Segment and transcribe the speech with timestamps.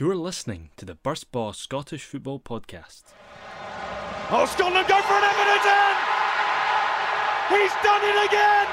[0.00, 3.12] You're listening to the Burst Ball Scottish Football Podcast.
[4.32, 5.94] Oh, Scotland go for an Everton!
[7.52, 8.66] He's done it again!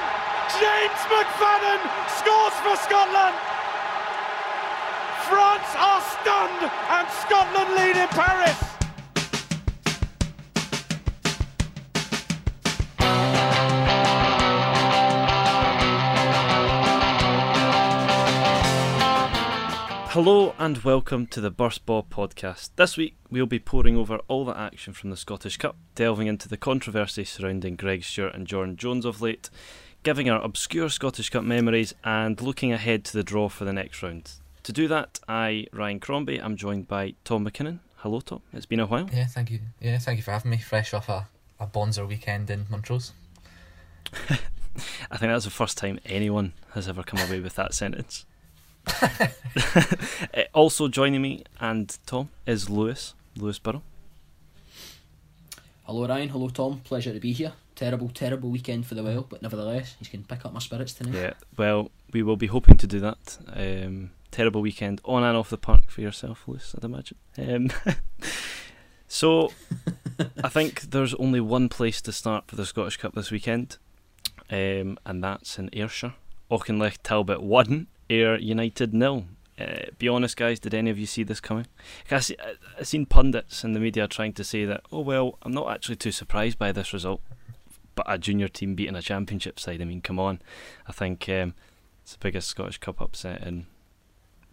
[0.56, 1.84] James McFadden
[2.16, 3.36] scores for Scotland!
[5.28, 8.67] France are stunned and Scotland lead in Paris!
[20.20, 22.70] Hello and welcome to the Burst Ball podcast.
[22.74, 26.48] This week we'll be poring over all the action from the Scottish Cup, delving into
[26.48, 29.48] the controversy surrounding Greg Stewart and Jordan Jones of late,
[30.02, 34.02] giving our obscure Scottish Cup memories, and looking ahead to the draw for the next
[34.02, 34.32] round.
[34.64, 37.78] To do that, I, Ryan Crombie, I'm joined by Tom Mackinnon.
[37.98, 38.42] Hello, Tom.
[38.52, 39.08] It's been a while.
[39.12, 39.60] Yeah, thank you.
[39.80, 40.58] Yeah, thank you for having me.
[40.58, 41.28] Fresh off a,
[41.60, 43.12] a Bonzer weekend in Montrose.
[45.12, 48.26] I think that's the first time anyone has ever come away with that sentence.
[50.34, 53.82] Uh, also joining me and Tom is Lewis, Lewis Birrell.
[55.84, 57.52] Hello Ryan, hello Tom, pleasure to be here.
[57.74, 61.14] Terrible, terrible weekend for the Well, but nevertheless, he's can pick up my spirits tonight.
[61.14, 63.38] Yeah, well, we will be hoping to do that.
[63.52, 67.16] Um, terrible weekend on and off the park for yourself, Lewis, I'd imagine.
[67.38, 67.70] Um,
[69.08, 69.52] so,
[70.44, 73.78] I think there's only one place to start for the Scottish Cup this weekend,
[74.50, 76.14] um, and that's in Ayrshire.
[76.50, 79.24] Auchinleck Talbot 1, Ayr United nil.
[79.60, 81.66] Uh, be honest, guys, did any of you see this coming?
[82.10, 82.36] I see,
[82.78, 85.96] I've seen pundits in the media trying to say that, oh, well, I'm not actually
[85.96, 87.20] too surprised by this result,
[87.94, 90.40] but a junior team beating a championship side, I mean, come on.
[90.86, 91.54] I think um,
[92.02, 93.66] it's the biggest Scottish Cup upset in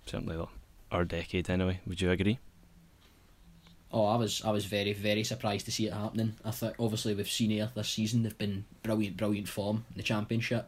[0.06, 0.44] certainly
[0.92, 1.82] our decade, anyway.
[1.86, 2.40] Would you agree?
[3.92, 6.34] Oh, I was I was very very surprised to see it happening.
[6.44, 8.24] I thought obviously we've seen Ayr this season.
[8.24, 10.68] They've been brilliant brilliant form in the championship.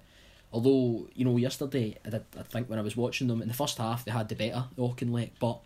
[0.51, 3.53] Although you know yesterday I did I think when I was watching them in the
[3.53, 5.59] first half they had the better Auchinleck, but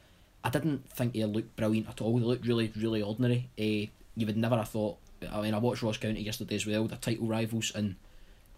[0.43, 2.17] I didn't think they looked brilliant at all.
[2.17, 3.49] They looked really really ordinary.
[3.59, 4.97] Uh, you would never have thought.
[5.31, 6.85] I mean I watched Ross County yesterday as well.
[6.85, 7.95] They're title rivals and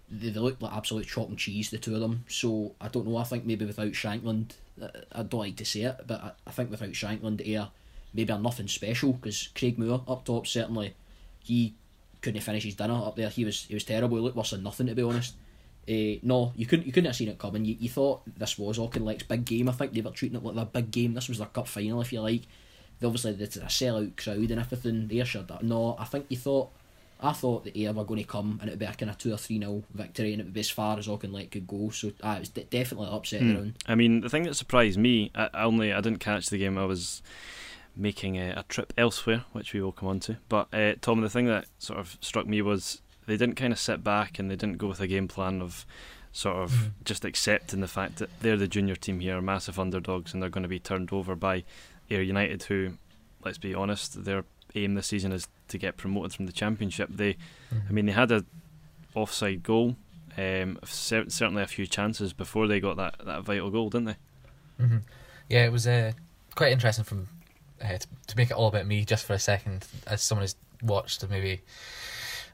[0.09, 2.25] they, they looked like absolute chalk and cheese the two of them.
[2.27, 3.17] So I don't know.
[3.17, 6.51] I think maybe without Shankland, uh, I don't like to say it, but I, I
[6.51, 7.69] think without Shankland, Ayr
[8.13, 10.93] maybe are nothing special because Craig Moore up top certainly
[11.43, 11.73] he
[12.21, 13.29] couldn't finish his dinner up there.
[13.29, 14.17] He was he was terrible.
[14.17, 15.33] He looked worse than nothing to be honest.
[15.89, 17.65] Uh, no, you couldn't you couldn't have seen it coming.
[17.65, 19.67] You, you thought this was Auchinleck's big game.
[19.67, 21.13] I think they were treating it like their big game.
[21.13, 22.43] This was their cup final, if you like.
[22.99, 25.09] They obviously it's a sellout crowd and everything.
[25.11, 26.69] Ayrshire, no, I think you thought.
[27.21, 29.17] I thought that Ayr were going to come and it would be a kind of
[29.17, 31.89] two or three nil victory and it would be as far as Auchinleck could go.
[31.89, 33.53] So it was de- definitely upset Hmm.
[33.55, 33.73] round.
[33.87, 36.77] I mean, the thing that surprised me, I, I only I didn't catch the game.
[36.77, 37.21] I was
[37.95, 40.35] making a, a trip elsewhere, which we will come on to.
[40.49, 43.79] But uh, Tom, the thing that sort of struck me was they didn't kind of
[43.79, 45.85] sit back and they didn't go with a game plan of
[46.31, 46.91] sort of Mhm.
[47.05, 50.63] just accepting the fact that they're the junior team here, massive underdogs, and they're going
[50.63, 51.63] to be turned over by
[52.09, 52.97] Ayr United, who,
[53.43, 54.43] let's be honest, their
[54.75, 57.09] aim this season is to get promoted from the championship.
[57.11, 57.37] They,
[57.87, 58.43] I mean, they had a
[59.13, 59.95] offside goal.
[60.35, 64.15] Um, cer- certainly a few chances before they got that, that vital goal, didn't they?
[64.85, 64.97] hmm
[65.49, 66.13] Yeah, it was uh,
[66.55, 67.27] quite interesting from
[67.79, 70.55] uh, to, to make it all about me just for a second, as someone has
[70.81, 71.61] watched maybe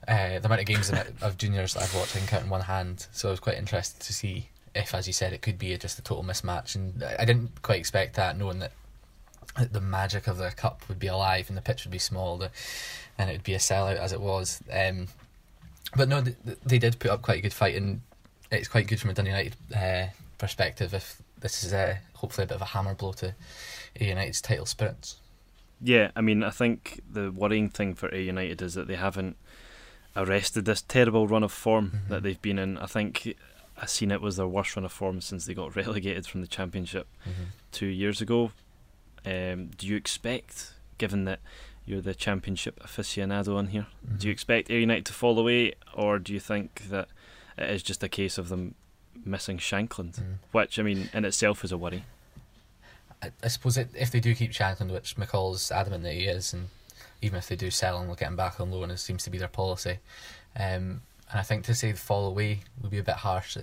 [0.09, 2.61] uh, the amount of games of juniors that I've watched, I can count in one
[2.61, 3.07] hand.
[3.11, 5.99] So I was quite interested to see if, as you said, it could be just
[5.99, 8.71] a total mismatch, and I didn't quite expect that, knowing that
[9.71, 12.41] the magic of the cup would be alive and the pitch would be small,
[13.17, 14.61] and it would be a sellout as it was.
[14.71, 15.07] Um,
[15.95, 18.01] but no, they, they did put up quite a good fight, and
[18.51, 22.47] it's quite good from a Dun United uh, perspective if this is uh, hopefully a
[22.47, 23.35] bit of a hammer blow to
[23.99, 25.17] Ayr United's title spirits.
[25.81, 29.37] Yeah, I mean, I think the worrying thing for Ayr United is that they haven't
[30.15, 32.07] arrested this terrible run of form Mhm.
[32.09, 32.77] that they've been in.
[32.77, 33.35] I think
[33.77, 36.47] I seen it was their worst run of form since they got relegated from the
[36.47, 37.07] Championship
[37.71, 38.51] two years ago.
[39.25, 41.39] Um, do you expect, given that
[41.85, 43.87] you're the Championship aficionado on here,
[44.17, 47.07] do you expect Ayr United to fall away, or do you think that
[47.57, 48.75] it is just a case of them
[49.25, 50.37] missing Shankland, Mhm.
[50.51, 52.05] which I mean in itself is a worry?
[53.21, 56.53] I, I suppose it, if they do keep Shankland, which McCall's adamant that he is,
[56.53, 56.69] and
[57.21, 59.29] even if they do sell him, they'll get him back on loan, it seems to
[59.29, 59.99] be their policy.
[60.55, 63.57] Um, and I think to say the fall away would be a bit harsh,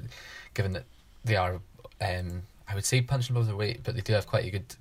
[0.54, 0.84] given that
[1.24, 1.60] they are,
[2.00, 4.74] um, I would say punching above their weight, but they do have quite a good,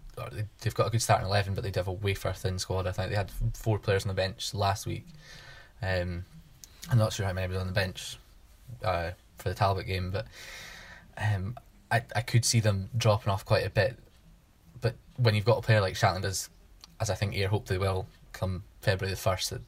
[0.62, 2.86] they've got a good starting eleven, but they do have a wafer thin squad.
[2.86, 5.06] I think they had four players on the bench last week.
[5.82, 6.26] Um,
[6.92, 8.18] I'm not sure how many was on the bench
[8.84, 10.28] uh, for the Talbot game, but
[11.18, 11.58] um,
[11.92, 13.98] I I could see them dropping off quite a bit.
[14.82, 16.50] But when you've got a player like Shankland, as
[17.00, 19.62] as I think Ayr hope they will come February the first, that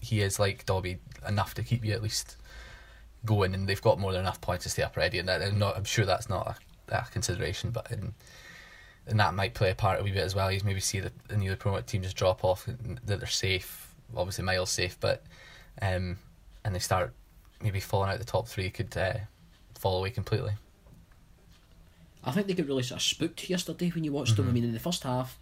[0.00, 2.36] he is like Dobby enough to keep you at least
[3.24, 5.18] going, and they've got more than enough points to stay up already.
[5.18, 6.56] And that, I'm not, I'm sure that's not
[6.90, 8.14] a, a consideration, but in
[9.08, 10.50] and that might play a part a wee bit as well.
[10.50, 13.94] You maybe see the, the newly promoted team just drop off, that they're safe.
[14.16, 15.22] Obviously, Miles safe, but
[15.80, 16.16] um,
[16.64, 17.12] and they start
[17.62, 19.14] maybe falling out the top three could uh,
[19.78, 20.52] fall away completely.
[22.24, 24.42] I think they got really sort of spooked yesterday when you watched Mm-hmm.
[24.42, 24.50] them.
[24.50, 25.38] I mean, in the first half,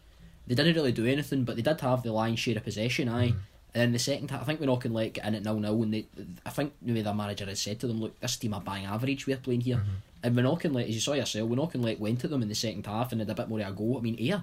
[0.47, 3.29] they didn't really do anything, but they did have the lion's share of possession, aye.
[3.29, 3.39] Mm-hmm.
[3.75, 5.43] And then the second half, I think we're not going to let get in at
[5.43, 6.07] nil nil, and they,
[6.47, 9.27] I think maybe their manager had said to them, "Look, this team are bang average.
[9.27, 9.91] We're playing here." Mm-hmm.
[10.23, 12.01] And we're not going to let, as you saw yourself, we're not going to let
[12.01, 13.99] went to them in the second half and had a bit more of a go.
[13.99, 14.43] I mean, here,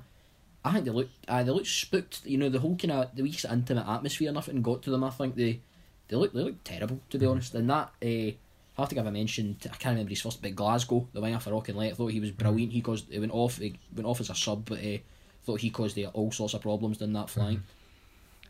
[0.63, 2.25] I think they looked, uh, they looked spooked.
[2.25, 5.03] You know, the whole kind of the wee intimate atmosphere and everything got to them.
[5.03, 5.59] I think they,
[6.07, 7.55] they look, they look terrible to be honest.
[7.55, 8.35] And that, uh, I
[8.77, 9.55] have to give a mention.
[9.61, 12.19] To, I can't remember his first, but Glasgow, the winger for Auchinleck, I thought he
[12.19, 12.73] was brilliant.
[12.73, 14.97] He caused, he went off, he went off as a sub, but uh,
[15.43, 17.59] thought he caused uh, all sorts of problems down that flank.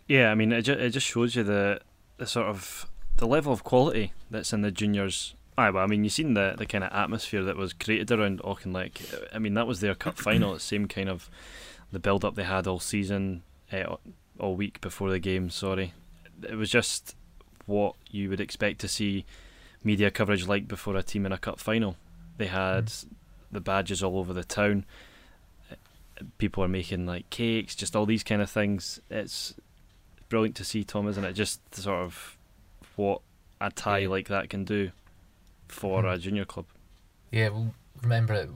[0.08, 1.80] Yeah, I mean, it, ju- it just shows you the
[2.18, 5.36] the sort of the level of quality that's in the juniors.
[5.58, 8.42] Aye, well, I mean, you've seen the, the kind of atmosphere that was created around
[8.42, 9.02] Auchinleck.
[9.34, 10.56] I mean, that was their cup final.
[10.56, 11.30] It's same kind of
[11.92, 13.96] the build up they had all season, uh,
[14.40, 15.50] all week before the game.
[15.50, 15.94] Sorry,
[16.44, 17.16] it was just
[17.66, 19.26] what you would expect to see
[19.84, 21.96] media coverage like before a team in a cup final.
[22.38, 22.92] They had
[23.52, 24.86] the badges all over the town.
[26.38, 29.00] People are making like cakes, just all these kind of things.
[29.10, 29.54] It's
[30.30, 31.34] brilliant to see, Tom, isn't it?
[31.34, 32.38] Just sort of
[32.96, 33.22] what
[33.60, 34.10] a tie Yeah.
[34.10, 34.92] like that can do
[35.68, 36.14] for Mhm.
[36.14, 36.66] a junior club.
[37.32, 38.50] Yeah, we'll remember it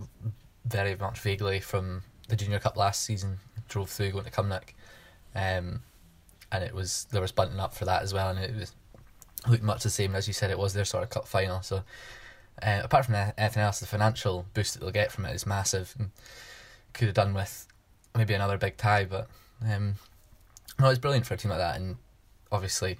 [0.65, 3.39] very much vaguely from the Junior Cup last season.
[3.69, 4.73] Drove through going to Cumnock,
[5.35, 5.83] um,
[6.51, 8.73] and it was there was bunting up for that as well, and it was
[9.47, 10.49] looked much the same as you said.
[10.51, 11.61] It was their sort of cup final.
[11.61, 11.83] So,
[12.61, 15.95] uh, apart from anything else, the financial boost that they'll get from it is massive.
[15.99, 16.11] And
[16.95, 17.67] could have done with
[18.15, 19.27] maybe another big tie, but
[19.69, 19.95] um,
[20.79, 21.97] no, it's brilliant for a team like that, and
[22.51, 22.97] obviously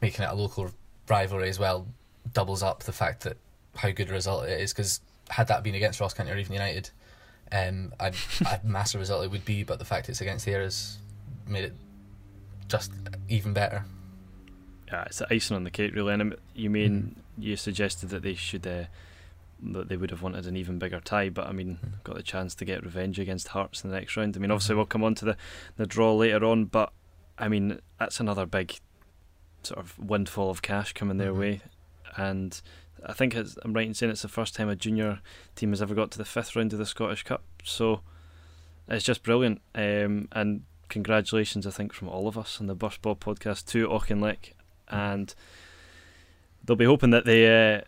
[0.00, 0.70] making it a local
[1.08, 1.86] rivalry as well
[2.32, 3.36] doubles up the fact that
[3.76, 6.52] how good a result it is because had that been against Ross County or even
[6.52, 6.90] United,
[7.52, 8.12] um, a,
[8.46, 9.62] a massive result it would be.
[9.62, 10.98] But the fact it's against there has
[11.46, 11.74] made it
[12.68, 12.92] just
[13.28, 13.84] even better.
[14.88, 16.14] Yeah, it's the icing on the cake, really.
[16.14, 18.84] And you mean you suggested that they should uh,
[19.72, 22.04] that they would have wanted an even bigger tie, but I mean, Mhm.
[22.04, 24.36] got the chance to get revenge against Hearts in the next round.
[24.36, 24.78] I mean, obviously Mhm.
[24.78, 25.36] we'll come on to the
[25.76, 26.92] the draw later on, but
[27.38, 28.78] I mean that's another big
[29.62, 31.38] sort of windfall of cash coming their Mhm.
[31.38, 31.60] way,
[32.16, 32.60] and
[33.06, 35.20] I think it's, I'm right in saying it's the first time a junior
[35.56, 37.42] team has ever got to the fifth round of the Scottish Cup.
[37.62, 38.02] So
[38.88, 42.96] it's just brilliant, um, and congratulations, I think, from all of us on the Bus
[42.98, 44.52] Bob podcast to Auchinleck,
[44.88, 45.34] and
[46.64, 47.82] they'll be hoping that they uh,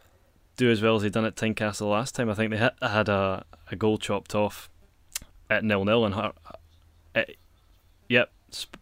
[0.57, 2.31] do as well as they done at Tynecastle last time.
[2.31, 4.71] I think they ha- had a, a goal chopped off
[5.51, 6.35] at nil nil, and Har-
[7.15, 7.23] uh,
[8.09, 8.81] yep, sp-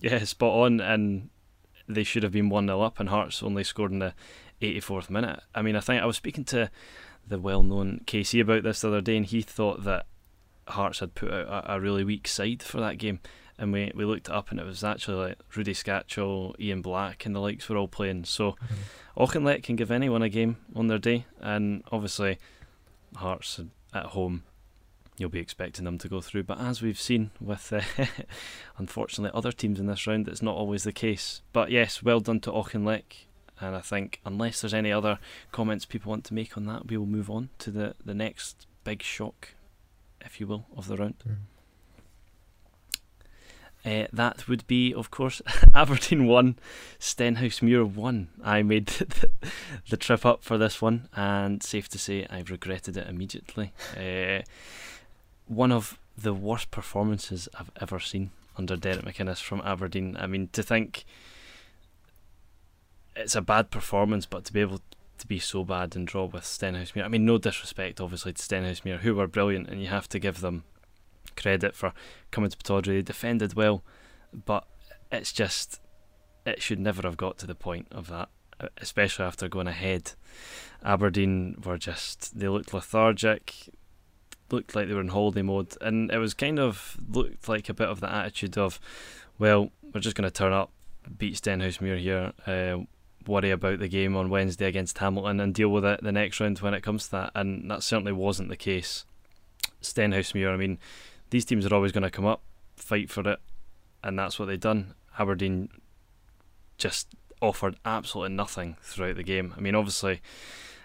[0.00, 1.30] yeah, spot on, and
[1.88, 4.14] they should have been one 0 up, and Hearts only scored in the
[4.60, 5.40] 84th minute.
[5.54, 6.70] I mean, I think I was speaking to
[7.26, 10.06] the well-known KC about this the other day, and he thought that
[10.68, 13.20] Hearts had put out a, a really weak side for that game.
[13.56, 17.24] And we, we looked it up, and it was actually like Rudi Skácel, Ian Black,
[17.24, 18.24] and the likes were all playing.
[18.24, 18.56] So
[19.16, 22.38] Auchinleck can give anyone a game on their day, and obviously
[23.16, 23.60] Hearts
[23.92, 24.42] at home,
[25.16, 26.44] you'll be expecting them to go through.
[26.44, 27.82] But as we've seen with, uh,
[28.78, 31.42] unfortunately, other teams in this round, it's not always the case.
[31.52, 33.26] But yes, well done to Auchinleck.
[33.60, 35.20] And I think, unless there's any other
[35.52, 38.66] comments people want to make on that, we will move on to the, the next
[38.82, 39.50] big shock,
[40.20, 41.22] if you will, of the round.
[41.26, 41.36] Mm.
[43.84, 45.42] Uh, that would be, of course,
[45.74, 46.58] Aberdeen 1,
[46.98, 48.28] Stenhousemuir 1.
[48.42, 48.86] I made
[49.90, 53.72] the, trip up for this one, and safe to say I've regretted it immediately.
[53.96, 54.42] Uh,
[55.46, 60.16] one of the worst performances I've ever seen under Derek McInnes from Aberdeen.
[60.18, 61.04] I mean, to think
[63.14, 64.80] it's a bad performance, but to be able
[65.18, 67.04] to be so bad and draw with Stenhousemuir.
[67.04, 70.40] I mean, no disrespect, obviously, to Stenhousemuir, who were brilliant, and you have to give
[70.40, 70.64] them
[71.36, 71.92] credit for
[72.30, 72.96] coming to Pittodrie.
[72.96, 73.82] They defended well,
[74.32, 74.66] but
[75.10, 75.80] it's just
[76.46, 78.28] it should never have got to the point of that,
[78.60, 80.12] uh, especially after going ahead.
[80.84, 83.54] Aberdeen were just they looked lethargic,
[84.50, 87.74] looked like they were in holiday mode, and it was kind of looked like a
[87.74, 88.80] bit of the attitude of,
[89.38, 90.70] well, we're just going to turn up,
[91.18, 92.32] beat Stenhousemuir here.
[92.46, 92.84] Uh,
[93.26, 96.58] worry about the game on Wednesday against Hamilton and deal with it the next round
[96.58, 99.06] when it comes to that and that certainly wasn't the case
[99.82, 100.78] Stenhousemuir I mean
[101.34, 102.42] these teams are always going to come up,
[102.76, 103.40] fight for it,
[104.04, 104.94] and that's what they've done.
[105.18, 105.68] Aberdeen
[106.78, 107.08] just
[107.42, 109.52] offered absolutely nothing throughout the game.
[109.56, 110.22] I mean, obviously,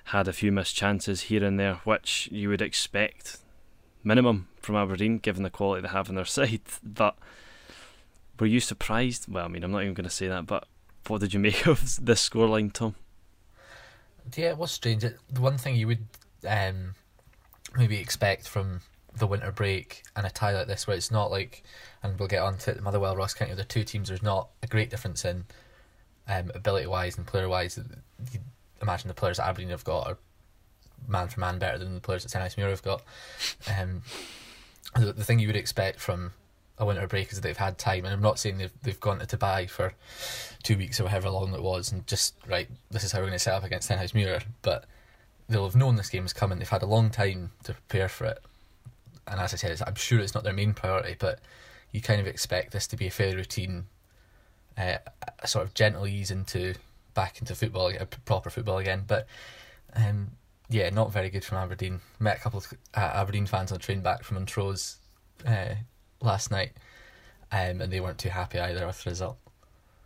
[0.06, 3.38] had a few missed chances here and there, which you would expect
[4.04, 6.62] minimum from Aberdeen, given the quality they have on their side.
[6.84, 7.16] But
[8.40, 9.32] were you surprised?
[9.32, 10.68] Well, I mean, I'm not even going to say that, but
[11.06, 12.96] what did you make of this scoreline, Tom?
[14.36, 15.04] Yeah, it was strange.
[15.04, 16.08] The one thing you would
[16.48, 16.96] um,
[17.78, 18.82] maybe expect from
[19.20, 21.64] the winter break and a tie like this, where it's not like,
[22.02, 24.08] and we'll get on to Motherwell, Ross County, the two teams.
[24.08, 25.46] There's not a great difference in
[26.28, 27.80] um, ability wise and player wise.
[28.34, 28.40] You
[28.82, 30.18] imagine the players that Aberdeen have got are
[31.08, 33.02] man for man better than the players that Stenhousemuir have got.
[33.80, 34.02] Um,
[34.96, 36.34] the, the thing you would expect from
[36.78, 39.20] a winter break is that they've had time, and I'm not saying they've they've gone
[39.20, 39.94] to Dubai for
[40.64, 43.34] two weeks or however long it was, and just right, this is how we're going
[43.34, 44.86] to set up against Stenhousemuir, but
[45.48, 46.60] they'll have known this game is coming.
[46.60, 48.40] They've had a long time to prepare for it,
[49.30, 51.40] and as I said, I'm sure it's not their main priority, but
[51.92, 53.86] you kind of expect this to be a fairly routine,
[54.78, 54.98] uh,
[55.40, 56.76] a sort of gentle ease into
[57.14, 57.92] back into football,
[58.26, 59.04] proper football again.
[59.08, 59.28] But
[59.96, 60.32] um,
[60.70, 62.02] yeah, not very good from Aberdeen.
[62.20, 64.98] Met a couple of uh, Aberdeen fans on the train back from Montrose
[65.46, 65.76] uh,
[66.22, 66.74] last night,
[67.52, 69.38] um, and they weren't too happy either with the result.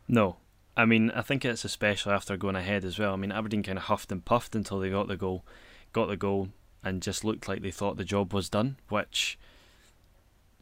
[0.08, 0.38] No,
[0.76, 3.14] I mean I think it's especially after going ahead as well.
[3.14, 5.44] I mean Aberdeen kind of huffed and puffed until they got the goal,
[5.92, 6.50] got the goal,
[6.84, 8.78] and just looked like they thought the job was done.
[8.90, 9.38] Which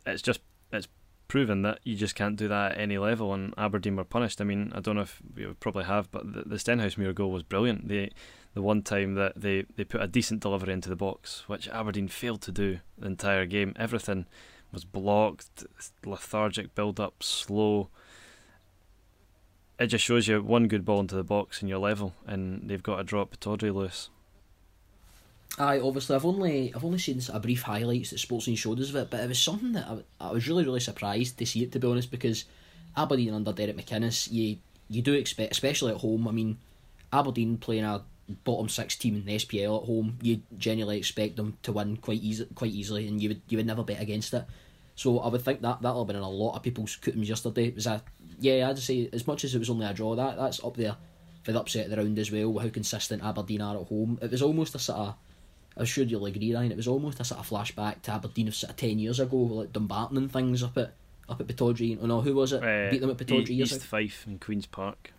[0.06, 0.88] it's just it's
[1.28, 4.42] proven that you just can't do that at any level, and Aberdeen were punished.
[4.42, 7.44] I mean I don't know if we probably have, but the, the Stenhousemuir goal was
[7.44, 7.88] brilliant.
[7.88, 8.12] They
[8.54, 12.08] the one time that they, they put a decent delivery into the box, which Aberdeen
[12.08, 13.74] failed to do the entire game.
[13.78, 14.26] Everything
[14.72, 15.66] was blocked,
[16.06, 17.90] lethargic build up, slow.
[19.80, 22.84] It just shows you one good ball into the box and you're level, and they've
[22.84, 24.10] got to drop Pittodrie loose.
[25.60, 28.96] Aye, obviously, I've only I've only seen a brief highlights that Sportscene showed us of
[28.96, 31.72] it, but it was something that I, I was really really surprised to see it
[31.74, 32.46] to be honest because
[32.96, 34.58] Aberdeen under Derek McInnes, you
[34.90, 36.28] you do expect, especially at home.
[36.28, 36.58] I mean,
[37.12, 38.04] Aberdeen playing a
[38.44, 42.22] bottom six team in the SPL at home, you genuinely expect them to win quite
[42.22, 44.46] easy, quite easily, and you would you would never bet against it.
[44.96, 47.68] So I would think that that'll have been in a lot of people's cuttings yesterday.
[47.68, 48.02] It was a
[48.40, 50.96] yeah, I'd say as much as it was only a draw, that that's up there
[51.44, 52.58] for the upset of the round as well.
[52.58, 54.18] How consistent Aberdeen are at home.
[54.22, 55.16] It was almost a sort of.
[55.78, 56.72] I'm sure you'll agree, Ryan.
[56.72, 59.38] It was almost a sort of flashback to Aberdeen of sort of ten years ago,
[59.38, 60.94] like Dumbarton and things up at
[61.30, 61.98] up at Pittodrie.
[62.02, 62.62] Oh no, who was it?
[62.64, 63.88] Uh, Beat them at Pittodrie e- years East ago.
[63.90, 65.14] Fife and Queens Park.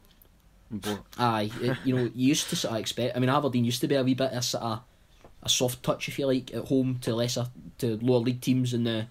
[1.18, 3.16] Aye, it, you know, you used to sort of expect.
[3.16, 4.80] I mean, Aberdeen used to be a wee bit of sort of
[5.42, 7.47] a soft touch, if you like, at home to lesser
[7.78, 9.06] to lower league teams in the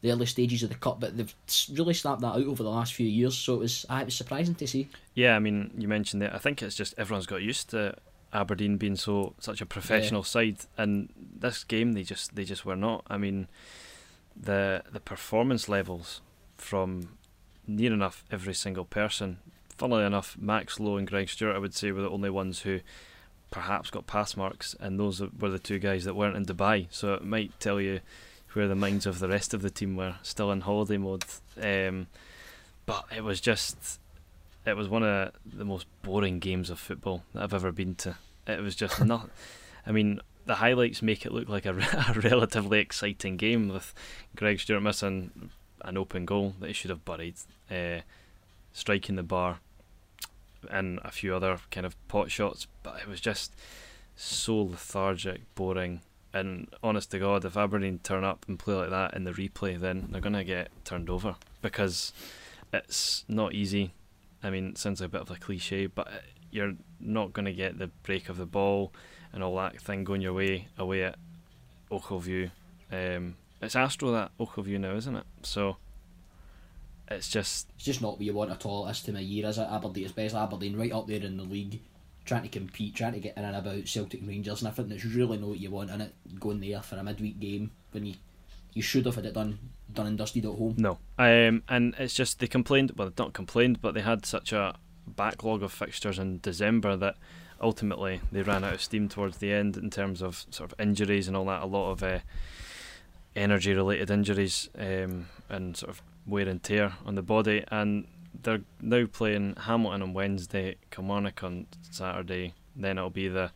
[0.00, 1.32] the early stages of the cup, but they've
[1.74, 3.38] really snapped that out over the last few years.
[3.38, 4.88] So it was, aye, it was surprising to see.
[5.14, 6.32] Yeah, I mean, you mentioned it.
[6.34, 7.94] I think it's just everyone's got used to
[8.32, 12.76] Aberdeen being so such a professional side, and this game they just they just were
[12.76, 13.04] not.
[13.08, 13.48] I mean,
[14.36, 16.20] the the performance levels
[16.56, 17.18] from
[17.66, 19.38] near enough every single person.
[19.76, 22.80] Funnily enough, Max Lowe and Greg Stewart, I would say, were the only ones who
[23.50, 26.86] perhaps got pass marks, and those were the two guys that weren't in Dubai.
[26.90, 28.00] So it might tell you
[28.52, 31.24] where the minds of the rest of the team were still in holiday mode.
[31.60, 32.06] Um,
[32.86, 34.00] but it was just
[34.64, 38.16] it was one of the most boring games of football that I've ever been to.
[38.46, 39.30] It was just not.
[39.86, 41.70] I mean, the highlights make it look like a,
[42.16, 43.94] a relatively exciting game with
[44.36, 45.50] Greg Stewart missing
[45.84, 47.34] an open goal that he should have buried,
[47.70, 48.00] uh,
[48.72, 49.58] striking the bar,
[50.70, 52.66] and a few other kind of pot shots.
[52.82, 53.52] But it was just
[54.14, 56.02] so lethargic, boring.
[56.32, 59.78] And honest to God, if Aberdeen turn up and play like that in the replay,
[59.78, 62.12] then they're going to get turned over because
[62.72, 63.92] it's not easy.
[64.42, 66.08] I mean, it sounds a bit of a cliche, but
[66.50, 68.92] you're not going to get the break of the ball
[69.32, 71.16] and all that thing going your way away at
[71.90, 72.50] Ochilview.
[72.90, 75.24] Um, it's Astro that Ochilview now, isn't it?
[75.42, 75.76] So
[77.08, 79.58] it's just It's just not what you want at all this time of year, is
[79.58, 79.68] it?
[79.70, 81.80] Aberdeen, especially Aberdeen, right up there in the league,
[82.24, 85.04] trying to compete, trying to get in and about Celtic Rangers, and I think that's
[85.04, 88.14] really not what you want in it, going there for a midweek game when you
[88.74, 89.58] you should have had it done
[89.94, 90.74] done and dusted at home.
[90.78, 90.98] no.
[91.18, 92.92] Um, and it's just they complained.
[92.96, 94.74] Well, not complained, but they had such a
[95.06, 97.16] backlog of fixtures in December that
[97.60, 101.28] ultimately they ran out of steam towards the end in terms of sort of injuries
[101.28, 101.62] and all that.
[101.62, 102.18] A lot of uh,
[103.36, 107.64] energy related injuries um, and sort of wear and tear on the body.
[107.68, 108.06] And
[108.42, 112.54] they're now playing Hamilton on Wednesday, Kilmarnock on Saturday.
[112.74, 113.52] Then it'll be the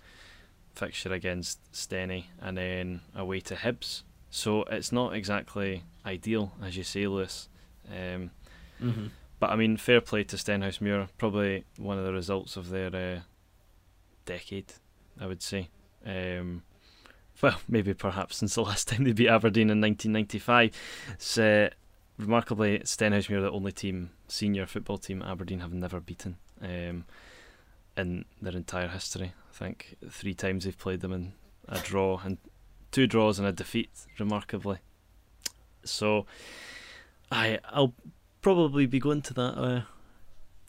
[0.75, 4.03] fixture against Stenny and then away to Hibs.
[4.37, 7.49] So it's not exactly ideal, as you say, Lewis.
[7.91, 8.31] Um,
[8.83, 9.07] Mm-hmm.
[9.41, 11.09] but I mean, fair play to Stenhousemuir.
[11.17, 13.21] Probably one of the results of their uh,
[14.27, 14.75] decade,
[15.19, 15.71] I would say.
[16.05, 16.63] Um,
[17.41, 20.71] well, maybe perhaps since the last time they beat Aberdeen in 1995.
[21.15, 21.71] It's, uh,
[22.19, 27.07] remarkably, Stenhousemuir are the only team, senior football team, Aberdeen have never beaten um,
[27.97, 29.33] in their entire history.
[29.51, 31.33] I think three times they've played them in
[31.67, 32.37] a draw and
[32.93, 34.79] two draws and a defeat, remarkably.
[35.85, 36.27] So,
[37.31, 37.95] I I'll
[38.43, 39.83] probably be going to that uh,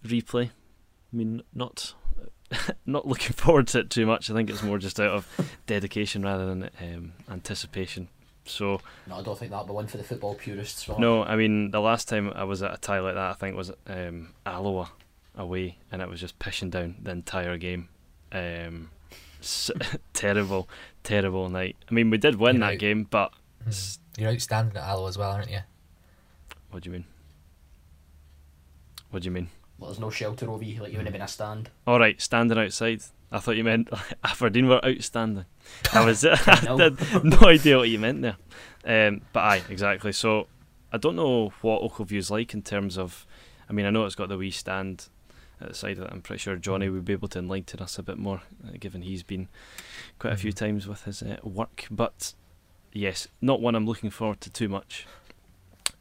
[0.05, 0.47] replay.
[0.49, 1.93] I mean, not
[2.85, 4.29] not looking forward to it too much.
[4.29, 5.27] I think it's more just out of
[5.65, 8.09] dedication rather than um, anticipation.
[8.45, 10.87] So No, I don't think that'll be one for the football purists.
[10.87, 10.99] Right?
[10.99, 13.55] no, I mean the last time I was at a tie like that, I think
[13.57, 14.91] was um, Alloa
[15.35, 17.89] away, and it was just pissing down the entire game.
[18.31, 18.89] Um,
[19.41, 19.71] s-
[20.13, 20.69] terrible,
[21.07, 21.75] terrible night.
[21.89, 22.79] I mean, we did win You're that right.
[22.79, 23.31] game, but
[23.63, 23.71] Hmm.
[24.17, 25.59] You're outstanding at Allo as well, aren't you?
[26.71, 27.05] what do you mean?
[29.09, 29.49] What do you mean?
[29.77, 31.69] Well, there's no shelter over you, like you wouldn't have been a stand.
[31.85, 33.01] All right, standing outside.
[33.31, 33.89] I thought you meant
[34.23, 35.45] Aberdeen were outstanding.
[35.93, 36.77] I was I No.
[36.77, 38.37] had no idea what you meant there.
[38.85, 40.11] Um, but aye, exactly.
[40.13, 40.47] So
[40.91, 43.25] I don't know what Ochilview's like in terms of.
[43.69, 45.09] I mean, I know it's got the wee stand
[45.61, 46.09] at the side of it.
[46.11, 49.01] I'm pretty sure Johnny would be able to enlighten us a bit more, uh, given
[49.01, 49.47] he's been
[50.19, 50.55] quite a few Mhm.
[50.57, 51.85] times with his uh, work.
[51.91, 52.33] But
[52.93, 55.05] yes, not one I'm looking forward to too much.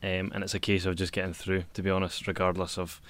[0.02, 3.00] Um, and it's a case of just getting through, to be honest, regardless of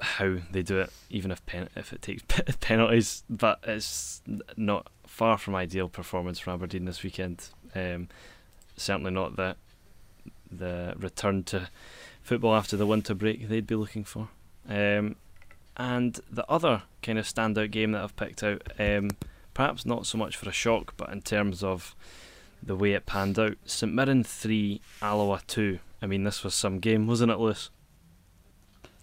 [0.00, 3.22] how they do it, even if pen- if it takes pe- penalties.
[3.28, 4.22] But it's
[4.56, 7.48] not far from ideal performance for Aberdeen this weekend.
[7.74, 8.08] Um,
[8.76, 9.56] certainly not the
[10.52, 11.68] the return to
[12.22, 14.28] football after the winter break they'd be looking for.
[14.68, 15.16] Um,
[15.76, 19.10] and the other kind of standout game that I've picked out, um,
[19.54, 21.94] perhaps not so much for a shock, but in terms of
[22.62, 25.78] the way it panned out, St Mirren three, Alloa two.
[26.02, 27.70] I mean, this was some game, wasn't it, Lewis?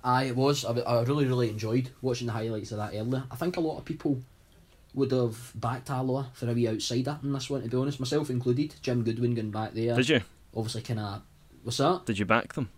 [0.03, 0.63] Aye, it was.
[0.63, 3.23] I, I really, really enjoyed watching the highlights of that earlier.
[3.31, 4.21] I think a lot of people
[4.93, 8.29] would have backed Alloa for a wee outsider in this one, to be honest, myself
[8.29, 8.75] included.
[8.81, 9.95] Jim Goodwin going back there.
[9.95, 10.21] Did you?
[10.55, 11.21] Obviously, kind of.
[11.63, 12.03] What's that?
[12.05, 12.69] Did you back them?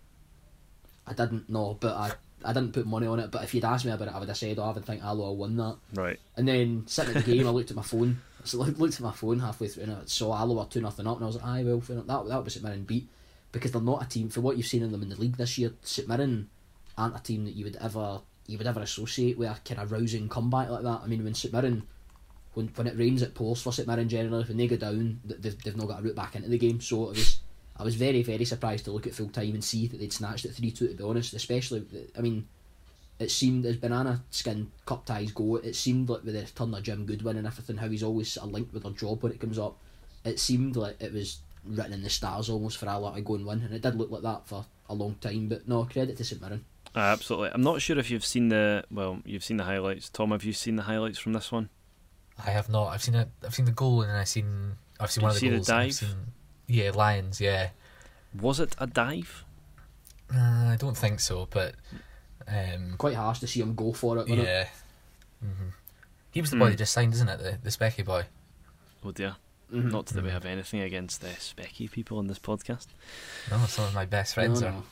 [1.06, 2.12] I didn't know, but I,
[2.44, 3.30] I didn't put money on it.
[3.30, 5.02] But if you'd asked me about it, I would have said, oh, I would think
[5.02, 5.76] Alloa won that.
[5.94, 6.18] Right.
[6.36, 8.20] And then sitting at the game, I looked at my phone.
[8.44, 11.16] So I looked at my phone halfway through and I saw Alloa 2 nothing up,
[11.16, 12.06] and I was like, aye, well, fair enough.
[12.06, 13.08] that, that was St Mirren beat.
[13.52, 15.58] Because they're not a team, for what you've seen in them in the league this
[15.58, 16.48] year, St Mirren
[16.96, 19.92] aren't a team that you would ever you would ever associate with a kind of
[19.92, 21.00] rousing comeback like that.
[21.04, 21.86] I mean, when St Mirren,
[22.54, 24.44] when, when it rains, it pours for St Mirren generally.
[24.44, 26.80] When they go down, they've, they've not got a route back into the game.
[26.80, 27.39] So it was,
[27.80, 30.44] I was very, very surprised to look at full time and see that they'd snatched
[30.44, 31.32] it 3 2, to be honest.
[31.32, 31.82] Especially,
[32.16, 32.46] I mean,
[33.18, 36.82] it seemed as banana skin cup ties go, it seemed like with the return of
[36.82, 39.40] Jim Goodwin and everything, how he's always sort of linked with their job when it
[39.40, 39.76] comes up.
[40.24, 43.46] It seemed like it was written in the stars almost for Alloa to go and
[43.46, 45.48] win, and it did look like that for a long time.
[45.48, 46.64] But no, credit to St Mirren.
[46.94, 47.50] Uh, absolutely.
[47.54, 50.08] I'm not sure if you've seen the well, you've seen the highlights.
[50.10, 51.68] Tom, have you seen the highlights from this one?
[52.44, 52.88] I have not.
[52.88, 53.28] I've seen it.
[53.44, 54.72] I've seen the goal, and I've seen.
[54.98, 55.68] I've seen Did one you of the the goals.
[55.68, 55.94] and I've dive?
[55.94, 56.32] seen-
[56.66, 57.40] yeah, Lions.
[57.40, 57.70] Yeah.
[58.38, 59.44] Was it a dive?
[60.32, 60.38] Uh,
[60.72, 61.74] I don't think so, but
[62.46, 64.20] um, Quite harsh to see him go for it.
[64.28, 64.44] wasn't it?
[64.44, 64.68] yeah.
[65.40, 65.68] hmm
[66.30, 66.70] He was the boy Hmm.
[66.70, 67.38] they just signed, isn't it?
[67.38, 68.24] The the Specky boy.
[69.04, 69.36] Oh dear.
[69.72, 69.90] Mhm.
[69.90, 70.32] Not that we Mhm.
[70.32, 72.86] have anything against the specky people on this podcast.
[73.50, 74.82] No, some of my best friends no, are no.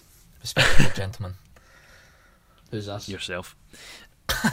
[0.40, 1.34] respectable gentlemen.
[2.70, 3.08] Who's this?
[3.08, 3.56] Yourself.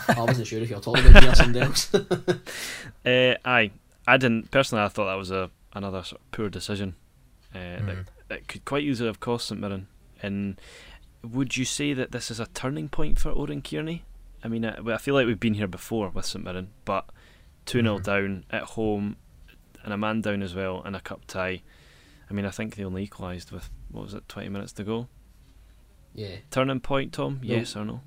[0.07, 1.91] I wasn't sure if you were talking about me or somebody else.
[3.05, 3.69] Uh, aye,
[4.07, 4.83] I didn't personally.
[4.83, 6.95] I thought that was a another sort of poor decision.
[7.53, 7.85] Uh, Mm.
[7.85, 9.87] that, that could quite easily have cost St Mirren.
[10.21, 10.59] And
[11.23, 14.03] would you say that this is a turning point for Oran Kearney?
[14.43, 17.09] I mean, I, I feel like we've been here before with St Mirren, but
[17.65, 18.03] 2 0 Mhm.
[18.03, 19.17] down at home
[19.83, 21.61] and a man down as well and a cup tie.
[22.29, 25.07] I mean, I think they only equalised with, what was it, 20 minutes to go?
[26.13, 26.37] yeah.
[26.49, 27.39] Turning point, Tom?
[27.43, 27.55] No.
[27.55, 28.01] Yes or no?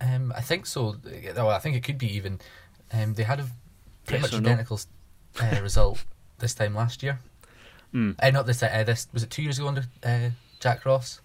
[0.00, 0.96] Um, I think so.
[1.36, 2.40] Well, I think it could be even.
[2.92, 3.46] Um, they had a
[4.06, 4.48] pretty Yes much or no?
[4.50, 4.80] identical
[5.40, 6.02] uh, result
[6.38, 7.20] this time last year.
[7.94, 8.14] Mm.
[8.18, 8.62] Uh, not this.
[8.62, 11.20] Uh, this was it two years ago under uh, Jack Ross,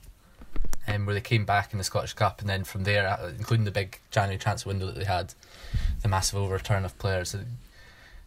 [0.88, 3.66] um, where they came back in the Scottish Cup, and then from there, uh, including
[3.66, 5.34] the big January transfer window that they had,
[6.02, 7.44] the massive overturn of players, uh,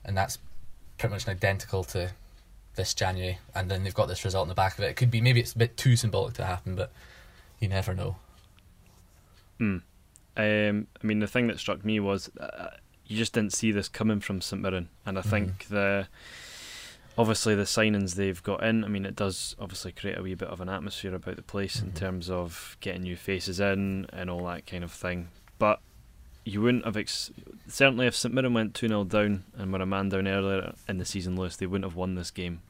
[0.05, 0.39] and that's
[0.99, 2.13] pretty much identical to
[2.77, 3.39] this January.
[3.55, 4.89] And then they've got this result in the back of it.
[4.89, 6.93] It could be maybe it's a bit too symbolic to happen, but
[7.59, 8.17] you never know.
[9.61, 9.83] Mm.
[10.37, 12.69] Um, I mean, the thing that struck me was uh,
[13.07, 16.07] you just didn't see this coming from St Mirren, and I think the
[17.19, 18.85] obviously the signings they've got in.
[18.85, 21.81] I mean, it does obviously create a wee bit of an atmosphere about the place
[21.83, 21.95] in Mhm.
[21.97, 25.29] terms of getting new faces in and all that kind of thing.
[25.59, 25.81] But
[26.45, 27.33] you wouldn't have ex-
[27.67, 30.99] certainly if St Mirren went two 0 down and were a man down earlier in
[30.99, 32.61] the season, Lewis, they wouldn't have won this game.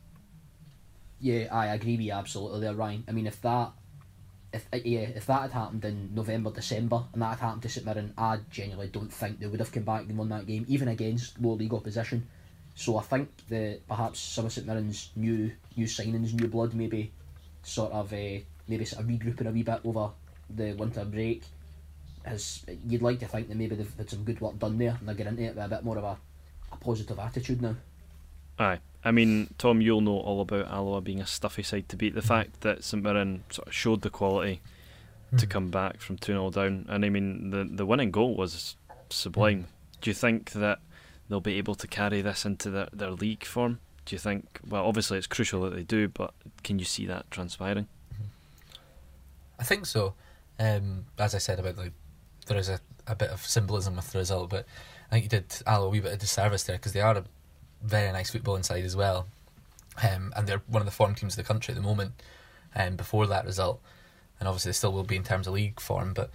[1.21, 3.05] Yeah, I agree with you absolutely there, Ryan.
[3.07, 3.73] I mean, if that,
[4.53, 7.69] if uh, yeah, if that had happened in November, December, and that had happened to
[7.69, 10.65] St Mirren, I genuinely don't think they would have come back and won that game,
[10.69, 12.29] even against low league opposition.
[12.79, 17.11] So I think that perhaps some of St Mirren's new new signings, new blood, maybe
[17.65, 18.39] sort of uh,
[18.69, 20.11] maybe sort of regrouping a wee bit over
[20.49, 21.43] the winter break.
[22.25, 25.09] Has you'd like to think that maybe they've had some good work done there and
[25.09, 26.17] they're getting into it with a bit more of a,
[26.73, 27.75] a positive attitude now.
[28.61, 28.79] Aye.
[29.05, 32.15] I mean, Tom, you'll know all about Alloa being a stuffy side to beat.
[32.15, 34.61] The fact that St Mirren sort of showed the quality
[35.37, 35.51] to Mhm.
[35.51, 38.77] come back from 2 0 down, and I mean, the, the winning goal was
[39.11, 39.67] sublime.
[40.01, 40.79] Do you think that
[41.29, 43.81] they'll be able to carry this into their, their league form?
[44.09, 44.59] do you think?
[44.67, 46.33] Well, obviously it's crucial that they do, but
[46.65, 47.89] can you see that transpiring?
[49.59, 50.15] I think so.
[50.59, 51.93] Um, as I said about like,
[52.47, 54.65] there is a, a bit of symbolism with the result, but
[55.11, 57.25] I think you did Allo a wee bit of disservice there because they are a
[57.83, 59.27] very nice footballing side as well,
[60.03, 62.13] um, and they're one of the form teams of the country at the moment.
[62.75, 63.81] Um, before that result,
[64.41, 66.31] and obviously they still will be in terms of league form, but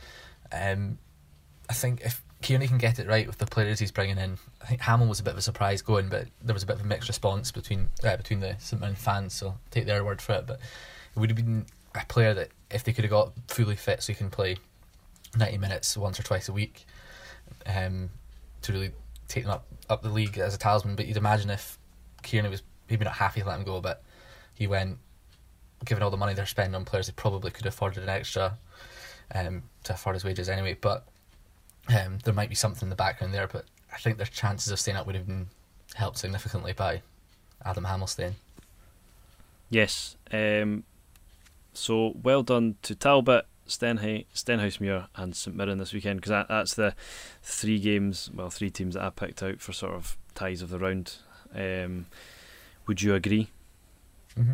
[0.52, 1.00] um,
[1.70, 4.38] I think if Kearney can get it right with the players he's bringing in.
[4.62, 6.76] I think Hammill was a bit of a surprise going, but there was a bit
[6.76, 9.34] of a mixed response between uh, between the St Mirren fans.
[9.34, 10.46] So take their word for it.
[10.46, 10.60] But
[11.16, 14.14] it would have been a player that if they could have got fully fit, so
[14.14, 14.58] he can play
[15.38, 16.86] ninety minutes once or twice a week,
[17.66, 18.10] um,
[18.62, 18.92] to really
[19.28, 20.96] take them up up the league as a talisman.
[20.96, 21.80] But you'd imagine if
[22.24, 24.04] Kearney was maybe not happy to let him go, but
[24.54, 24.98] he went,
[25.86, 28.58] given all the money they're spending on players, they probably could have afforded an extra
[29.34, 30.78] um, to afford his wages anyway.
[30.80, 31.08] But
[31.90, 34.80] um, there might be something in the background there, but I think their chances of
[34.80, 35.48] staying up would have been
[35.96, 37.02] helped significantly by
[37.64, 38.34] Adam Hamilstein.
[39.70, 40.16] Yes.
[40.32, 40.84] Um,
[41.74, 46.96] so well done to Talbot, Stenhousemuir, and St Mirren this weekend because that, that's the
[47.42, 50.80] three games, well, three teams that I picked out for sort of ties of the
[50.80, 51.16] round.
[51.54, 52.08] Um,
[52.88, 53.50] would you agree?
[54.38, 54.54] Mm-hmm.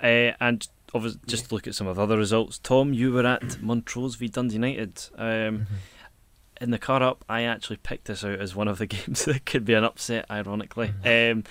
[0.00, 2.58] Uh, and obviously, just look at some of the other results.
[2.58, 5.08] Tom, you were at Montrose v Dundee United.
[5.16, 5.74] Um, mm-hmm
[6.62, 9.44] in the car up, I actually picked this out as one of the games that
[9.44, 10.94] could be an upset, ironically.
[11.04, 11.38] Mm-hmm.
[11.38, 11.44] Um,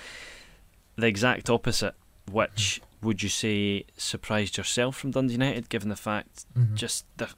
[0.96, 1.94] the exact opposite,
[2.30, 3.06] which mm-hmm.
[3.06, 6.74] would you say surprised yourself from Dundee United, given the fact mm-hmm.
[6.74, 7.28] just the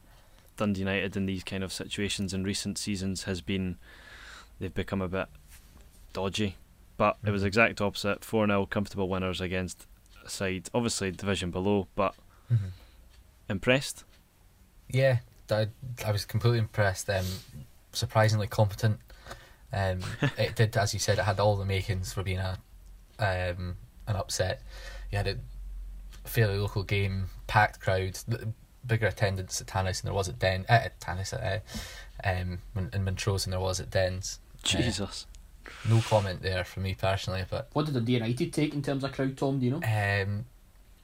[0.56, 3.76] Dundee United in these kind of situations in recent seasons has been,
[4.60, 5.26] they've become a bit
[6.12, 6.56] dodgy.
[6.96, 7.48] But it was mm-hmm.
[7.48, 9.88] exact opposite 4 0 comfortable winners against
[10.24, 12.14] a side, obviously division below, but
[12.52, 12.68] mm-hmm.
[13.48, 14.04] impressed?
[14.88, 15.18] Yeah,
[15.50, 15.68] I,
[16.04, 17.08] I was completely impressed.
[17.08, 17.24] Um,
[17.92, 18.98] surprisingly competent.
[19.72, 20.00] Um,
[20.38, 22.58] it did, as you said, it had all the makings for being a
[23.18, 23.76] um,
[24.06, 24.62] an upset.
[25.10, 25.36] You had a
[26.24, 28.18] fairly local game, packed crowd,
[28.86, 31.62] bigger attendance at Tanis than there was at Den uh, at Tanis at
[32.24, 32.58] uh, um,
[32.92, 34.40] in Montrose than there was at Dens.
[34.62, 35.26] Jesus.
[35.66, 39.02] Uh, no comment there from me personally, but what did the United take in terms
[39.02, 39.58] of crowd, Tom?
[39.58, 39.76] Do you know?
[39.78, 40.44] Um,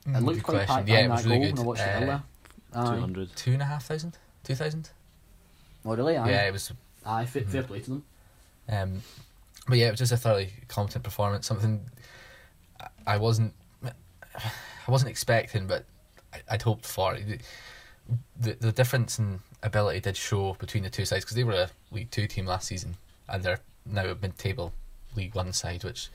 [0.06, 0.76] it looked quite question.
[0.76, 0.88] packed.
[0.88, 2.20] Yeah, it was really good.
[2.72, 3.34] Uh, Two hundred.
[3.36, 4.16] Two and a half thousand.
[4.44, 4.90] Two thousand.
[5.84, 6.16] Oh really?
[6.16, 6.30] Aye.
[6.30, 6.72] Yeah, it was.
[7.04, 7.50] Aye, fair, mm-hmm.
[7.50, 8.04] fair play to them.
[8.68, 9.02] Um,
[9.68, 11.46] but yeah, it was just a thoroughly competent performance.
[11.46, 11.80] Something
[13.06, 15.84] I wasn't, I wasn't expecting, but
[16.48, 17.16] I'd hoped for.
[18.40, 21.70] The the difference in ability did show between the two sides because they were a
[21.92, 22.96] League Two team last season
[23.28, 24.72] and they're now a mid-table
[25.16, 26.08] League One side, which,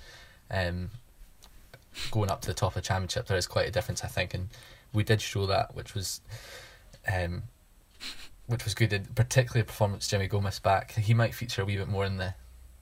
[0.51, 0.89] um,
[2.11, 4.33] going up to the top of the Championship, there is quite a difference, I think,
[4.33, 4.49] and
[4.93, 6.21] we did show that, which was,
[7.11, 7.43] um,
[8.47, 10.91] which was good, and particularly the performance Jimmy Gomez back.
[10.91, 12.33] He might feature a wee bit more in the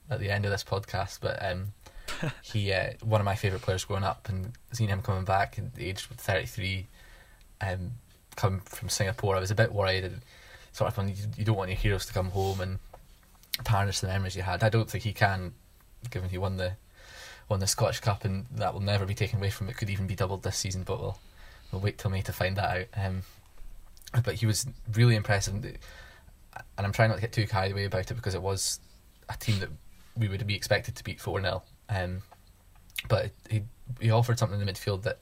[0.09, 1.73] at the end of this podcast, but um,
[2.41, 5.75] he uh, one of my favourite players growing up, and seeing him coming back at
[5.75, 6.87] the age of thirty three,
[7.61, 7.91] um,
[8.35, 10.03] coming from Singapore, I was a bit worried.
[10.03, 10.21] And
[10.73, 12.79] sort of when you, you don't want your heroes to come home and
[13.63, 14.63] tarnish the memories you had.
[14.63, 15.53] I don't think he can,
[16.09, 16.73] given he won the
[17.47, 19.77] won the Scottish Cup, and that will never be taken away from it.
[19.77, 21.17] Could even be doubled this season, but we'll
[21.71, 23.05] we'll wait till May to find that out.
[23.05, 23.23] Um,
[24.23, 25.77] but he was really impressive, and
[26.77, 28.79] I'm trying not to get too carried away about it because it was
[29.29, 29.69] a team that
[30.17, 32.21] we would be expected to beat four 0 um,
[33.07, 33.63] But he
[33.99, 35.19] he offered something in the midfield that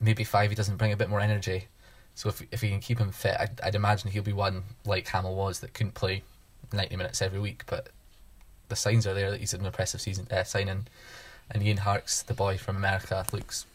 [0.00, 1.68] maybe five he doesn't bring a bit more energy.
[2.14, 5.06] So if if he can keep him fit, I'd, I'd imagine he'll be one like
[5.06, 6.22] Hammill was that couldn't play
[6.72, 7.64] ninety minutes every week.
[7.66, 7.88] But
[8.68, 10.86] the signs are there that he's an impressive season uh, signing.
[11.50, 13.66] And Ian Harkes, the boy from America, looks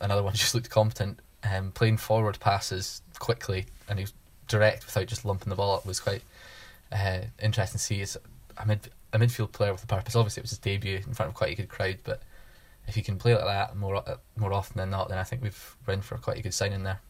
[0.00, 1.20] another one just looked competent.
[1.52, 4.12] Um, playing forward passes quickly and he was
[4.48, 6.22] direct without just lumping the ball up was quite
[6.92, 7.98] uh, interesting to see.
[7.98, 8.16] He's
[8.56, 10.16] a mid a midfield player with a purpose.
[10.16, 12.22] Obviously, it was his debut in front of quite a good crowd, but
[12.86, 15.42] if he can play like that more uh, more often than not, then I think
[15.42, 17.00] we've run for quite a good signing there.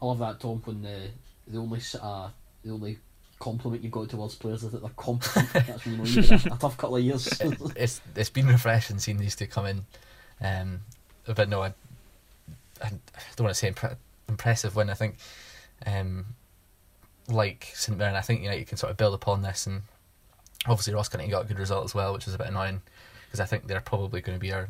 [0.00, 1.10] I love that Tom when the
[1.46, 2.28] the only uh,
[2.64, 2.98] the only
[3.38, 5.52] compliment you've got towards players is that they're competent.
[5.52, 7.40] That's when you know you've a, a, tough couple of years.
[7.40, 9.86] it, it's it's been refreshing seeing these two come in,
[10.40, 10.80] um,
[11.26, 11.74] but no, I,
[12.82, 12.90] I
[13.36, 13.96] don't want to say impre-
[14.28, 14.90] impressive win.
[14.90, 15.16] I think,
[15.86, 16.26] um,
[17.28, 19.82] like St Mirren, I think United can sort of build upon this, and
[20.66, 22.82] obviously Ross County got a good result as well, which is a bit annoying
[23.26, 24.68] because I think they're probably going to be our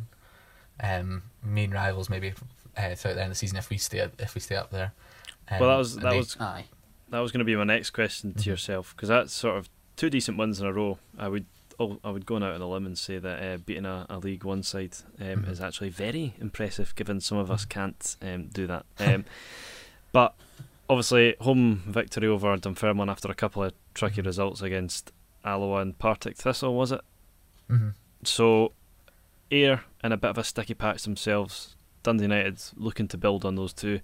[0.83, 2.33] um, main rivals maybe
[2.77, 4.93] uh, throughout the end of the season if we stay if we stay up there.
[5.51, 6.67] Um, well, that was that they, was aye.
[7.11, 8.51] that was going to be my next question to mm-hmm.
[8.51, 10.99] yourself because that's sort of two decent wins in a row.
[11.19, 11.47] I would
[11.81, 14.43] I would go out on a limb and say that uh, beating a, a, League
[14.43, 15.51] One side um, mm-hmm.
[15.51, 17.81] is actually very impressive, given some of us mm-hmm.
[17.81, 18.85] can't um, do that.
[18.99, 19.25] Um,
[20.13, 20.35] but
[20.91, 24.27] obviously, home victory over Dunfermline after a couple of tricky mm-hmm.
[24.27, 25.13] results against
[25.45, 27.01] Alloa and Partick Thistle, was it?
[27.71, 27.91] Mm-hmm.
[28.25, 28.73] So,
[29.53, 31.77] Ayr in a bit of a sticky patch themselves.
[32.03, 34.01] Dundee United looking to build on those two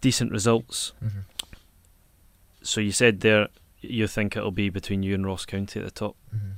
[0.00, 0.92] decent results.
[1.04, 1.20] Mm-hmm.
[2.62, 3.48] So you said there
[3.80, 6.16] you think it'll be between you and Ross County at the top.
[6.34, 6.50] Mm-hmm.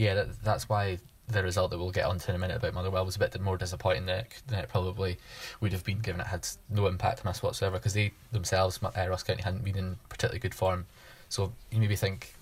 [0.00, 0.96] Yeah, that, that's why
[1.28, 3.58] the result that we'll get onto in a minute about Motherwell was a bit more
[3.58, 5.18] disappointing than it, than it probably
[5.60, 9.06] would have been given it had no impact on us whatsoever because they themselves, uh,
[9.10, 10.86] Ross County, hadn't been in particularly good form.
[11.28, 12.32] So you maybe think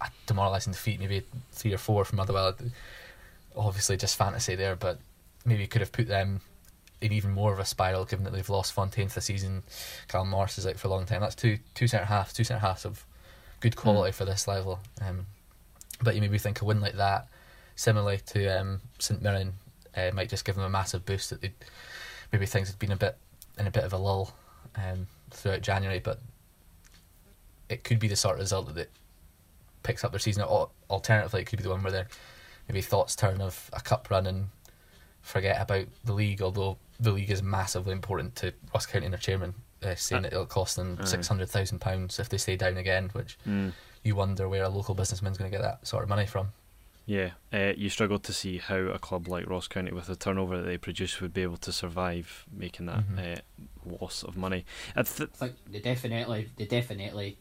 [0.00, 2.56] a demoralising defeat, maybe three or four from Motherwell,
[3.56, 4.98] obviously just fantasy there, but
[5.44, 6.40] maybe could have put them
[7.00, 9.62] in even more of a spiral given that they've lost Fontaine for the season.
[10.08, 11.20] Callum Morris is out for a long time.
[11.20, 13.06] That's two two centre halves, two centre halves of
[13.60, 14.14] good quality mm.
[14.14, 14.80] for this level.
[15.00, 15.26] Um,
[16.02, 17.28] but you maybe think a win like that,
[17.74, 19.54] similarly to um, St Mirren,
[19.96, 21.30] uh, might just give them a massive boost.
[21.30, 21.50] That
[22.32, 23.16] maybe things had been a bit
[23.58, 24.34] in a bit of a lull
[24.76, 26.20] um, throughout January, but
[27.68, 28.90] it could be the sort of result that
[29.82, 30.42] picks up their season.
[30.42, 32.08] Or alternatively, it could be the one where they're
[32.68, 34.48] maybe thoughts turn of a cup run and
[35.22, 36.42] forget about the league.
[36.42, 40.22] Although the league is massively important to Ross County and their chairman, uh, saying uh,
[40.22, 43.72] that it'll cost them six hundred thousand pounds if they stay down again, which mm.
[44.06, 46.48] You wonder where a local businessman's going to get that sort of money from.
[47.06, 50.56] Yeah, uh, you struggle to see how a club like Ross County, with the turnover
[50.56, 53.18] that they produce, would be able to survive making that mm-hmm.
[53.18, 54.64] uh, loss of money.
[54.96, 57.38] I, th- I, think they definitely, they definitely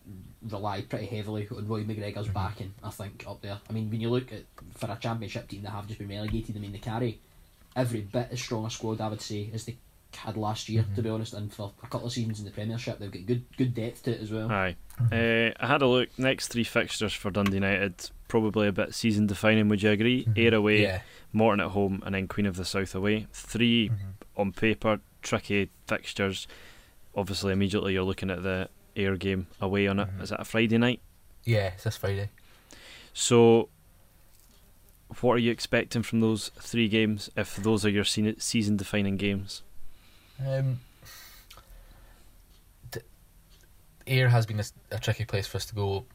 [0.47, 2.33] rely pretty heavily on Roy McGregor's mm-hmm.
[2.33, 2.73] backing.
[2.83, 3.59] I think up there.
[3.67, 4.43] I mean, when you look at
[4.75, 7.19] for a championship team that have just been relegated, I mean, they carry
[7.75, 9.77] every bit as strong a squad I would say as they
[10.15, 10.83] had last year.
[10.83, 10.95] Mm-hmm.
[10.95, 13.45] To be honest, and for a couple of seasons in the Premiership, they've got good
[13.57, 14.51] good depth to it as well.
[14.51, 14.75] Aye,
[15.11, 16.09] uh, I had a look.
[16.17, 19.67] Next three fixtures for Dundee United, probably a bit season defining.
[19.69, 20.25] Would you agree?
[20.25, 20.39] Mm-hmm.
[20.39, 21.01] Ayr away, yeah.
[21.33, 23.27] Morton at home, and then Queen of the South away.
[23.33, 24.41] 3 mm-hmm.
[24.41, 26.47] on paper tricky fixtures.
[27.15, 30.07] Obviously, immediately you're looking at the air game away on it.
[30.07, 30.21] Mm-hmm.
[30.21, 31.01] Is that a Friday night?
[31.43, 32.29] Yeah, it's this Friday.
[33.13, 33.69] So
[35.21, 39.61] what are you expecting from those three games if those are your season defining games?
[40.43, 40.79] Um,
[44.07, 46.05] Ayr has been a, a, tricky place for us to go,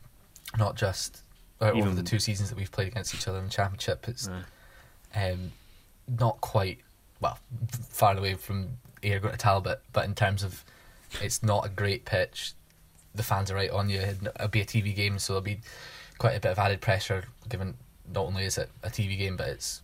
[0.57, 1.23] not just
[1.61, 4.07] uh, over the two seasons that we've played against each other in the championship.
[4.09, 4.29] It's
[5.15, 5.53] um,
[6.07, 6.79] not quite
[7.21, 7.39] well
[7.89, 10.65] far away from Ayr going to Talbot, but in terms of
[11.21, 12.53] it's not a great pitch.
[13.15, 13.99] The fans are right on you.
[13.99, 15.61] It'll be a TV game, so there'll be
[16.19, 17.75] quite a bit of added pressure given
[18.13, 19.83] not only is it a TV game, but it's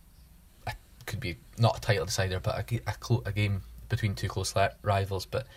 [0.65, 4.27] it could be not a title decider, but a, a, clo- a game between two
[4.27, 5.25] close rivals.
[5.25, 5.47] But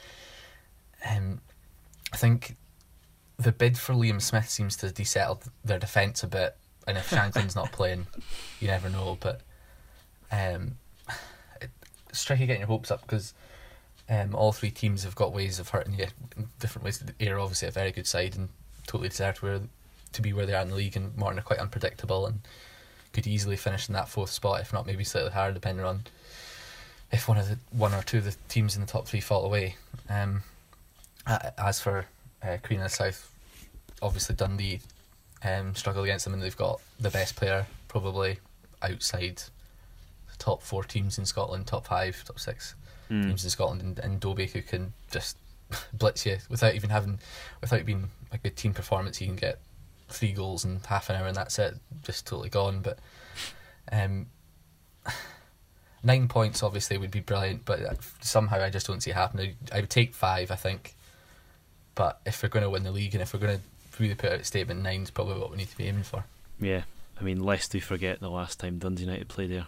[1.09, 1.41] um,
[2.13, 2.57] I think
[3.39, 6.57] the bid for Liam Smith seems to have desettled their defence a bit.
[6.87, 8.07] And if Shankland's not playing,
[8.61, 9.17] you never know.
[9.21, 9.41] But
[10.33, 10.77] um,
[11.61, 11.71] it,
[12.09, 13.35] it's tricky getting your hopes up because
[14.09, 17.03] um, all three teams have got ways of hurting you in different ways.
[17.21, 18.49] Ayr obviously a very good side and
[18.87, 19.61] totally deserved where
[20.13, 22.41] to be where they are in the league, and Morton are quite unpredictable and
[23.13, 26.03] could easily finish in that fourth spot, if not maybe slightly higher, depending on
[27.13, 29.45] if one of the one or two of the teams in the top three fall
[29.45, 29.77] away.
[30.09, 30.43] Um,
[31.27, 32.07] as for
[32.43, 33.33] uh, Queen of the South,
[34.03, 34.81] obviously Dundee
[35.43, 38.39] um, struggle against them, and they've got the best player probably
[38.83, 42.75] outside the top four teams in Scotland, top five, top six
[43.11, 43.23] mm.
[43.23, 45.37] teams in Scotland, and, and Dobbie who can just
[45.93, 47.21] blitz you without even having,
[47.61, 49.19] without being a good team performance.
[49.19, 49.59] He can get
[50.09, 52.81] three goals in half an hour and that's it, just totally gone.
[52.81, 52.99] But
[53.93, 54.27] um,
[56.03, 57.81] nine points obviously would be brilliant, but
[58.21, 59.57] somehow I just don't see it happening.
[59.73, 60.95] I would take five, I think.
[61.95, 63.63] But if we're going to win the league and if we're going to
[63.99, 66.25] really put out a statement, nine's probably what we need to be aiming for.
[66.59, 66.83] Yeah,
[67.21, 69.67] I mean, lest we forget the last time Dundee United played there.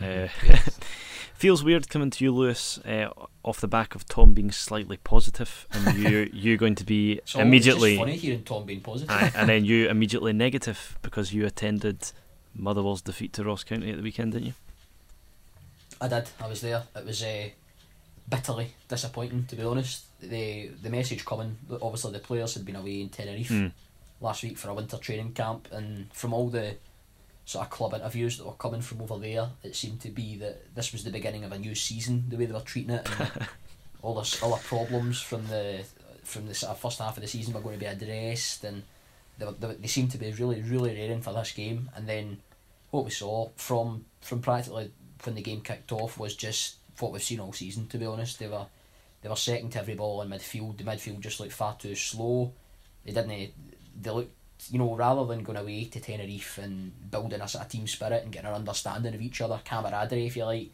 [0.00, 0.78] Uh, yes.
[1.34, 3.08] feels weird coming to you, Lewis, uh,
[3.42, 7.40] off the back of Tom being slightly positive, and you you're going to be so
[7.40, 12.12] immediately funny hearing Tom being positive, and then you immediately negative because you attended
[12.54, 14.54] Motherwell's defeat to Ross County at the weekend, didn't you?
[16.02, 16.28] I did.
[16.40, 16.82] I was there.
[16.96, 17.48] It was uh,
[18.28, 20.06] bitterly disappointing, to be honest.
[20.20, 23.70] The the message coming, obviously the players had been away in Tenerife mm.
[24.20, 26.74] last week for a winter training camp, and from all the
[27.44, 30.74] sort of club interviews that were coming from over there, it seemed to be that
[30.74, 32.24] this was the beginning of a new season.
[32.28, 33.30] The way they were treating it, and
[34.02, 35.84] all the all the problems from the
[36.24, 38.82] from the sort of first half of the season were going to be addressed, and
[39.38, 41.90] they, were, they, they seemed to be really really raring for this game.
[41.94, 42.38] And then
[42.90, 44.90] what we saw from from practically
[45.26, 47.86] when the game kicked off was just what we've seen all season.
[47.88, 48.66] To be honest, they were
[49.22, 50.78] they were second to every ball in midfield.
[50.78, 52.52] The midfield just looked far too slow.
[53.04, 53.52] They didn't.
[54.00, 54.34] They looked
[54.70, 58.22] you know, rather than going away to Tenerife and building a sort of team spirit
[58.22, 60.70] and getting an understanding of each other, camaraderie, if you like,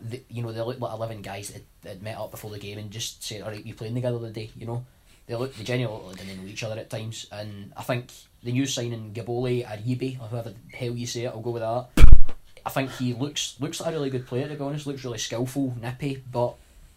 [0.00, 2.78] the, you know, they look like 11 guys that had met up before the game
[2.78, 4.84] and just said, all right, we playing together today, you know.
[5.26, 7.26] They look, they genuinely didn't know each other at times.
[7.30, 8.10] And I think
[8.42, 11.62] the new signing, Gaboli, Aribe, or whoever the hell you say it, I'll go with
[11.62, 12.09] that.
[12.64, 14.86] I think he looks looks like a really good player to be honest.
[14.86, 16.54] Looks really skillful, nippy, but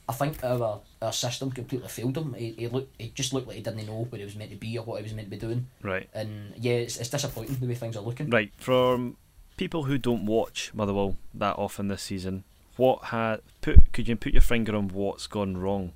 [0.07, 2.33] I think our our system completely failed him.
[2.33, 4.57] He, he looked he just looked like he didn't know where he was meant to
[4.57, 5.67] be or what he was meant to be doing.
[5.81, 6.09] Right.
[6.13, 8.29] And yeah, it's, it's disappointing the way things are looking.
[8.29, 8.51] Right.
[8.57, 9.17] From
[9.57, 12.43] people who don't watch Motherwell that often this season,
[12.75, 15.93] what had put could you put your finger on what's gone wrong?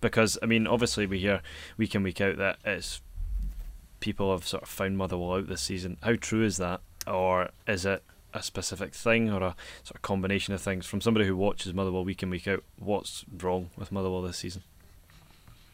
[0.00, 1.40] Because I mean, obviously we hear
[1.76, 3.00] week in week out that it's
[4.00, 5.96] people have sort of found Motherwell out this season.
[6.02, 8.02] How true is that, or is it
[8.38, 10.86] a specific thing or a sort of combination of things?
[10.86, 14.62] From somebody who watches Motherwell week in week out, what's wrong with Motherwell this season?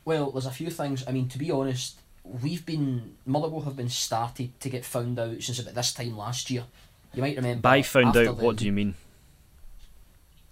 [0.04, 1.04] Well, there's a few things.
[1.06, 5.42] I mean, to be honest, we've been Motherwell have been started to get found out
[5.42, 6.64] since about this time last year.
[7.14, 7.62] You might remember.
[7.62, 8.94] By found out, what do you mean?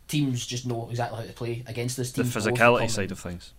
[0.09, 3.53] Teams just know exactly how to play against this The physicality side of things.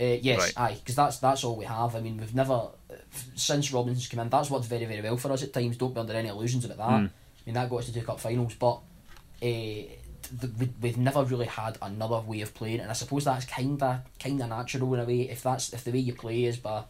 [0.00, 0.52] Uh, yes, Right.
[0.56, 1.94] aye, because that's that's all we have.
[1.94, 2.68] I mean, we've never
[3.34, 4.30] since Robinson's come in.
[4.30, 5.76] That's worked very very well for us at times.
[5.76, 6.88] Don't be under any illusions about that.
[6.88, 7.06] Mm.
[7.06, 7.10] I
[7.46, 8.80] mean, that got us to two cup finals, but
[9.42, 9.98] uh, th-
[10.58, 14.46] we, we've never really had another way of playing, and I suppose that's kinda kinda
[14.46, 15.22] natural in a way.
[15.28, 16.84] If that's if the way you play is by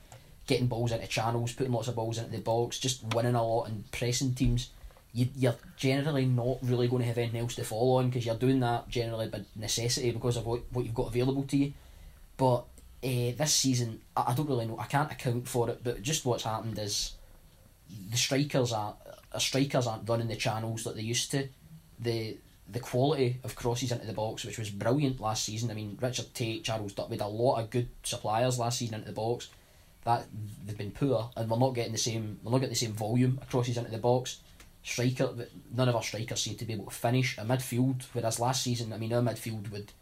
[0.47, 3.65] getting balls into channels, putting lots of balls into the box, just winning a lot
[3.69, 4.71] and pressing teams,
[5.13, 8.35] you, you're generally not really going to have anything else to fall on because you're
[8.37, 11.73] doing that generally by necessity because of what, what you've got available to you.
[12.37, 12.65] But
[13.03, 14.79] uh, this season, I, I don't really know.
[14.79, 17.13] I can't account for it, but just what's happened is
[18.11, 18.95] the strikers are
[19.33, 21.49] uh, strikers aren't running the channels that they used to.
[21.99, 22.37] The
[22.69, 25.71] the quality of crosses into the box, which was brilliant last season.
[25.71, 29.09] I mean, Richard Tait, Charles Duck, had a lot of good suppliers last season into
[29.09, 29.49] the box.
[30.05, 30.27] That
[30.65, 32.41] they've been poor, and we're not getting the same.
[32.43, 34.39] We're not getting the same volume of crosses into the box.
[34.83, 35.35] Striker,
[35.75, 38.05] none of our strikers seem to be able to finish a midfield.
[38.15, 39.93] Whereas last season, I mean, our midfield would,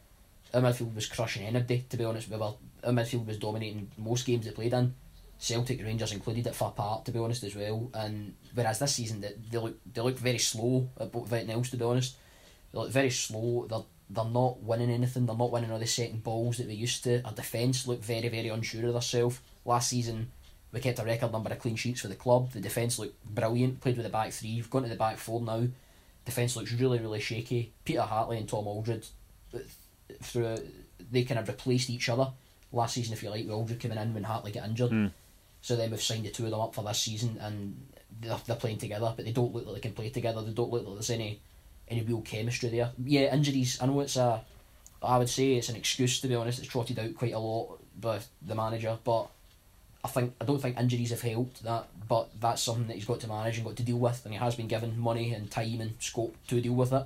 [0.54, 1.84] our midfield was crushing anybody.
[1.90, 2.52] To be honest, we were
[2.84, 4.94] our midfield was dominating most games they played in.
[5.38, 7.90] Celtic, Rangers included at far part, to be honest, as well.
[7.94, 11.70] And whereas this season, they, they look they look very slow at both everything else.
[11.70, 12.16] To be honest,
[12.72, 13.66] they look very slow.
[13.68, 13.78] They're
[14.10, 15.26] they're not winning anything.
[15.26, 17.22] They're not winning all the second balls that they used to.
[17.24, 19.40] Our defence looked very very unsure of themselves.
[19.64, 20.32] Last season,
[20.72, 22.50] we kept a record number of clean sheets for the club.
[22.50, 23.80] The defence looked brilliant.
[23.80, 24.56] Played with the back three.
[24.56, 25.68] We've gone to the back four now.
[26.24, 27.72] Defence looks really really shaky.
[27.84, 29.06] Peter Hartley and Tom Aldred,
[29.54, 29.58] uh,
[30.20, 30.56] through
[31.12, 32.32] they kind of replaced each other
[32.72, 33.12] last season.
[33.12, 34.90] If you like, with Aldred coming in when Hartley got injured.
[34.90, 35.12] Mm.
[35.60, 37.88] So then we've signed the two of them up for this season, and
[38.20, 40.42] they're, they're playing together, but they don't look like they can play together.
[40.42, 41.40] They don't look like there's any
[41.88, 42.90] any real chemistry there.
[43.02, 43.78] Yeah, injuries.
[43.80, 44.42] I know it's a.
[45.02, 46.58] I would say it's an excuse to be honest.
[46.58, 49.28] It's trotted out quite a lot by the manager, but
[50.04, 51.88] I think I don't think injuries have helped that.
[52.08, 54.40] But that's something that he's got to manage and got to deal with, and he
[54.40, 57.04] has been given money and time and scope to deal with it.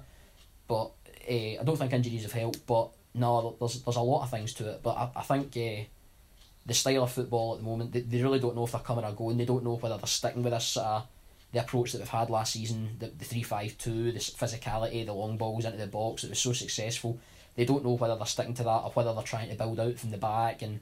[0.69, 0.91] But
[1.29, 2.67] uh, I don't think injuries have helped.
[2.67, 4.81] But no, there's there's a lot of things to it.
[4.83, 5.57] But I, I think.
[5.57, 5.85] Uh,
[6.65, 9.05] the style of football at the moment, they, they really don't know if they're coming
[9.05, 9.37] or going.
[9.37, 11.03] They don't know whether they're sticking with this uh,
[11.53, 15.13] the approach that we've had last season, the the three five two, the physicality, the
[15.13, 17.19] long balls into the box that was so successful.
[17.55, 19.99] They don't know whether they're sticking to that or whether they're trying to build out
[19.99, 20.81] from the back and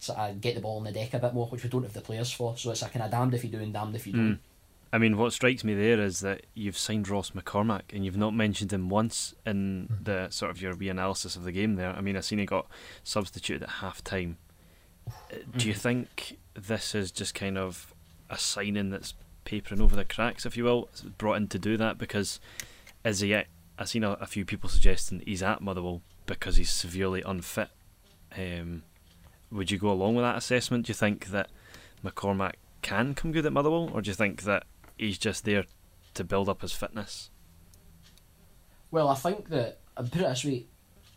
[0.00, 1.92] sort of get the ball on the deck a bit more, which we don't have
[1.92, 2.56] the players for.
[2.56, 4.32] So it's a kind of damned if you do and damned if you don't.
[4.32, 4.38] Mm.
[4.92, 8.34] I mean, what strikes me there is that you've signed Ross McCormack and you've not
[8.34, 10.04] mentioned him once in mm-hmm.
[10.04, 11.90] the sort of your reanalysis of the game there.
[11.90, 12.66] I mean, I seen he got
[13.04, 14.38] substituted at half time.
[15.06, 15.80] Uh, do you mm-hmm.
[15.80, 17.94] think this is just kind of
[18.30, 21.98] a signing that's papering over the cracks, if you will, brought in to do that?
[21.98, 22.40] Because
[23.04, 23.34] is he?
[23.34, 23.46] At,
[23.78, 27.68] I've seen a, a few people suggesting he's at Motherwell because he's severely unfit.
[28.36, 28.84] Um,
[29.50, 30.86] would you go along with that assessment?
[30.86, 31.50] Do you think that
[32.04, 34.64] McCormack can come good at Motherwell, or do you think that
[34.98, 35.64] he's just there
[36.14, 37.30] to build up his fitness?
[38.90, 40.66] Well, I think that I put it this way,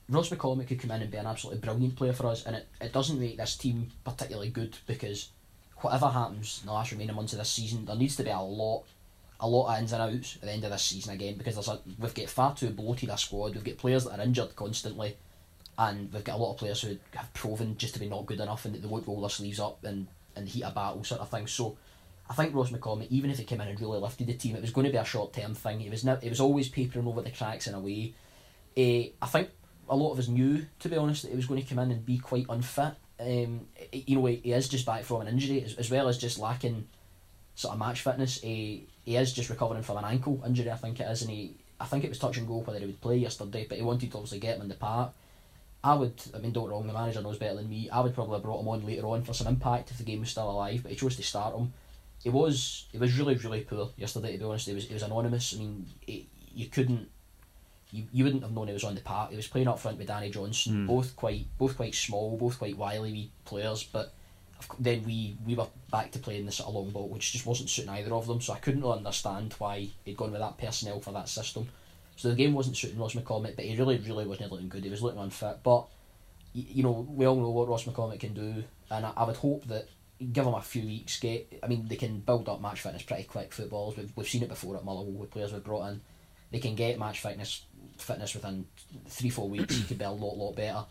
[0.09, 2.67] Ross McCormack could come in and be an absolutely brilliant player for us, and it,
[2.81, 5.29] it doesn't make this team particularly good because
[5.77, 8.39] whatever happens in the last remaining months of this season, there needs to be a
[8.39, 8.83] lot,
[9.39, 11.69] a lot of ins and outs at the end of this season again because there's
[11.69, 13.55] a, we've got far too bloated a squad.
[13.55, 15.15] We've got players that are injured constantly,
[15.77, 18.41] and we've got a lot of players who have proven just to be not good
[18.41, 21.21] enough and that they won't roll their sleeves up and and heat a battle sort
[21.21, 21.47] of thing.
[21.47, 21.77] So.
[22.31, 24.61] I think Ross McCormack, even if he came in and really lifted the team, it
[24.61, 25.81] was going to be a short term thing.
[25.81, 28.13] It was ne- it was always papering over the cracks in a way.
[28.77, 29.49] Uh, I think
[29.89, 31.91] a lot of us knew, to be honest, that he was going to come in
[31.91, 32.93] and be quite unfit.
[33.19, 36.17] Um, eh, you know, he, is just back from an injury as, as well as
[36.17, 36.87] just lacking
[37.55, 38.39] sort of match fitness.
[38.39, 41.57] He, he is just recovering from an ankle injury, I think it is, and he
[41.81, 44.09] I think it was touch and go whether he would play yesterday, but he wanted
[44.09, 45.11] to obviously get him in the park.
[45.83, 47.89] I would, I mean, don't wrong, the manager knows better than me.
[47.89, 50.21] I would probably have brought him on later on for some impact if the game
[50.21, 51.73] was still alive, but he chose to start him.
[52.23, 54.33] He was, he was really, really poor yesterday.
[54.33, 55.53] To be honest, it was, he was anonymous.
[55.55, 57.09] I mean, he, you couldn't,
[57.91, 59.31] you, you wouldn't have known he was on the park.
[59.31, 60.87] He was playing up front with Danny Johnson, Mm.
[60.87, 63.83] both quite, both quite small, both quite wily players.
[63.83, 64.13] But
[64.79, 67.69] then we we were back to playing this sort of long ball, which just wasn't
[67.69, 68.39] suiting either of them.
[68.41, 71.67] So I couldn't really understand why he'd gone with that personnel for that system.
[72.15, 74.83] So the game wasn't suiting Ross McCormack, but he really, really wasn't looking good.
[74.83, 75.57] He was looking unfit.
[75.63, 75.87] But
[76.53, 79.65] you know, we all know what Ross McCormack can do, and I, I would hope
[79.67, 79.87] that
[80.31, 81.19] give them a few weeks.
[81.19, 83.53] Get, I mean, they can build up match fitness pretty quick.
[83.53, 86.01] Footballers, we've we've seen it before at Motherwell with players we've brought in.
[86.51, 87.65] They can get match fitness
[87.97, 88.65] fitness within
[89.07, 89.77] three four weeks.
[89.77, 90.85] you could be a lot lot better.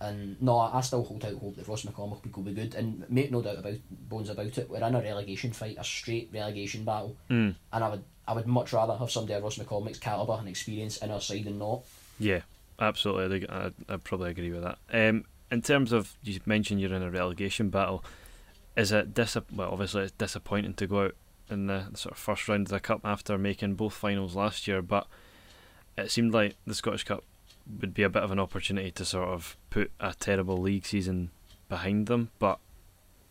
[0.00, 2.74] And no, I still hold out hope that Ross McCormack will be good.
[2.74, 3.74] And make no doubt about
[4.08, 4.68] bones about it.
[4.68, 7.54] We're in a relegation fight, a straight relegation battle, Mm.
[7.72, 10.96] and I would I would much rather have somebody of Ross McCormack's calibre and experience
[10.96, 11.82] in our side than not.
[12.18, 12.40] Yeah,
[12.80, 13.48] absolutely.
[13.48, 14.78] I, I, I probably agree with that.
[14.92, 18.04] Um, in terms of you mentioned you're in a relegation battle,
[18.76, 21.14] is it dis- well obviously it's disappointing to go out
[21.50, 24.82] in the sort of first round of the cup after making both finals last year,
[24.82, 25.06] but
[25.96, 27.24] it seemed like the Scottish Cup
[27.80, 31.30] would be a bit of an opportunity to sort of put a terrible league season
[31.68, 32.58] behind them, but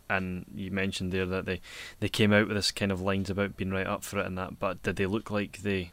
[0.09, 1.61] and you mentioned there that they,
[2.01, 4.37] they came out with this kind of lines about being right up for it and
[4.37, 5.91] that, but did they look like they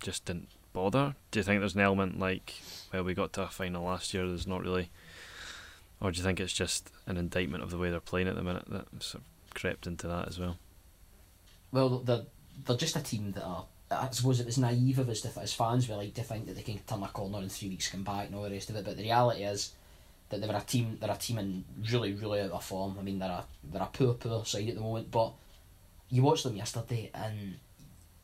[0.00, 1.16] just didn't bother?
[1.30, 2.54] Do you think there's an element like,
[2.92, 4.90] well, we got to a final last year, there's not really,
[6.02, 8.42] or do you think it's just an indictment of the way they're playing at the
[8.42, 10.58] minute that sort of crept into that as well?
[11.70, 12.24] Well, they're
[12.66, 13.64] they're just a team that are.
[13.90, 16.56] I suppose it was naive of us to, as fans, we like to think that
[16.56, 18.76] they can turn a corner in three weeks, come back, and all the rest of
[18.76, 18.84] it.
[18.84, 19.74] But the reality is
[20.30, 20.98] that they're a team.
[21.00, 22.96] They're a team in really, really out of form.
[22.98, 25.10] I mean, they're a they're a poor, poor side at the moment.
[25.10, 25.32] But
[26.10, 27.58] you watched them yesterday, and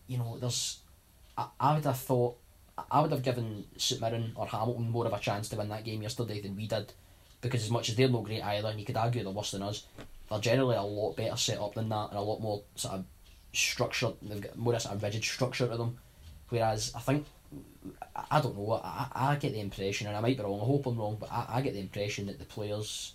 [0.09, 0.79] you know, there's.
[1.37, 2.37] I, I would have thought.
[2.91, 5.85] I would have given St Mirren or Hamilton more of a chance to win that
[5.85, 6.93] game yesterday than we did,
[7.41, 9.63] because as much as they're no great either, and you could argue they're worse than
[9.63, 9.87] us,
[10.31, 13.05] they're generally a lot better set up than that, and a lot more sort of
[13.53, 14.15] structured.
[14.23, 15.99] They've got more of a sort of rigid structure to them.
[16.49, 17.27] Whereas I think
[18.31, 18.81] I- don't know.
[18.83, 20.61] I, I get the impression, and I might be wrong.
[20.61, 23.15] I hope I'm wrong, but I, I get the impression that the players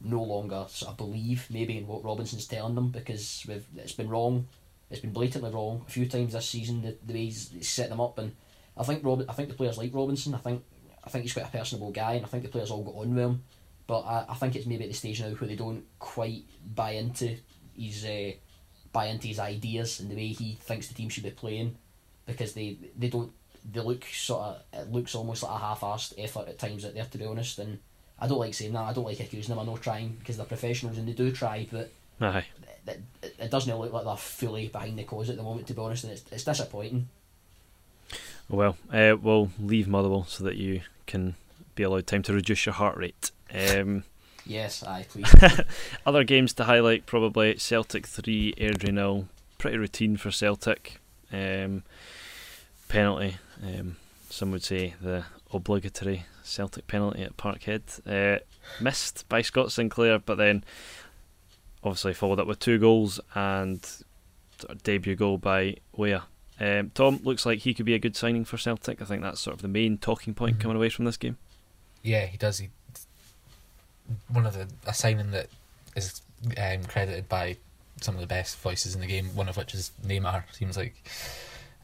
[0.00, 4.08] no longer sort of believe maybe in what Robinson's telling them because we've it's been
[4.08, 4.46] wrong.
[4.90, 6.82] It's been blatantly wrong a few times this season.
[6.82, 8.32] The, the way he's set them up, and
[8.76, 10.34] I think Rob, I think the players like Robinson.
[10.34, 10.62] I think
[11.04, 13.14] I think he's quite a personable guy, and I think the players all got on
[13.14, 13.42] with him.
[13.86, 16.92] But I, I think it's maybe at the stage now where they don't quite buy
[16.92, 17.36] into
[17.76, 18.32] his uh,
[18.92, 21.76] buy into his ideas and the way he thinks the team should be playing,
[22.26, 23.32] because they they don't
[23.70, 27.04] they look sort of it looks almost like a half-assed effort at times out there
[27.04, 27.58] to be honest.
[27.58, 27.78] And
[28.18, 28.84] I don't like saying that.
[28.84, 31.66] I don't like accusing them of not trying because they're professionals and they do try,
[31.70, 32.46] but Aye.
[32.86, 35.74] it, it, it doesn't look like they're fully behind the cause at the moment to
[35.74, 37.08] be honest, and it's it's disappointing.
[38.48, 41.34] Well, uh, we'll leave Motherwell so that you can
[41.74, 43.30] be allowed time to reduce your heart rate.
[43.54, 44.04] Um,
[44.46, 45.34] Yes, aye, please.
[46.06, 49.28] Other games to highlight probably Celtic 3, Airdrie nil.
[49.56, 51.00] Pretty routine for Celtic.
[51.32, 51.82] Um,
[52.88, 53.38] penalty.
[53.62, 53.96] Um,
[54.28, 57.82] some would say the obligatory Celtic penalty at Parkhead.
[58.06, 58.40] Uh,
[58.82, 60.62] missed by Scott Sinclair, but then
[61.82, 63.80] obviously followed up with two goals and
[64.68, 66.24] of debut goal by Weah.
[66.60, 69.00] Um, Tom looks like he could be a good signing for Celtic.
[69.00, 70.60] I think that's sort of the main talking point Mhm.
[70.60, 71.38] coming away from this game.
[72.02, 72.58] Yeah, he does.
[72.58, 72.68] He
[74.28, 75.48] one of the a signing that
[75.96, 76.20] is
[76.58, 77.56] um, credited by
[78.00, 79.26] some of the best voices in the game.
[79.34, 80.44] One of which is Neymar.
[80.52, 80.94] Seems like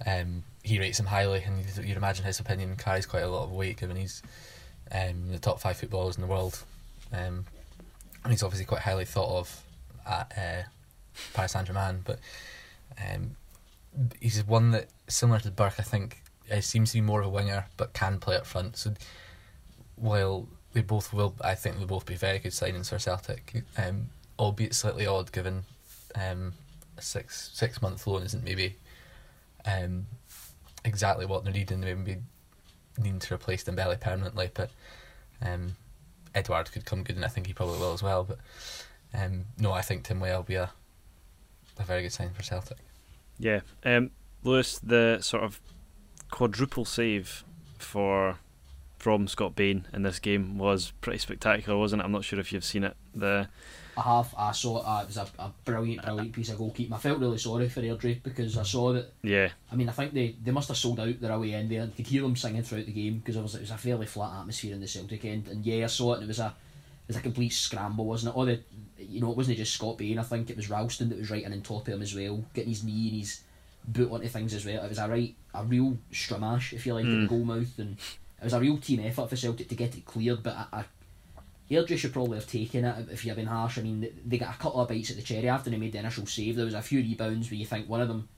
[0.07, 3.53] um, he rates him highly, and you'd, imagine his opinion carries quite a lot of
[3.53, 4.23] weight given he's
[4.93, 6.63] um, the top five footballers in the world,
[7.13, 7.45] um,
[8.23, 9.65] and he's obviously quite highly thought of
[10.07, 10.69] at uh,
[11.35, 12.01] Paris Saint Germain.
[12.05, 12.19] But
[12.99, 13.37] um,
[14.21, 17.31] he's one that similar to Burke, I think, uh, seems to be more of a
[17.31, 18.77] winger, but can play up front.
[18.77, 18.95] So
[19.97, 24.09] while they both will, I think they'll both be very good signings for Celtic, um,
[24.39, 25.65] albeit slightly odd given
[26.15, 26.53] um,
[26.97, 28.77] a six six month loan isn't maybe
[29.65, 30.07] um,
[30.85, 31.81] exactly what they're needing.
[31.81, 32.19] They maybe
[32.99, 34.71] needing to replace Dembele permanently, but
[35.43, 35.77] um,
[36.35, 38.25] Edouard could come good, and I think he probably will as well.
[38.25, 38.39] But
[39.13, 40.71] um, no, I think Tim will be a
[41.79, 42.79] a very good signing for Celtic.
[43.39, 43.61] Yeah.
[43.85, 44.11] Um,
[44.45, 45.61] Lewis, the sort of
[46.31, 47.45] quadruple save
[47.79, 48.39] for
[49.01, 52.05] from Scott Bain in this game was pretty spectacular, wasn't it?
[52.05, 52.95] I'm not sure if you've seen it.
[53.15, 53.49] The
[53.97, 54.35] I have.
[54.39, 54.85] I saw it.
[54.87, 56.93] Uh, it was a, a brilliant, brilliant piece of goalkeeping.
[56.93, 59.13] I felt really sorry for Airdrie because I saw that.
[59.23, 61.85] yeah, I mean, I think they, they must have sold out their away end there.
[61.85, 64.07] You could hear them singing throughout the game because it was, it was a fairly
[64.07, 65.49] flat atmosphere in the Celtic end.
[65.49, 66.17] And yeah, I saw it.
[66.19, 66.47] and It was a
[67.09, 68.37] it was a complete scramble, wasn't it?
[68.39, 68.61] All the
[68.99, 70.19] you know, it wasn't just Scott Bain.
[70.19, 72.45] I think it was Ralston that was right in on top of him as well,
[72.55, 73.41] getting his knee and his
[73.89, 74.85] boot onto things as well.
[74.85, 77.23] It was a right, a real stramash, if you like, Mm.
[77.23, 77.97] the goal mouth, and
[78.41, 80.43] it was a real team effort for Celtic to get it cleared.
[80.43, 80.85] But I, I
[81.71, 83.79] Airdrie should probably have taken it if you've been harsh.
[83.79, 85.99] I mean, they- got a couple of bites at the cherry after they made the
[85.99, 86.57] initial save.
[86.57, 88.29] There was a few rebounds where you think one of them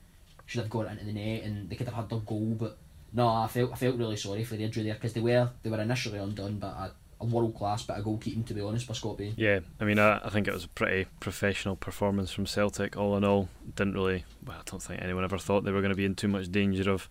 [0.46, 2.56] should have got it into the net and they could have had their goal.
[2.58, 2.76] But
[3.12, 5.80] no, I felt I felt really sorry for Airdrie there because they were they were
[5.80, 9.32] initially undone, but a world class bit of goalkeeping to be honest by Scott Bain.
[9.36, 12.96] Yeah, I mean, I, I think it was a pretty professional performance from Celtic.
[12.96, 14.24] All in all, didn't really.
[14.44, 16.50] Well, I don't think anyone ever thought they were going to be in too much
[16.50, 17.08] danger of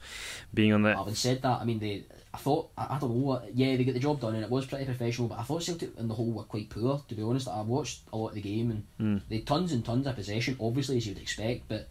[0.54, 0.98] being on that.
[0.98, 2.04] Having said that, I mean they.
[2.34, 3.54] I thought I, I don't know what.
[3.56, 5.28] Yeah, they get the job done and it was pretty professional.
[5.28, 7.02] But I thought Celtic in the whole were quite poor.
[7.08, 9.22] To be honest, I watched a lot of the game and Mm.
[9.30, 11.68] they had tons and tons of possession, obviously as you'd expect.
[11.68, 11.88] But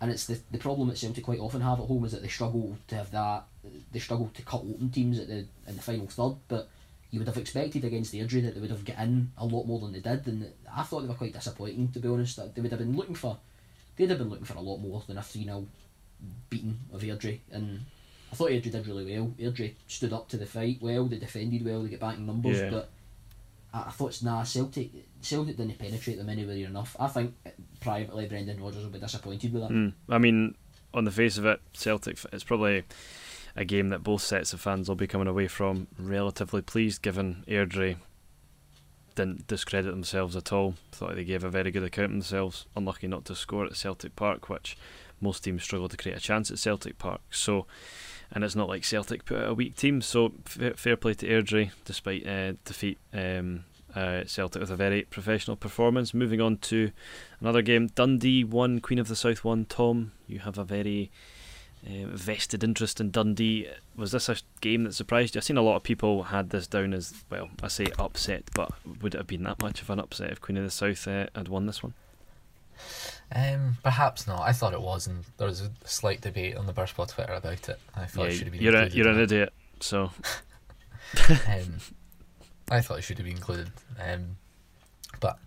[0.00, 2.28] and it's the the problem that Celtic quite often have at home is that they
[2.28, 3.44] struggle to have that.
[3.92, 6.36] They struggle to cut open teams at the in the final third.
[6.48, 6.68] But
[7.10, 9.64] you would have expected against the Airdrie that they would have get in a lot
[9.64, 11.88] more than they did, and I thought they were quite disappointing.
[11.92, 13.38] To be honest, that they would have been looking for.
[13.96, 15.66] They'd have been looking for a lot more than a three 0
[16.50, 17.86] beating of Airdrie, and
[18.30, 19.32] I thought Airdrie did really well.
[19.38, 22.58] Airdrie stood up to the fight well, they defended well, they get back in numbers,
[22.58, 22.70] Yeah.
[22.70, 22.90] but
[23.72, 26.94] I, I thought nah Celtic Celtic didn't penetrate them anywhere enough.
[27.00, 27.34] I think
[27.80, 29.70] privately Brendan Rodgers will be disappointed with that.
[29.70, 29.92] Mm.
[30.08, 30.54] I mean,
[30.94, 32.84] on the face of it, Celtic, it's probably
[33.56, 37.44] a game that both sets of fans will be coming away from relatively pleased, given
[37.48, 37.96] Airdrie
[39.14, 40.74] didn't discredit themselves at all.
[40.92, 42.66] Thought they gave a very good account of themselves.
[42.76, 44.76] Unlucky not to score at Celtic Park, which
[45.20, 47.20] most teams struggle to create a chance at Celtic Park.
[47.30, 47.66] So,
[48.32, 50.00] and it's not like Celtic put out a weak team.
[50.02, 52.98] So, fair, fair play to Airdrie, despite uh, defeat.
[53.12, 53.64] Um,
[53.94, 56.12] uh, Celtic with a very professional performance.
[56.12, 56.92] Moving on to
[57.40, 59.64] another game, Dundee won, Queen of the South one.
[59.64, 61.10] Tom, you have a very
[61.86, 63.68] uh, vested interest in Dundee.
[63.96, 65.38] Was this a game that surprised you?
[65.40, 67.48] I've seen a lot of people had this down as well.
[67.62, 68.70] I say upset, but
[69.00, 71.26] would it have been that much of an upset if Queen of the South uh,
[71.34, 71.94] had won this one?
[73.34, 74.40] Um, perhaps not.
[74.40, 77.68] I thought it was, and there was a slight debate on the Burspot Twitter about
[77.68, 77.78] it.
[77.94, 78.96] I thought it should have been you're a, included.
[78.96, 79.52] you're an idiot.
[79.80, 80.04] So
[81.30, 81.78] um,
[82.70, 83.70] I thought it should have been included.
[84.00, 84.36] Um,
[85.20, 85.38] but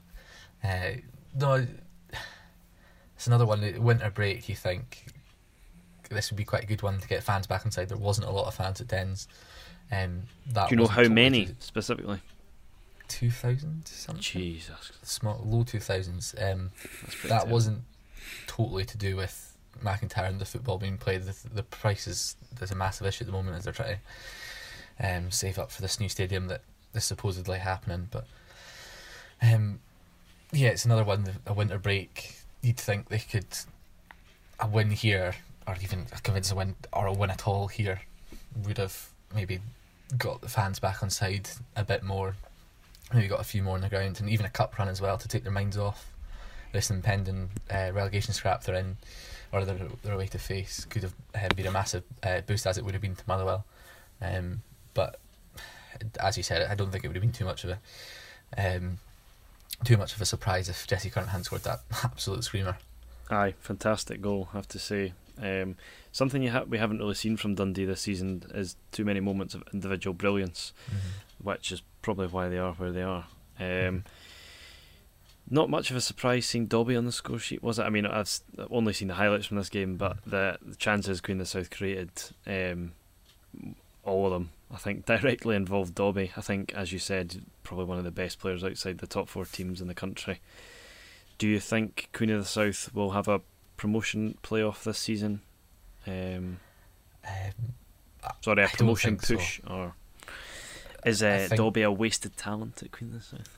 [0.64, 0.92] uh,
[1.36, 1.66] no,
[3.16, 3.64] it's another one.
[3.64, 4.48] uh, Winter break.
[4.48, 5.06] You think
[6.10, 7.90] this would be quite a good one to get fans back inside?
[7.90, 9.28] There wasn't a lot of fans at Dens.
[9.92, 10.24] Um,
[10.54, 12.20] that do you know how many specifically?
[13.12, 14.22] Two thousand something.
[14.22, 16.34] Jesus, Small, low two thousands.
[16.42, 16.72] Um,
[17.24, 17.52] that terrible.
[17.52, 17.82] wasn't
[18.48, 21.24] totally to do with McIntyre and the football being played.
[21.24, 23.98] The, the price is there's a massive issue at the moment as they're trying
[25.00, 26.62] to um, save up for this new stadium that
[26.94, 28.08] is supposedly happening.
[28.10, 28.26] But
[29.42, 29.80] um,
[30.54, 31.28] yeah, it's another one.
[31.46, 32.36] A winter break.
[32.62, 33.46] You'd think they could
[34.60, 35.36] a win here,
[35.68, 38.02] or even a convincing win, or a win at all here,
[38.66, 39.60] would have maybe
[40.18, 42.36] got the fans back on side a bit more.
[43.14, 45.18] Maybe got a few more on the ground, and even a cup run as well
[45.18, 46.12] to take their minds off
[46.72, 48.98] this impending uh, relegation scrap they're in,
[49.52, 52.78] or they're, they're away to face, could have uh, been a massive uh, boost as
[52.78, 53.66] it would have been to Motherwell.
[54.22, 54.62] Um,
[54.94, 55.20] but
[56.20, 57.80] as you said, I don't think it would have been too much of a
[58.58, 59.00] um,
[59.84, 62.78] too much of a surprise if Jesse Curran hadn't scored that absolute screamer.
[63.30, 65.14] Aye, fantastic goal, I have to say.
[65.42, 65.76] Um,
[66.12, 69.56] something you ha- we haven't really seen from Dundee this season is too many moments
[69.56, 70.74] of individual brilliance,
[71.44, 73.26] which is probably why they are where they are.
[73.60, 74.04] Um,
[75.50, 77.84] not much of a surprise seeing Dobbie on the score sheet, was it?
[77.84, 78.40] I mean, I've
[78.70, 81.70] only seen the highlights from this game, but the, the chances Queen of the South
[81.70, 82.12] created,
[82.48, 82.94] um,
[84.04, 86.32] all of them, I think, directly involved Dobbie.
[86.38, 89.46] I think, as you said, probably one of the best players outside the top four
[89.46, 90.40] teams in the country.
[91.38, 93.42] Do you think Queen of the South will have a
[93.76, 95.42] promotion playoff this season?
[96.08, 96.60] Um,
[97.24, 97.74] Um,
[98.42, 99.36] sorry, a promotion think so.
[99.36, 99.94] push, or
[101.06, 103.58] is I uh, think- Dobbie a wasted talent at Queen of the South?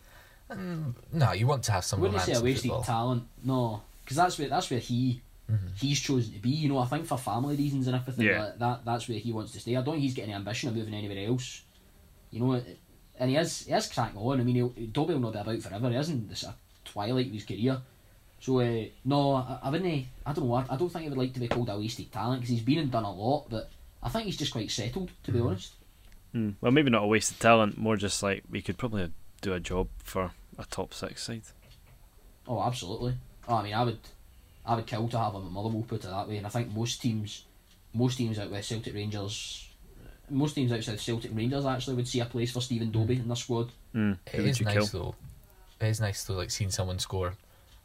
[0.51, 2.83] mm, no, you want to have I some wouldn't say a wasted football.
[2.83, 5.21] talent, no, because that's where that's where he
[5.51, 5.75] Mhm.
[5.77, 6.49] he's chosen to be.
[6.49, 8.43] You know, I think for family reasons and everything Yeah.
[8.45, 9.75] like that, that's where he wants to stay.
[9.75, 11.61] I don't think he's got any ambition of moving anywhere else.
[12.31, 12.63] You know,
[13.19, 14.39] and he is he is cracking on.
[14.39, 15.89] I mean, he'll, Dobbie will not be about forever.
[15.89, 17.81] He isn't this a twilight of his career.
[18.39, 20.05] So uh, no, I, I wouldn't.
[20.25, 20.53] I don't know.
[20.55, 22.61] I, I don't think he would like to be called a wasted talent because he's
[22.63, 23.49] been and done a lot.
[23.49, 23.69] But
[24.01, 25.47] I think he's just quite settled, to be Mhm.
[25.47, 25.73] honest.
[26.33, 26.51] Hmm.
[26.61, 29.11] Well, maybe not a wasted talent, more just like we could probably
[29.41, 31.43] do a job for a top six side.
[32.47, 33.15] Oh, absolutely.
[33.47, 33.99] Oh, I mean, I would,
[34.65, 35.85] I would kill to have him at Motherwell.
[35.87, 36.37] Put it that way.
[36.37, 37.45] And I think most teams,
[37.93, 39.69] most teams out with Celtic Rangers,
[40.29, 43.35] most teams outside Celtic Rangers actually would see a place for Stephen Dobbie in their
[43.35, 43.71] squad.
[43.95, 44.17] Mm.
[44.25, 45.15] It Who would is you nice kill?
[45.79, 45.85] though.
[45.85, 47.33] It is nice though, like seeing someone score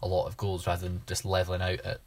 [0.03, 2.01] a lot of goals rather than just leveling out at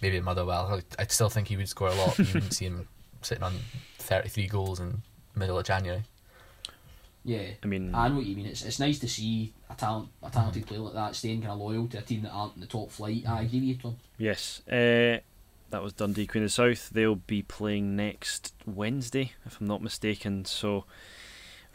[0.00, 0.80] maybe at Motherwell.
[0.98, 2.18] I- I'd still think he would score a lot.
[2.18, 2.88] you wouldn't see him
[3.20, 3.54] sitting on
[3.98, 5.02] thirty three goals in
[5.34, 6.02] middle of January.
[7.24, 7.48] Yeah.
[7.62, 8.46] I mean, I know what you mean.
[8.46, 11.58] It's, it's nice to see a talent a talented player like that staying kind of
[11.58, 13.24] loyal to a team that aren't in the top flight.
[13.26, 13.96] I agree with you, Tom.
[14.18, 14.60] yes.
[14.68, 15.18] Uh,
[15.70, 16.90] that was Dundee Queen of the South.
[16.90, 20.44] They'll be playing next Wednesday, if I'm not mistaken.
[20.44, 20.84] So,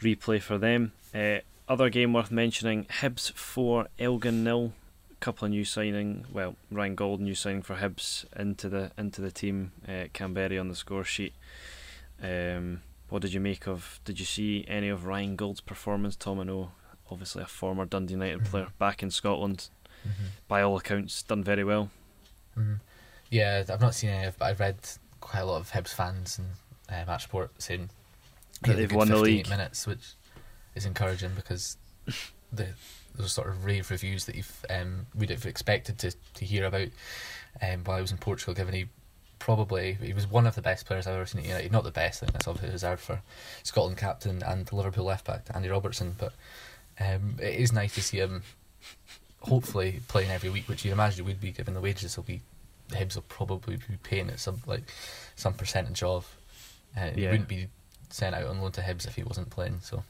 [0.00, 0.92] replay for them.
[1.12, 1.38] Uh,
[1.68, 4.72] other game worth mentioning: Hibs four, Elgin nil.
[5.18, 6.26] Couple of new signing.
[6.32, 9.72] Well, Ryan Gauld new signing for Hibs into the into the team.
[9.84, 11.32] Uh, Kamberi on the score sheet.
[12.22, 14.00] Um, what did you make of?
[14.04, 16.16] Did you see any of Ryan Gauld's performance?
[16.16, 16.72] Tom, I know,
[17.10, 18.44] obviously a former Dundee United Mhm.
[18.46, 19.68] player back in Scotland,
[20.06, 20.24] Mm-hmm.
[20.46, 21.90] by all accounts, done very well.
[22.54, 22.74] hmm
[23.30, 24.76] Yeah, I've not seen any of, but I've read
[25.20, 26.48] quite a lot of Hibs fans and
[26.88, 27.90] uh, Match Sport saying
[28.62, 29.48] That he had a they've won the 58 league.
[29.50, 30.14] minutes, which
[30.74, 31.76] is encouraging because
[32.52, 32.68] the
[33.14, 36.88] those sort of rave reviews that you've um, we'd have expected to, to hear about
[37.60, 38.86] um, while I was in Portugal, given he
[39.38, 41.72] probably he was one of the best players I've ever seen at United.
[41.72, 43.20] Not the best, I think that's obviously reserved for
[43.62, 46.32] Scotland captain and Liverpool left back Andy Robertson, but
[47.00, 48.42] um, it is nice to see him
[49.40, 52.40] hopefully playing every week, which you'd imagine would be given the wages will be
[52.90, 54.82] Hibs will probably be paying it some like
[55.36, 56.34] some percentage of.
[56.96, 57.30] Uh, He Yeah.
[57.32, 57.68] wouldn't be
[58.10, 59.80] sent out on loan to Hibs if he wasn't playing.
[59.82, 60.04] So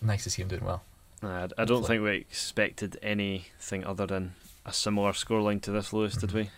[0.00, 0.82] nice to see him doing well.
[1.22, 4.34] Uh, I don't think we expected anything other than
[4.64, 6.50] a similar scoreline to this, Lewis, did we?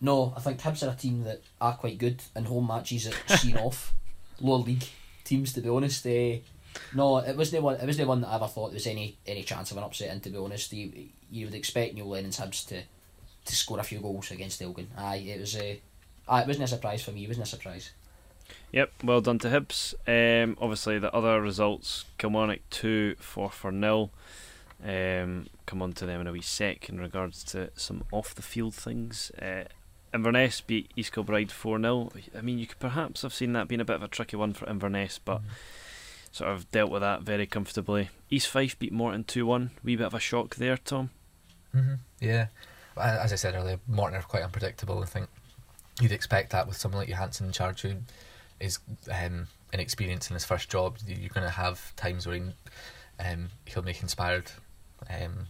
[0.00, 3.14] No, I think Hibs are a team that are quite good in home matches at
[3.40, 3.94] seen off
[4.40, 4.84] lower league
[5.24, 5.52] teams.
[5.54, 6.36] To be honest, uh,
[6.94, 7.76] no, it wasn't one.
[7.76, 10.10] It wasn't one that I ever thought there was any any chance of an upset.
[10.10, 12.82] And to be honest, you you would expect Neil Lennon's Hibs to
[13.44, 14.88] to score a few goals against Elgin.
[14.96, 15.80] Aye, it was a.
[16.28, 17.24] aye, it wasn't a surprise for me.
[17.24, 17.90] It wasn't a surprise.
[18.72, 19.94] Yep, well done to Hibs.
[20.06, 24.10] Um, obviously, the other results Kilmarnock 2 4 for nil.
[24.84, 28.42] Um, come on to them in a wee sec in regards to some off the
[28.42, 29.30] field things.
[29.32, 29.64] Uh,
[30.14, 32.10] Inverness beat East Kilbride 4 0.
[32.36, 34.52] I mean, you could perhaps have seen that being a bit of a tricky one
[34.54, 35.40] for Inverness, but
[36.32, 38.10] sort of dealt with that very comfortably.
[38.30, 39.70] East Fife beat Morton 2 1.
[39.84, 41.10] Wee bit of a shock there, Tom.
[41.72, 42.46] hmm Yeah,
[42.96, 45.02] as I said earlier, Morton are quite unpredictable.
[45.02, 45.28] I think
[46.00, 47.94] you'd expect that with someone like Johansson in charge who
[48.60, 48.78] is
[49.12, 50.96] um, inexperienced in his first job.
[51.06, 52.42] You- You're going to have times where he,
[53.20, 54.50] um, he'll make inspired
[55.10, 55.46] um,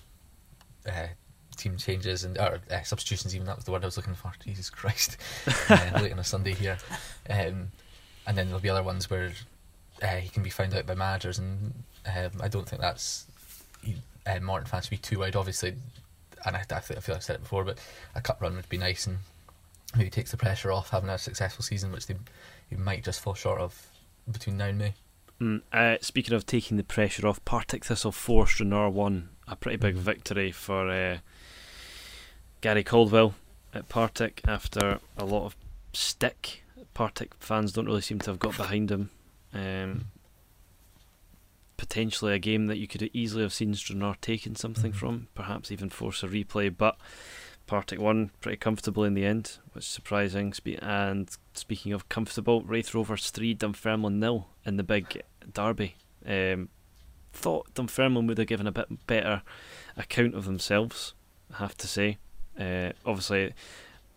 [0.89, 1.09] uh,
[1.59, 3.35] team changes and or uh, substitutions.
[3.35, 4.33] Even that was the word I was looking for.
[4.45, 5.17] Jesus Christ,
[5.69, 6.79] uh, late on a Sunday here.
[7.29, 7.69] Um,
[8.27, 9.33] and then there'll be other ones where
[10.03, 11.73] uh, he can be found out by managers, and
[12.07, 13.27] um, I don't think that's
[14.27, 15.37] uh, Morton fans to be too wide.
[15.37, 15.75] Obviously,
[16.45, 17.79] and I, I, feel, I feel I've said it before, but
[18.15, 19.19] a cup run would be nice and
[19.97, 22.15] maybe takes the pressure off having a successful season, which they,
[22.71, 23.89] they might just fall short of
[24.31, 24.95] between now and May.
[25.41, 29.29] Mm, uh, speaking of taking the pressure off, Partick Thistle 4, Stranraer 1.
[29.47, 31.19] A pretty big victory for uh,
[32.61, 33.35] Gary Caldwell
[33.73, 35.57] at Partick after a lot of
[35.93, 36.65] stick.
[36.95, 39.11] Partick fans don't really seem to have got behind him.
[39.55, 40.07] Um,
[41.77, 44.97] potentially a game that you could easily have seen Stranraer taking something Mhm.
[44.97, 46.99] from, perhaps even force a replay, but
[47.69, 50.53] Partick won pretty comfortably in the end, which is surprising.
[50.81, 55.95] And speaking of comfortable, Raith Rovers 3, Dunfermline nil in the big derby.
[56.27, 56.71] Um,
[57.33, 59.43] thought Dunfermline would have given a bit better
[59.97, 61.15] account of themselves,
[61.53, 62.19] I have to say.
[62.59, 63.55] Uh, obviously,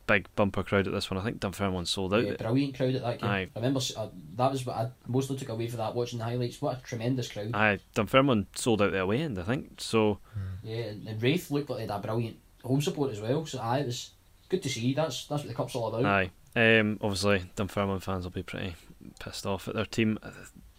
[0.07, 1.19] big bumper crowd at this one.
[1.19, 2.25] I think Dunfermline sold out.
[2.25, 3.29] Yeah, brilliant crowd at that game.
[3.29, 3.49] Aye.
[3.55, 6.61] I remember uh, that was what I mostly took away from that watching the highlights.
[6.61, 7.51] What a tremendous crowd.
[7.53, 9.75] Aye, Dunfermline sold out their way end, I think.
[9.77, 10.19] So,
[10.63, 13.45] Yeah, and, and Raith looked like they had a brilliant home support as well.
[13.45, 14.11] So aye, it was
[14.49, 14.93] good to see.
[14.93, 16.05] That's that's what the cup's all about.
[16.05, 16.31] Aye.
[16.53, 18.75] Um, obviously, Dunfermline fans will be pretty
[19.19, 20.19] pissed off at their team.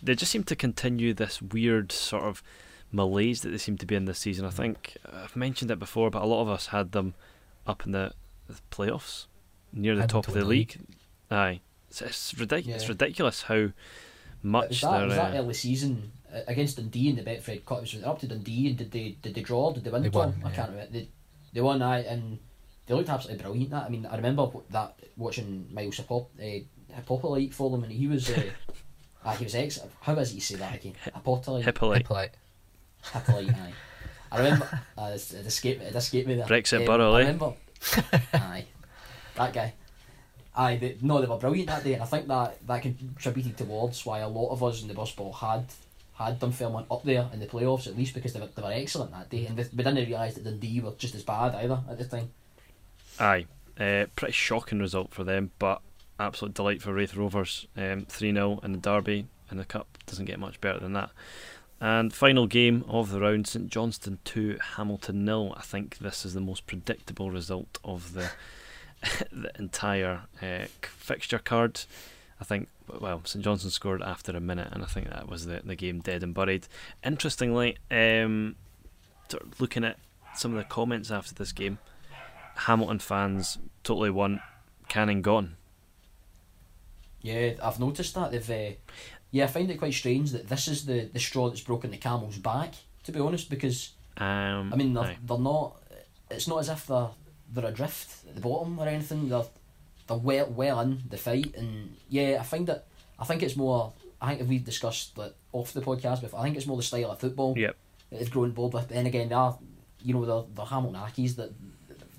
[0.03, 2.43] They just seem to continue this weird sort of
[2.91, 4.45] malaise that they seem to be in this season.
[4.45, 7.15] I think I've mentioned it before, but a lot of us had them
[7.67, 8.13] up in the,
[8.49, 9.27] the playoffs,
[9.73, 10.77] near the Had them top of the win the league.
[11.31, 13.73] Aye, it's, it's, ridic- it's ridiculous how But
[14.43, 15.07] much was that, they're.
[15.07, 17.81] was that uh, early season uh, against Dundee in the Betfred Cup?
[17.81, 19.73] Was it up to Dundee and did they did they draw?
[19.73, 20.03] Did they win?
[20.03, 20.21] They Tom?
[20.21, 20.55] won, I yeah.
[20.55, 20.93] can't remember.
[20.93, 21.09] They,
[21.53, 21.83] they won.
[21.83, 22.39] Aye, and
[22.87, 23.71] they looked absolutely brilliant.
[23.71, 28.07] That I mean, I remember that watching Myles Hippo, uh, Hippolyte for them, and he
[28.07, 28.31] was.
[28.31, 28.43] Uh,
[29.25, 29.79] ah, he was ex.
[30.01, 30.95] How is it you say that again?
[31.05, 31.65] Hippolyte.
[31.65, 31.99] Hippolyte.
[31.99, 32.31] Hippolyte.
[33.13, 33.49] Hippolyte.
[33.51, 33.73] Aye.
[34.33, 34.80] I remember.
[34.99, 35.80] Uh, it escaped.
[35.80, 35.87] me.
[35.87, 36.47] It escaped me there.
[36.47, 37.26] Brexit Um, Borough, I eh?
[37.26, 37.55] remember.
[38.35, 38.64] aye,
[39.35, 39.72] that guy.
[40.55, 44.05] Aye, they, no, they were brilliant that day, and I think that that contributed towards
[44.07, 45.64] why a lot of us in the bus ball had
[46.14, 49.11] had Dunfermline up there in the playoffs at least because they were, they were excellent
[49.12, 51.99] that day, and they, we didn't realise that Dundee were just as bad either at
[51.99, 52.30] the time.
[53.18, 53.47] Aye,
[53.80, 55.80] uh, pretty shocking result for them, but
[56.20, 57.66] absolute delight for Raith Rovers.
[57.76, 61.11] Um, 3 0 in the derby in the cup doesn't get much better than that.
[61.83, 65.53] And final game of the round, St Johnstone 2, Hamilton nil.
[65.57, 68.30] I think this is the most predictable result of the
[69.33, 71.80] the entire uh, fixture card.
[72.41, 72.68] I think,
[73.01, 75.99] well, St Johnstone scored after a minute, and I think that was the, the game
[75.99, 76.68] dead and buried.
[77.05, 78.55] Interestingly, um,
[79.28, 79.97] sort of looking at
[80.37, 81.78] some of the comments after this game,
[82.59, 84.41] Hamilton fans totally want
[84.87, 85.57] Canning gone.
[87.22, 88.51] Yeah, I've noticed that they've.
[88.51, 88.74] Uh,
[89.33, 91.97] yeah, I find it quite strange that this is the, the straw that's broken the
[91.97, 92.74] camel's back.
[93.05, 95.16] To be honest, because Um, I mean they're, aye.
[95.26, 95.83] they're not.
[96.30, 97.09] It's not as if they're
[97.53, 99.28] they're adrift at the bottom or anything.
[99.28, 99.45] They're
[100.07, 102.85] they're well well in the fight, and yeah, I find it.
[103.18, 103.93] I think it's more.
[104.20, 107.11] I think we've discussed that off the podcast before, I think it's more the style
[107.11, 107.76] of football Yep.
[108.11, 108.87] that they've grown bored with.
[108.89, 109.59] But then again, they are,
[110.03, 111.51] you know, the the Hamilton Accies that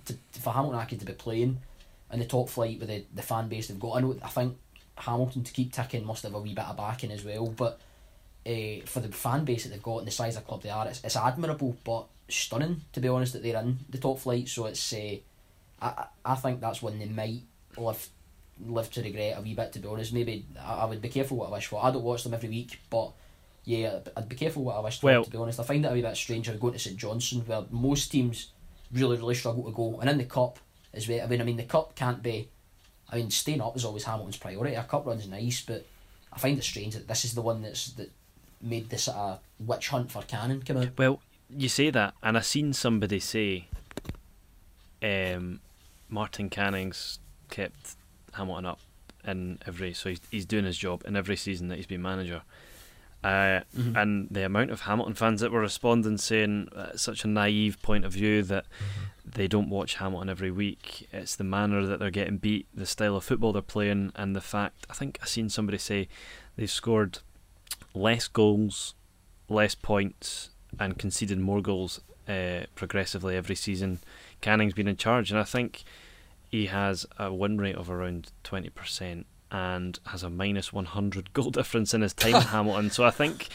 [0.05, 1.59] to, for Hamilton Ackie to be playing
[2.11, 3.93] in the top flight with the, the fan base they've got.
[3.97, 4.15] I know.
[4.21, 4.57] I think
[4.97, 7.79] Hamilton to keep ticking must have a wee bit of backing as well, but.
[8.45, 10.69] Uh, for the fan base that they've got and the size of the club they
[10.69, 14.49] are, it's, it's admirable but stunning to be honest that they're in the top flight.
[14.49, 15.15] So it's uh,
[15.81, 17.43] I I think that's when they might
[17.77, 18.09] live
[18.65, 19.71] live to regret a wee bit.
[19.73, 21.83] To be honest, maybe I, I would be careful what I wish for.
[21.83, 23.11] I don't watch them every week, but
[23.65, 25.05] yeah, I'd be careful what I wish for.
[25.05, 27.43] Well- to be honest, I find it a wee bit strange going to St Johnson
[27.45, 28.49] where most teams
[28.91, 30.59] really really struggle to go, and in the cup
[30.93, 31.21] as well.
[31.21, 32.49] I mean, I mean the cup can't be.
[33.13, 34.73] I mean, staying up is always Hamilton's priority.
[34.75, 35.85] A cup run's nice, but
[36.33, 38.11] I find it strange that this is the one that's that
[38.59, 40.97] made this a witch hunt for Canning come out.
[40.97, 43.67] Well, you say that, and I've seen somebody say,
[45.01, 45.59] um,
[46.09, 47.95] Martin Canning's kept
[48.33, 48.79] Hamilton up
[49.25, 52.41] in every, so he's he's doing his job in every season that he's been manager.
[53.23, 53.95] Uh, Mhm.
[53.95, 58.03] And the amount of Hamilton fans that were responding saying uh, such a naive point
[58.03, 58.65] of view that
[59.25, 61.07] they don't watch Hamilton every week.
[61.11, 64.41] It's the manner that they're getting beat, the style of football they're playing, and the
[64.41, 64.85] fact.
[64.89, 66.07] I think I seen somebody say
[66.55, 67.19] they've scored
[67.93, 68.95] less goals,
[69.47, 70.49] less points,
[70.79, 73.99] and conceded more goals uh, progressively every season.
[74.41, 75.83] Canning's been in charge, and I think
[76.49, 81.31] he has a win rate of around twenty percent and has a minus one hundred
[81.33, 82.89] goal difference in his time at Hamilton.
[82.91, 83.47] So I think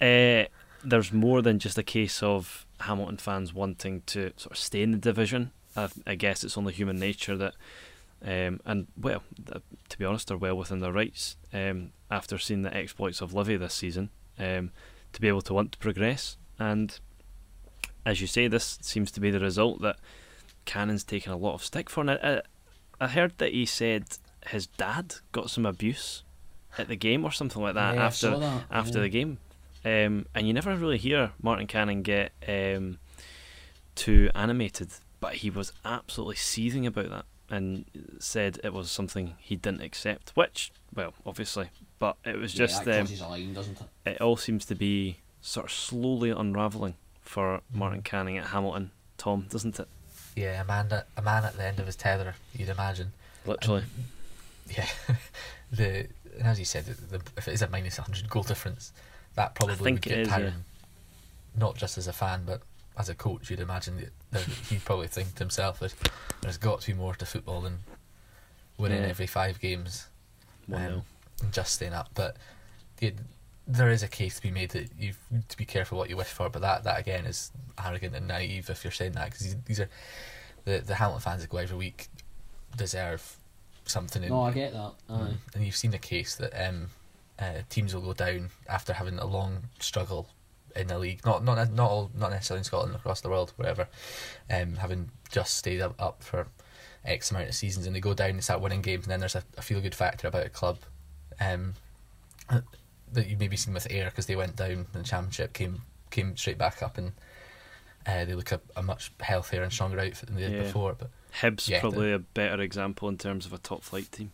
[0.00, 0.44] uh,
[0.84, 4.92] there's more than just a case of Hamilton fans wanting to sort of stay in
[4.92, 5.50] the division.
[5.76, 7.54] I, I guess it's only human nature that,
[8.24, 12.62] um, and well, th- to be honest, they're well within their rights um, after seeing
[12.62, 14.70] the exploits of Livi this season um,
[15.12, 16.36] to be able to want to progress.
[16.58, 16.98] And
[18.04, 19.96] as you say, this seems to be the result that
[20.64, 22.00] Canning's taken a lot of stick for.
[22.00, 22.40] And I, I,
[23.04, 24.04] I heard that he said
[24.48, 26.22] his dad got some abuse
[26.76, 29.02] at the game or something like that Yeah, after that, after yeah.
[29.02, 29.38] the game.
[29.88, 32.98] Um, and you never really hear Martin Canning get um,
[33.94, 37.86] too animated, but he was absolutely seething about that and
[38.18, 40.32] said it was something he didn't accept.
[40.34, 44.10] Which, well, obviously, but it was Yeah, just that um, crosses line, doesn't it?
[44.10, 48.90] it all seems to be sort of slowly unraveling for Martin Canning at Hamilton.
[49.16, 49.88] Tom, doesn't it?
[50.36, 53.12] Yeah, a man, at, a man at the end of his tether, you'd imagine.
[53.46, 53.84] Literally.
[54.70, 54.86] Yeah,
[55.72, 56.08] the
[56.38, 58.92] and as you said, the, if it is a minus 100 goal difference,
[59.38, 60.46] that probably think would get is, tiring.
[60.46, 60.52] yeah.
[61.60, 62.62] Not just as a fan, but
[62.98, 65.94] as a coach, you'd imagine that, he'd probably think to himself that
[66.42, 67.78] there's got to be more to football than
[68.76, 69.08] winning Yeah.
[69.08, 70.08] every five games
[70.72, 71.02] um,
[71.42, 72.10] and just staying up.
[72.14, 72.36] But
[73.00, 73.10] yeah,
[73.66, 75.18] there is a case to be made that you've
[75.48, 76.48] to be careful what you wish for.
[76.50, 77.50] But that, that again is
[77.84, 79.88] arrogant and naive if you're saying that because these, are
[80.64, 82.08] the the Hamilton fans that go every week
[82.76, 83.36] deserve
[83.84, 84.22] something.
[84.22, 84.92] in- No, I get that.
[85.10, 85.12] Aye.
[85.12, 85.36] Mm.
[85.54, 86.90] And you've seen a case that um,
[87.38, 90.28] uh, teams will go down after having a long struggle
[90.76, 91.24] in the league.
[91.24, 93.88] Not not not all, not necessarily in Scotland, across the world, wherever.
[94.50, 96.46] Um, having just stayed up, up for
[97.04, 99.34] X amount of seasons, and they go down and start winning games, and then there's
[99.36, 100.78] a, a feel good factor about a club.
[101.40, 101.74] Um,
[103.12, 106.36] that you've maybe seen with Ayr because they went down in the championship, came came
[106.36, 107.12] straight back up, and
[108.06, 110.62] uh, they look a, a much healthier and stronger outfit than they did Yeah.
[110.64, 110.94] before.
[110.98, 111.10] But
[111.40, 114.32] Hibs yeah, probably a better example in terms of a top flight team.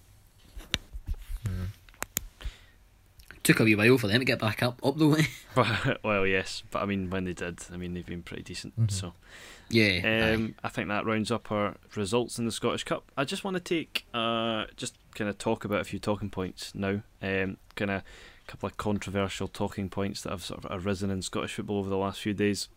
[1.45, 1.67] mm,
[3.45, 5.17] Took a wee while for them to get back up, up though.
[6.03, 8.79] well, yes, but I mean, when they did, I mean, they've been pretty decent.
[8.81, 8.91] Mhm.
[8.91, 9.13] So,
[9.69, 10.33] yeah.
[10.33, 13.13] um, I think that rounds up our results in the Scottish Cup.
[13.19, 16.75] I just want to take, uh, just kind of talk about a few talking points
[16.75, 17.03] now.
[17.21, 18.05] Um, kind of a
[18.47, 21.99] couple of controversial talking points that have sort of arisen in Scottish football over the
[21.99, 22.69] last few days.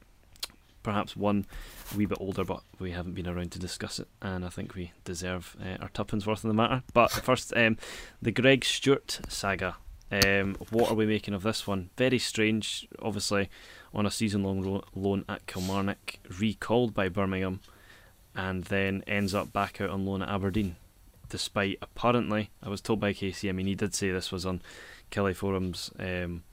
[0.84, 1.46] Perhaps one
[1.94, 4.76] a wee bit older, but we haven't been around to discuss it, and I think
[4.76, 6.84] we deserve uh, our tuppence worth in the matter.
[6.94, 7.78] But first, um,
[8.22, 9.78] the Greg Stewart saga.
[10.12, 11.90] Um, what are we making of this one?
[11.98, 13.50] Very strange, obviously,
[13.94, 17.60] on a season long loan at Kilmarnock, recalled by Birmingham,
[18.36, 20.78] and then ends up back out on loan at Aberdeen.
[21.30, 24.62] Despite apparently, I was told by Casey, I mean, he did say this was on
[25.12, 26.44] Killie Forums, um,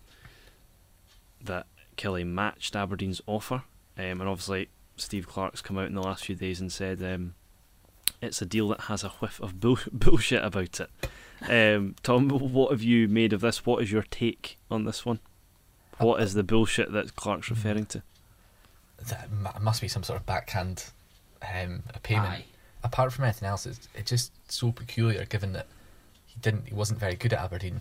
[1.45, 3.63] that Killie matched Aberdeen's offer,
[3.97, 7.35] um, and obviously, Steve Clarke's come out in the last few days and said um,
[8.21, 10.91] it's a deal that has a whiff of bull- bullshit about it.
[11.49, 13.67] Um, Tom, what have you made of this?
[13.67, 15.21] What is your take on this one?
[15.99, 18.03] What is the bullshit that Clarke's referring to?
[19.09, 20.85] that must be some sort of backhand
[21.43, 22.29] um, a payment.
[22.29, 22.45] Aye.
[22.83, 25.67] Apart from anything else, it's, it's just so peculiar given that
[26.27, 27.81] he didn't, he wasn't very good at Aberdeen.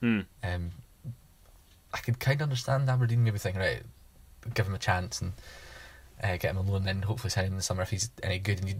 [0.00, 0.20] Hmm.
[0.42, 0.70] Um,
[1.92, 3.82] I could kind of understand Aberdeen maybe thinking, right,
[4.54, 5.32] give him a chance and
[6.22, 8.10] uh, get him a loan, and then hopefully sign him in the summer if he's
[8.22, 8.60] any good.
[8.60, 8.74] And you,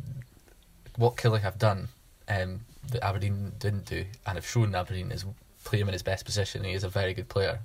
[0.96, 1.88] what Killie have done,
[2.30, 2.60] um,
[2.90, 5.26] that Aberdeen didn't do, and have shown Aberdeen is
[5.64, 6.64] play him in his best position.
[6.64, 7.60] He is a very good player.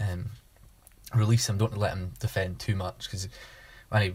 [0.00, 0.30] Um,
[1.14, 1.58] release him.
[1.58, 3.28] Don't let him defend too much because
[3.88, 4.14] when he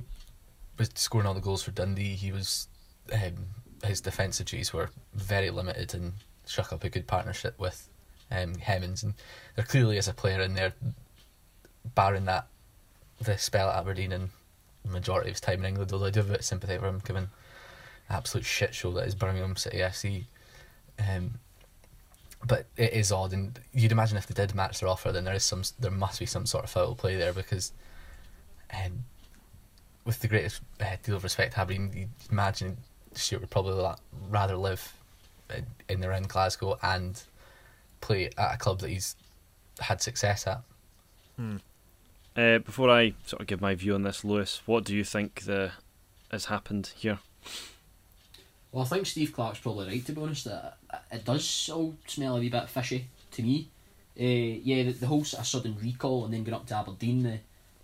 [0.77, 2.67] was scoring all the goals for Dundee, he was
[3.11, 3.47] um,
[3.83, 6.13] his defensive duties were very limited and
[6.45, 7.89] struck up a good partnership with
[8.31, 9.03] um, Hemmings.
[9.03, 9.13] And
[9.55, 10.73] there clearly is a player in there,
[11.95, 12.47] barring that
[13.21, 14.29] the spell at Aberdeen and
[14.83, 15.91] the majority of his time in England.
[15.91, 17.29] Although I do have a bit of sympathy for him, given
[18.09, 20.25] absolute shit show that is Birmingham City FC.
[20.99, 21.39] Um,
[22.45, 25.33] but it is odd, and you'd imagine if they did match their offer, then there
[25.33, 27.71] is some, there must be some sort of foul play there because,
[28.73, 29.05] um,
[30.03, 32.77] with the greatest uh, deal of respect, Aberdeen, you imagine
[33.13, 33.95] Stewart would probably la-
[34.29, 34.93] rather live
[35.87, 37.21] in- their in Glasgow and
[38.01, 39.15] play at a club that he's
[39.79, 40.61] had success at.
[42.35, 45.43] Uh, before I sort of give my view on this, Lewis, what do you think
[45.43, 45.71] the
[46.31, 47.19] has happened here?
[48.73, 50.47] Well, I think Steve Clarke's probably right, to be honest.
[50.47, 50.61] It,
[51.11, 53.69] it does all smell a wee bit fishy to me.
[54.19, 57.25] Uh, yeah, the, the whole sort of sudden recall and then going up to Aberdeen.
[57.25, 57.37] Uh,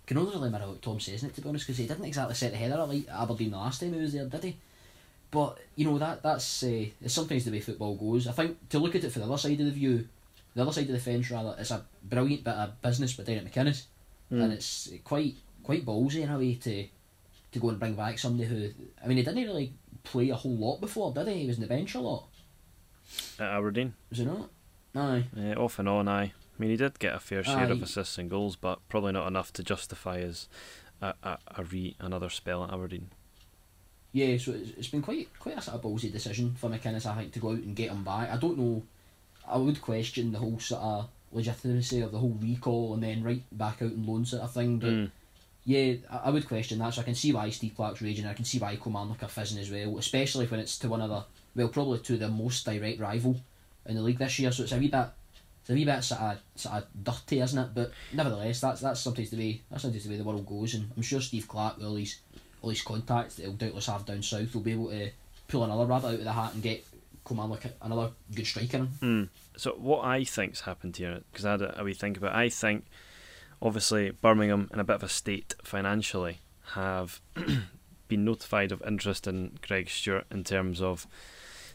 [0.04, 2.04] can only really matter what Tom says in it, to be honest, because he didn't
[2.04, 4.56] exactly set the header like Aberdeen the last time he was there, did he?
[5.30, 8.26] But, you know, that that's uh, it's sometimes the way football goes.
[8.26, 10.08] I think to look at it from the other side of the view,
[10.56, 13.52] the other side of the fence, rather, it's a brilliant bit of business by Derek
[13.52, 13.84] McInnes.
[14.30, 16.86] And it's quite quite ballsy in a way to
[17.52, 18.70] to go and bring back somebody who,
[19.02, 19.72] I mean, he didn't really
[20.04, 21.40] play a whole lot before, did he?
[21.42, 22.26] He was on the bench a lot,
[23.38, 24.50] At Aberdeen, was he not?
[24.94, 25.24] Aye.
[25.38, 26.22] uh, off and on, I.
[26.22, 29.26] I mean, he did get a fair share of assists and goals, but probably not
[29.26, 30.46] enough to justify his
[31.00, 33.08] a, a, a re another spell at Aberdeen.
[34.12, 37.14] Yeah, so it's, it's been quite quite a sort of ballsy decision for McInnes, I
[37.16, 38.30] think, to go out and get him back.
[38.30, 38.82] I don't know,
[39.48, 43.42] I would question the whole sort of legitimacy of the whole recall and then right
[43.52, 45.10] back out and loan sort of thing, but Mm.
[45.70, 48.44] Yeah, I, would question that, so I can see why Steve Clarke's raging, I can
[48.44, 51.22] see why Kilmarnock are fizzing as well, especially when it's to one of the,
[51.54, 53.40] well, probably to the most direct rival
[53.86, 55.06] in the league this year, so it's a wee bit,
[55.60, 57.68] it's a wee bit sort of, sort of dirty, isn't it?
[57.72, 60.90] But nevertheless, that's that's sometimes the way, that's sometimes the way the world goes, and
[60.96, 62.18] I'm sure Steve Clarke, with all his,
[62.62, 65.10] all his contacts that he'll doubtless have down south, will be able to
[65.46, 66.84] pull another rabbit out of the hat and get
[67.24, 68.88] Kilmarnock another good striker in.
[69.00, 69.28] Mm.
[69.56, 72.38] So what I think's happened here, because I had a, a wee think about, it,
[72.38, 72.86] I think
[73.62, 76.38] obviously Birmingham in a bit of a state financially
[76.74, 77.20] have
[78.08, 81.06] been notified of interest in Greg Stewart in terms of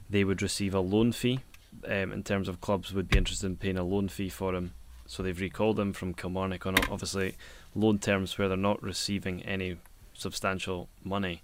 [0.09, 1.39] they would receive a loan fee.
[1.85, 4.73] Um, in terms of clubs would be interested in paying a loan fee for him,
[5.05, 7.35] so they've recalled him from Kilmarnock on obviously
[7.75, 9.77] loan terms where they're not receiving any
[10.13, 11.41] substantial money.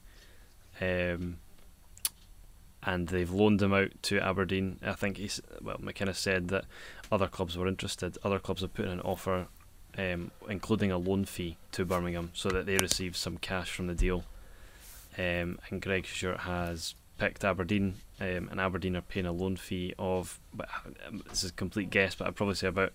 [0.79, 1.37] Um,
[2.83, 4.79] and they've loaned him out to Aberdeen.
[4.81, 5.77] I think he's well.
[5.79, 6.65] McKenna said that
[7.11, 8.17] other clubs were interested.
[8.23, 9.47] Other clubs have put in an offer,
[9.97, 13.95] um, including a loan fee to Birmingham, so that they receive some cash from the
[13.95, 14.23] deal.
[15.17, 19.93] Um, and Greg Stewart has picked Aberdeen, um, and Aberdeen are paying a loan fee
[19.99, 20.39] of.
[20.53, 20.69] But
[21.07, 22.93] um, this is a complete guess, but I'd probably say about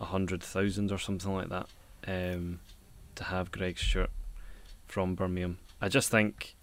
[0.00, 1.66] a hundred thousand or something like that,
[2.06, 2.60] um,
[3.14, 4.10] to have Greg Stewart
[4.86, 5.58] from Birmingham.
[5.80, 6.54] I just think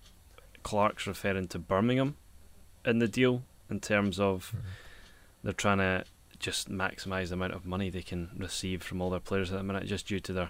[0.64, 2.16] Clarke's referring to Birmingham
[2.86, 4.54] in the deal in terms of
[5.44, 6.04] they're trying to
[6.40, 9.64] just maximise the amount of money they can receive from all their players at the
[9.64, 10.50] minute, just due to their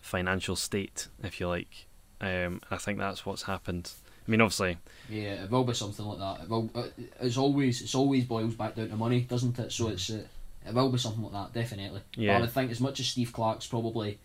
[0.00, 1.86] financial state, if you like.
[2.20, 3.90] Um, I think that's what's happened.
[4.26, 4.78] I mean, obviously,
[5.10, 6.44] Yeah, it will be something like that.
[6.44, 6.70] It will.
[6.74, 6.84] uh,
[7.20, 7.82] It's always.
[7.82, 9.70] It's always boils back down to money, doesn't it?
[9.72, 10.08] So it's.
[10.10, 10.22] Uh,
[10.66, 12.00] it will be something like that, definitely.
[12.14, 12.38] But Yeah.
[12.38, 14.18] I would think as much as Steve Clarke's probably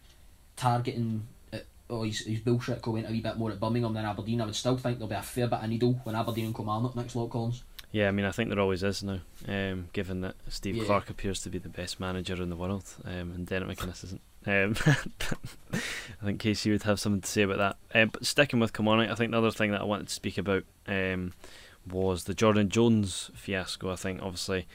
[0.56, 1.28] targeting.
[1.52, 4.40] It, or his, his bullshit going a wee bit more at Birmingham than Aberdeen.
[4.40, 6.96] I would still think there'll be a fair bit of needle when Aberdeen and Kilmarnock
[6.96, 7.64] next lot Collins.
[7.92, 10.84] Yeah, I mean, I think there always is now, um, given that Steve Yeah.
[10.86, 14.22] Clarke appears to be the best manager in the world, um, and Derek McInnes isn't.
[14.46, 14.76] Um,
[16.22, 18.00] I think Casey would have something to say about that.
[18.00, 20.38] Um, but sticking with Kilmarnock, I think the other thing that I wanted to speak
[20.38, 21.34] about um,
[21.90, 23.92] was the Jordan Jones fiasco.
[23.92, 24.68] I think obviously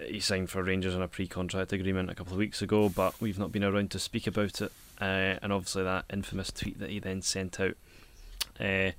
[0.00, 3.38] he signed for Rangers on a pre-contract agreement a couple of weeks ago, but we've
[3.38, 4.72] not been around to speak about it.
[5.00, 7.76] Uh, and obviously that infamous tweet that he then sent out
[8.58, 8.90] uh,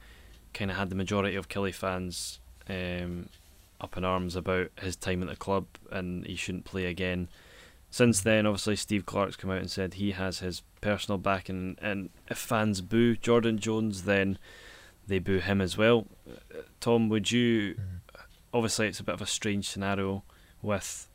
[0.53, 2.39] kind of had the majority of Killie fans
[2.69, 3.29] um,
[3.79, 7.27] up in arms about his time at the club and he shouldn't play again.
[7.89, 12.09] Since then, obviously, Steve Clarke's come out and said he has his personal backing, and
[12.29, 14.37] if fans boo Jordan Jones, then
[15.07, 16.05] they boo him as well.
[16.81, 17.77] Tom, would you?
[18.53, 20.23] Obviously, it's a bit of a strange scenario
[20.61, 21.07] with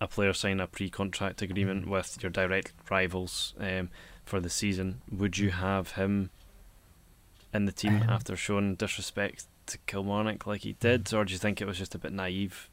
[0.00, 3.90] a player signing a pre-contract agreement with your direct rivals um,
[4.24, 5.02] for the season.
[5.10, 6.30] Would you have him
[7.52, 11.38] in the team Um, after showing disrespect to Kilmarnock like he did, or do you
[11.38, 12.68] think it was just a bit naive?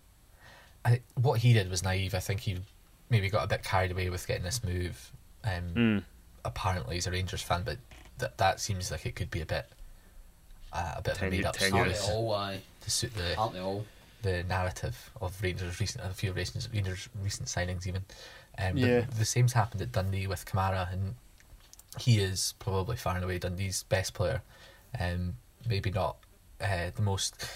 [0.86, 2.14] I, what he did was naive.
[2.14, 2.58] I think he
[3.10, 5.12] maybe got a bit carried away with getting this move.
[5.43, 6.04] Um, Mm.
[6.45, 7.78] Apparently, he's a Rangers fan, but
[8.20, 9.66] that that seems like it could be a bit
[10.72, 12.34] uh, a bit of a Tenu- made up story Aren't they all?
[12.34, 12.62] Aye.
[12.82, 13.86] to suit the Aren't they all?
[14.22, 18.04] the narrative of Rangers recent a few Rangers Rangers recent signings even.
[18.58, 19.02] Um, but Yeah.
[19.18, 21.16] the same's happened at Dundee with Kamara, and
[22.00, 24.41] he is probably far and away Dundee's best player.
[25.00, 25.36] Um,
[25.68, 26.18] maybe not
[26.62, 27.49] uh, the most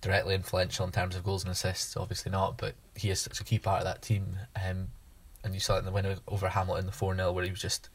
[0.00, 3.44] directly influential in terms of goals and assists, obviously not, but he is such a
[3.44, 4.36] key part of that team.
[4.54, 4.88] Um,
[5.44, 7.60] and you saw it in the win over Hamilton, the 4 0, where he was
[7.60, 7.88] just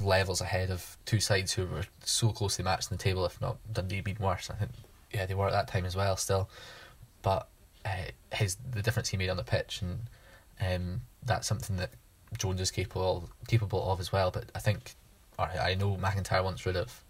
[0.00, 3.58] levels ahead of two sides who were so closely matched in the table, if not
[3.72, 4.50] Dundee being worse.
[4.50, 4.70] I think,
[5.12, 6.48] yeah, they were at that time as well, still.
[7.22, 7.48] But
[7.84, 10.00] uh, his the difference he made on the pitch, and
[10.60, 11.90] um, that's something that
[12.38, 14.30] Jones is capable capable of as well.
[14.30, 14.94] But I think,
[15.38, 17.02] or I know McIntyre wants rid of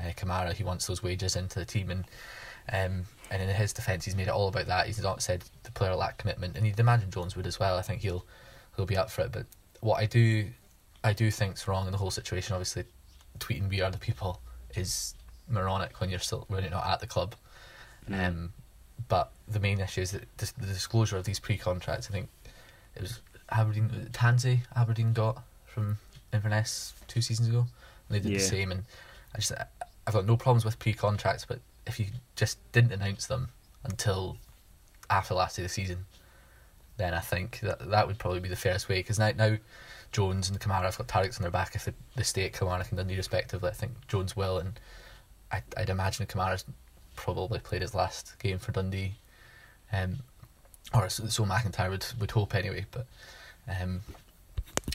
[0.00, 0.52] uh, Kamara.
[0.52, 2.04] He wants those wages into the team, and
[2.72, 4.86] um, and in his defence, he's made it all about that.
[4.86, 7.76] He's not said the player lacked commitment, and he'd imagine Jones would as well.
[7.78, 8.24] I think he'll
[8.76, 9.32] he'll be up for it.
[9.32, 9.46] But
[9.80, 10.48] what I do
[11.04, 12.54] I do think's wrong in the whole situation.
[12.54, 12.84] Obviously,
[13.38, 14.40] tweeting "We are the people"
[14.74, 15.14] is
[15.48, 17.34] moronic when you're still when you're not at the club.
[18.12, 18.52] Um,
[19.08, 22.08] but the main issue is that dis- the disclosure of these pre-contracts.
[22.10, 22.28] I think
[22.96, 23.20] it was
[23.50, 25.98] Aberdeen, Tansey Aberdeen got from
[26.32, 27.66] Inverness two seasons ago.
[28.08, 28.84] And they did the same, and
[29.34, 29.52] I just
[30.08, 33.50] I've got no problems with pre-contracts, but if you just didn't announce them
[33.84, 34.38] until
[35.10, 36.06] after the last day of the season,
[36.96, 39.00] then I think that that would probably be the fairest way.
[39.00, 39.58] Because now, now
[40.10, 42.88] Jones and Kamara have got targets on their back if they, they stay at Kilmarnock
[42.88, 43.68] and Dundee respectively.
[43.68, 44.80] I think Jones will, and
[45.52, 46.64] I, I'd imagine Kamara's
[47.14, 49.12] probably played his last game for Dundee,
[49.92, 50.20] um,
[50.94, 52.86] or so, so McIntyre would would hope anyway.
[52.90, 53.04] But
[53.78, 54.00] um,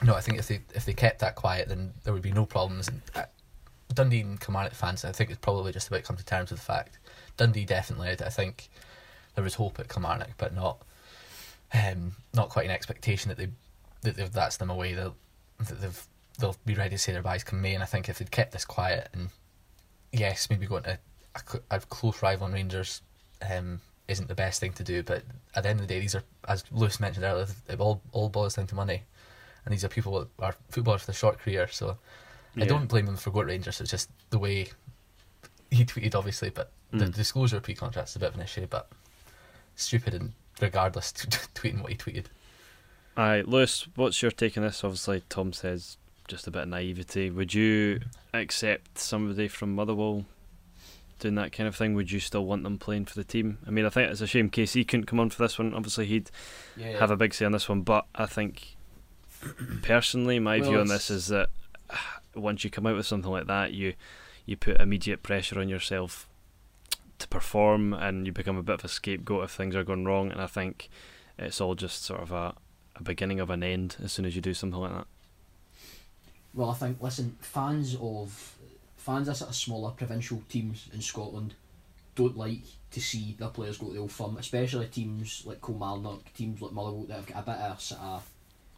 [0.03, 2.47] no, I think if they if they kept that quiet, then there would be no
[2.47, 2.87] problems.
[2.87, 3.01] And,
[3.93, 6.65] Dundee and Kilmarnock fans, I think it's probably just about come to terms with the
[6.65, 6.99] fact.
[7.37, 8.69] Dundee definitely, I think
[9.35, 10.83] there was hope at Kilmarnock, but not
[11.73, 13.49] um, not quite an expectation that they
[14.01, 14.93] that they've, that's them away.
[14.93, 15.15] They'll
[15.59, 16.07] that they've
[16.39, 17.73] they'll be ready to say their byes come May.
[17.73, 19.29] And I think if they'd kept this quiet and
[20.11, 20.99] yes, maybe going to
[21.35, 23.01] a, a close rival in Rangers
[23.49, 25.03] um, isn't the best thing to do.
[25.03, 25.23] But
[25.55, 28.29] at the end of the day, these are as Lewis mentioned earlier, it all all
[28.29, 29.03] boils down to money,
[29.65, 31.67] and these are people that are footballers with a short career.
[31.67, 31.97] So
[32.57, 33.81] I don't blame them for going Rangers.
[33.81, 34.67] It's just the way
[35.71, 37.13] he tweeted, obviously, but the Mm.
[37.15, 38.67] disclosure of pre-contract is a bit of an issue.
[38.69, 38.89] But
[39.75, 41.11] stupid and regardless,
[41.55, 42.25] tweeting what he tweeted.
[43.17, 44.83] Aye, Lewis, what's your take on this?
[44.83, 45.97] Obviously, Tom says
[46.27, 47.29] just a bit of naivety.
[47.31, 48.01] Would you
[48.33, 50.25] accept somebody from Motherwell
[51.19, 51.93] doing that kind of thing?
[51.95, 53.57] Would you still want them playing for the team?
[53.67, 55.73] I mean, I think it's a shame Casey couldn't come on for this one.
[55.73, 56.29] Obviously, he'd
[56.77, 56.99] Yeah.
[56.99, 58.75] have a big say on this one, but I think
[59.81, 61.49] personally, my Well, view on this is that
[62.35, 63.93] once you come out with something like that, you
[64.45, 66.27] you put immediate pressure on yourself
[67.19, 70.31] to perform, and you become a bit of a scapegoat if things are going wrong.
[70.31, 70.89] And I think
[71.37, 72.55] it's all just sort of a,
[72.95, 75.07] a beginning of an end as soon as you do something like that.
[76.53, 78.55] Well, I think listen, fans of
[78.97, 81.55] fans of sort of smaller provincial teams in Scotland
[82.15, 82.61] don't like
[82.91, 86.71] to see their players go to the old firm, especially teams like Kilmarnock, teams like
[86.71, 88.29] Motherwell that have got a bit of sort of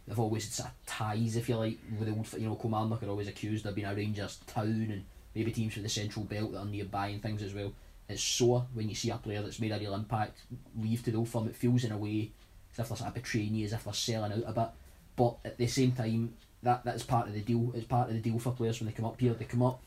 [0.07, 2.41] they've always had sort of ties, if you like, with the old.
[2.41, 5.83] You know, Kilmarnock are always accused of being a Rangers town, and maybe teams from
[5.83, 7.73] the Central Belt that are nearby and things as well.
[8.07, 10.39] It's sore when you see a player that's made a real impact
[10.79, 11.47] leave to the old firm.
[11.47, 12.31] It feels in a way
[12.73, 14.69] as if they're sort of betraying you, as if they're selling out a bit.
[15.15, 17.71] But at the same time, that that's part of the deal.
[17.73, 19.33] It's part of the deal for players when they come up here.
[19.33, 19.81] They come up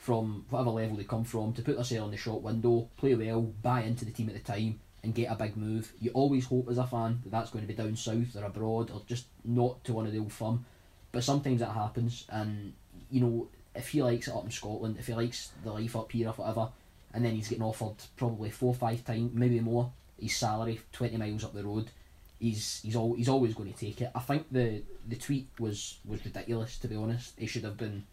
[0.00, 3.14] from whatever level they come from to put their themselves in the shop window, play
[3.14, 5.92] well, buy into the team at the time, and get a big move.
[6.00, 8.90] You always hope as a fan that that's going to be down south or abroad
[8.90, 10.64] or just not to one of the old firm.
[11.12, 12.72] But sometimes that happens, and
[13.10, 16.12] you know if he likes it up in Scotland, if he likes the life up
[16.12, 16.68] here or whatever,
[17.12, 19.90] and then he's getting offered probably four or five times, maybe more,
[20.20, 21.90] his salary twenty miles up the road.
[22.38, 24.10] He's he's all he's always going to take it.
[24.14, 27.34] I think the the tweet was was ridiculous to be honest.
[27.38, 28.04] He should have been,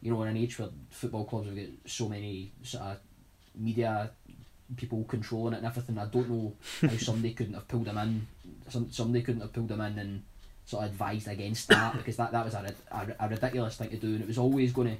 [0.00, 2.98] you know, in an age where football clubs have got so many sort of
[3.54, 4.10] media
[4.76, 5.98] people controlling it and everything.
[5.98, 8.26] I don't know how somebody couldn't have pulled him in.
[8.68, 10.22] Some somebody couldn't have pulled him in and
[10.64, 13.96] sort of advised against that because that, that was a, a, a ridiculous thing to
[13.96, 14.96] do and it was always going to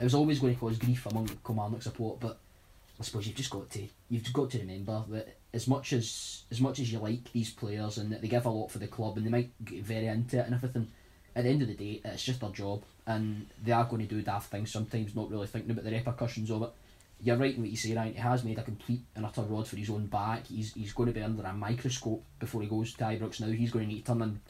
[0.00, 2.18] it was always going to cause grief among Kilmarnock support.
[2.18, 2.38] But
[2.98, 6.60] I suppose you've just got to you've got to remember that as much as as
[6.60, 9.16] much as you like these players and that they give a lot for the club
[9.16, 10.88] and they might get very into it and everything,
[11.36, 14.14] at the end of the day it's just their job and they are going to
[14.14, 16.70] do daft things sometimes, not really thinking about the repercussions of it.
[17.24, 18.14] You're right in what you say, Ryan.
[18.14, 20.46] He has made a complete and utter rod for his own back.
[20.48, 23.46] He's he's going to be under a microscope before he goes to Ibrox now.
[23.46, 24.40] He's going to need to turn in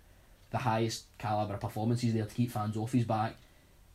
[0.50, 3.36] the highest caliber performances there to keep fans off his back.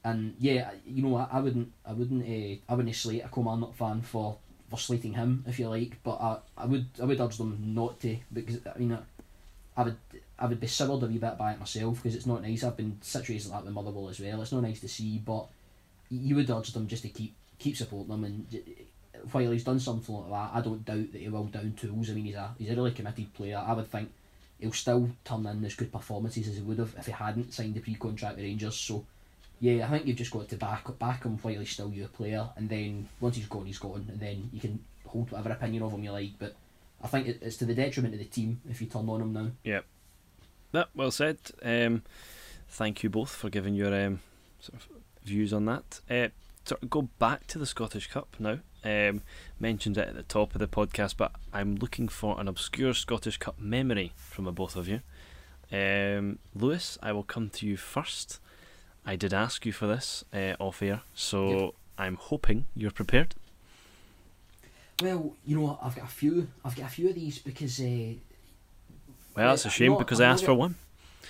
[0.03, 3.75] And yeah, you know, I, I wouldn't, I wouldn't, uh, I wouldn't slate a Kilmarnock
[3.75, 4.37] fan for
[4.69, 7.99] for slating him if you like, but I, I would, I would urge them not
[8.01, 8.99] to because I mean, I,
[9.79, 9.97] I would,
[10.37, 12.63] I would be soured a wee bit by it myself because it's not nice.
[12.63, 14.41] I've been situations like that with Motherwell as well.
[14.41, 15.47] It's not nice to see, but
[16.09, 18.45] you would urge them just to keep keep supporting them and
[19.31, 22.09] while he's done something like that, I don't doubt that he will down tools.
[22.09, 23.63] I mean, he's a he's a really committed player.
[23.65, 24.11] I would think
[24.59, 27.75] he'll still turn in as good performances as he would have if he hadn't signed
[27.75, 28.75] the pre-contract with Rangers.
[28.75, 29.05] So,
[29.59, 32.47] yeah, I think you've just got to back back him while he's still your player,
[32.55, 35.93] and then once he's gone, he's gone, and then you can hold whatever opinion of
[35.93, 36.31] him you like.
[36.39, 36.55] But
[37.01, 39.51] I think it's to the detriment of the team if you turn on him now.
[39.63, 39.81] Yeah,
[40.71, 41.37] that well said.
[41.63, 42.03] Um,
[42.69, 44.19] thank you both for giving your um,
[44.59, 44.87] sort of
[45.23, 46.01] views on that.
[46.09, 46.29] Uh,
[46.89, 48.59] go back to the Scottish Cup now.
[48.83, 49.21] Um,
[49.59, 53.37] mentioned it at the top of the podcast, but I'm looking for an obscure Scottish
[53.37, 55.01] Cup memory from both of you.
[55.71, 58.39] Um, Lewis, I will come to you first.
[59.05, 61.73] I did ask you for this uh, off air, so Yep.
[61.97, 63.35] I'm hoping you're prepared.
[65.01, 65.79] Well, you know what?
[65.83, 66.47] I've got a few.
[66.65, 67.79] I've got a few of these because.
[67.79, 68.13] Uh,
[69.35, 70.75] Well, that's a shame no, because I'm I not asked for one.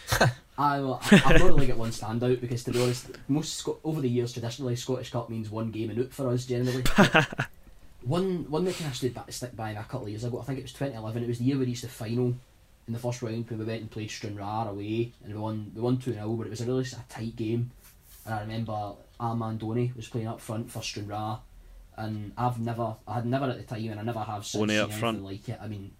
[0.59, 3.79] I, well, I- I've not really got one standout because to be honest, most Sco-
[3.83, 6.83] over the years traditionally Scottish Cup means one game and out for us generally.
[8.03, 10.39] one one that kind of stood back stick by a couple of years ago.
[10.39, 11.23] I think it was 2011.
[11.23, 12.33] It was the year we reached the final
[12.87, 15.81] in the first round when we went and played Stranraer away and we won we
[15.81, 17.71] won two 0 but it was a really of tight game.
[18.25, 21.37] And I remember Armand Donny was playing up front for Stranraer,
[21.97, 24.77] and I've never I had never at the time and I never have since seen
[24.79, 25.23] up anything front.
[25.23, 25.59] like it.
[25.61, 25.91] I mean,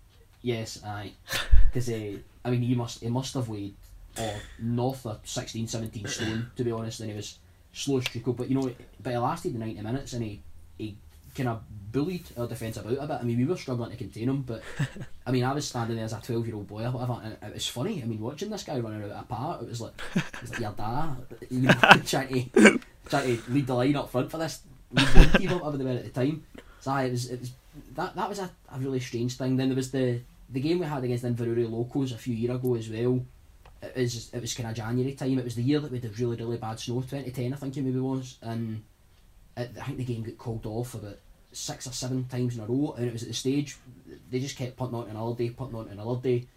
[0.41, 1.11] yes, aye,
[1.67, 3.75] because uh, I mean he must he must have weighed
[4.19, 7.39] or north of 16, 17 stone to be honest, and he was
[7.73, 8.33] slow as treacle.
[8.33, 10.41] But you know, but he lasted the ninety minutes and he
[10.77, 10.97] he
[11.35, 11.61] kind of
[11.91, 13.19] bullied our defence about a bit.
[13.21, 14.61] I mean, we were struggling to contain him, but
[15.25, 17.37] I mean, I was standing there as a twelve year old boy or whatever, and
[17.41, 18.01] it was funny.
[18.01, 20.51] I mean, watching this guy running out of a part, it was like, it was
[20.51, 21.17] like your dad,
[21.49, 21.73] you know,
[22.05, 24.61] trying to trying to lead the line up front for this
[24.91, 26.43] League One team whatever they were at the time.
[26.81, 27.51] So aye, it was it was
[27.95, 29.57] that that was a, a really strange thing.
[29.57, 32.75] Then there was the the game we had against Inverurie Locos a few years ago
[32.75, 33.21] as well.
[33.81, 35.37] It was it was kind of January time.
[35.37, 37.01] It was the year that we had really really bad snow.
[37.01, 38.83] Twenty ten, I think it maybe was, and
[39.55, 41.17] it, I think the game got called off about
[41.51, 42.95] six or seven times in a row.
[42.97, 43.77] And it was at the stage
[44.29, 46.47] they just kept putting on another day, putting on another day,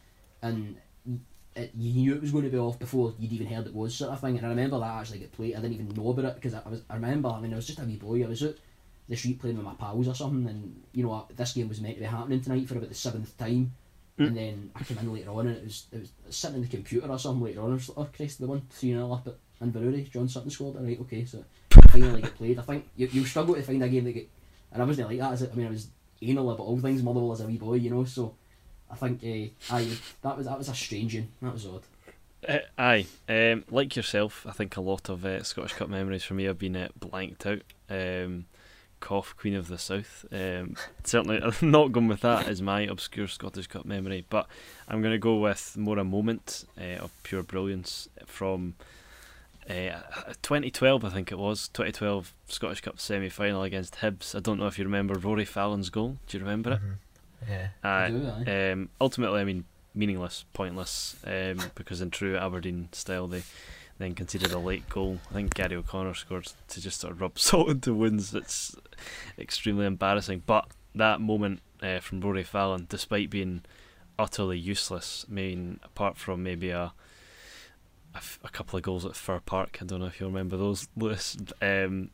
[0.43, 0.77] and
[1.55, 3.95] it, you knew it was going to be off before you'd even heard it was
[3.95, 4.37] sort of thing.
[4.37, 5.57] And I remember that actually get played.
[5.57, 6.83] I didn't even know about it because I, I was.
[6.89, 7.29] I remember.
[7.29, 8.25] I mean, I was just a wee boy.
[8.25, 8.55] I was out
[9.09, 11.95] the street playing with my pals or something, and you know this game was meant
[11.97, 13.73] to be happening tonight for about the seventh time.
[14.27, 16.69] And then I came in later on, and it was it was sitting in the
[16.69, 17.71] computer or something later on.
[17.71, 20.77] I was like, oh Christ, the one three 0 up at Inverurie, John Sutton scored.
[20.77, 21.45] it, Right, okay, so
[21.91, 22.59] finally get played.
[22.59, 24.29] I think you you struggle to find a game that get,
[24.73, 25.33] and I wasn't like that.
[25.33, 25.89] As a, I mean, I was
[26.23, 28.05] anal about all things, Motherwell as a wee boy, you know.
[28.05, 28.35] So
[28.91, 31.29] I think uh, aye, that was that was a strange one.
[31.43, 31.83] That was odd.
[32.49, 36.35] Uh, aye, um, like yourself, I think a lot of uh, Scottish Cup memories for
[36.35, 37.63] me have been uh, blanked out.
[37.91, 38.47] Um,
[39.01, 40.25] cough, Queen of the South.
[40.31, 44.47] Um, certainly, I'm not going with that as my obscure Scottish Cup memory, but
[44.89, 48.75] I'm going to go with more a moment uh, of pure brilliance from
[49.69, 50.01] uh,
[50.43, 54.35] 2012, I think it was 2012 Scottish Cup semi final against Hibs.
[54.35, 56.17] I don't know if you remember Rory Fallon's goal.
[56.27, 56.81] Do you remember it?
[56.81, 57.49] Mhm.
[57.49, 57.69] Yeah.
[57.85, 58.05] Aye.
[58.05, 58.71] I do, aye.
[58.73, 63.43] Um, ultimately, I mean, meaningless, pointless, um, because in true Aberdeen style, they
[64.01, 65.19] then conceded a late goal.
[65.31, 68.35] I think Gary O'Connor scored to just sort of rub salt into wounds.
[68.35, 68.75] It's
[69.39, 70.43] extremely embarrassing.
[70.47, 73.63] But that moment uh, from Rory Fallon, despite being
[74.19, 76.93] utterly useless, I mean, apart from maybe a
[78.13, 80.57] a, f- a couple of goals at Fir Park, I don't know if you remember
[80.57, 81.37] those, Lewis.
[81.61, 82.11] Um,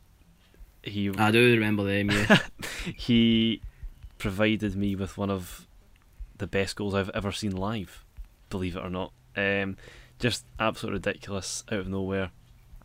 [0.83, 2.11] he I do remember them.
[2.11, 2.39] Yeah.
[2.97, 3.61] he
[4.17, 5.67] provided me with one of
[6.37, 8.03] the best goals I've ever seen live,
[8.49, 9.13] believe it or not.
[9.35, 9.77] Um,
[10.19, 12.31] just absolutely ridiculous out of nowhere.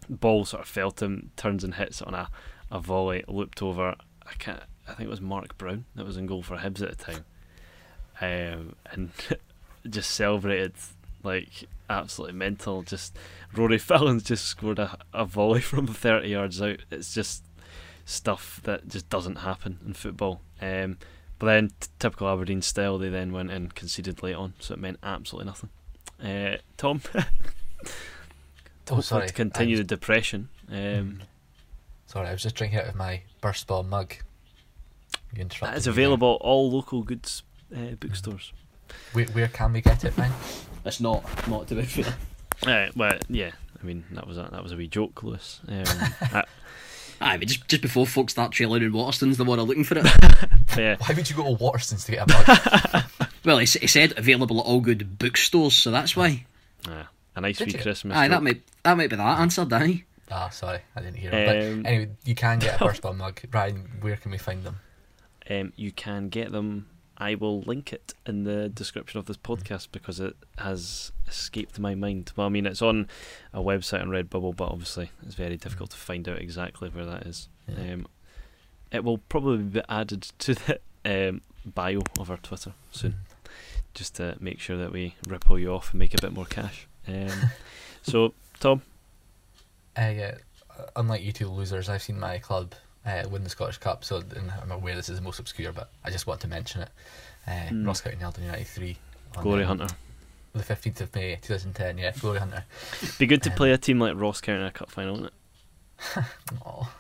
[0.09, 2.29] Ball sort of felt him, turns and hits on a,
[2.71, 3.95] a volley, looped over.
[4.27, 4.63] I can't.
[4.89, 7.25] I think it was Mark Brown that was in goal for Hibs at the time,
[8.21, 9.11] um, and
[9.89, 10.75] just celebrated
[11.23, 12.83] like absolutely mental.
[12.83, 13.17] Just
[13.55, 16.81] Rory Fallon's just scored a, a volley from thirty yards out.
[16.91, 17.45] It's just
[18.05, 20.41] stuff that just doesn't happen in football.
[20.61, 20.99] Um,
[21.39, 24.81] but then, t- typical Aberdeen style, they then went and conceded late on, so it
[24.81, 25.71] meant absolutely nothing.
[26.23, 27.01] Uh, Tom,
[28.91, 29.27] Oh, sorry.
[29.29, 30.49] to continue I the depression.
[30.69, 31.21] Um, Mhm.
[32.07, 34.15] Sorry, I was just drinking out of my burst ball mug.
[35.35, 37.43] You interrupted that is available at all local goods
[37.75, 38.53] uh, bookstores.
[39.15, 40.31] Where, where can we get it, man?
[40.85, 42.15] it's not not to be fair.
[42.67, 45.61] Uh, well, yeah, I mean that was a, that was a wee joke, Lewis.
[45.69, 45.85] Um,
[46.21, 46.45] I-
[47.23, 49.97] Aye, but just just before folks start trailing in Waterstones, the one are looking for
[49.99, 50.05] it.
[50.77, 52.33] yeah, Why would you go to Waterstones to get a
[52.95, 53.05] mug?
[53.45, 56.45] well, he, s- he said available at all good bookstores, so that's why.
[56.89, 57.79] ah, a nice Did wee you?
[57.81, 58.17] Christmas.
[58.17, 59.73] Aye, that might that might be that answered.
[59.73, 60.05] Aye.
[60.31, 61.49] ah, sorry, I didn't hear it.
[61.73, 63.41] Um, But anyway, you can get a burst ball mug.
[63.51, 64.81] Brian, where can we find them?
[65.51, 66.87] um, you can get them.
[67.23, 71.95] I will link it in the description of this podcast because it has escaped my
[71.95, 72.33] mind.
[72.35, 73.07] Well, I mean, it's on
[73.53, 77.23] a website on Redbubble, but obviously it's very difficult to find out exactly where that
[77.25, 77.49] is.
[77.69, 77.93] Yeah.
[77.93, 78.07] Um,
[78.91, 83.15] it will probably be added to the um, bio of our Twitter soon,
[83.95, 86.89] just to make sure that we ripple you off and make a bit more cash.
[87.07, 87.31] Um,
[88.03, 88.83] so, Tom,
[89.97, 90.35] Uh, yeah,
[90.97, 92.75] unlike you two losers, I've seen my club
[93.07, 95.91] uh, win the Scottish Cup, so and I'm aware this is the most obscure, but
[96.05, 96.89] I just want to mention it.
[97.47, 97.87] Uh, Mm.
[97.87, 98.97] Ross County Nelton United 3.
[99.41, 99.95] Glory um, Hunter.
[100.55, 102.65] The 15th of May 2010, yeah, Glory Hunter.
[103.19, 105.33] Be good to um, play a team like Ross County in a cup final, wouldn't
[106.17, 106.25] it?
[106.67, 106.91] Aw.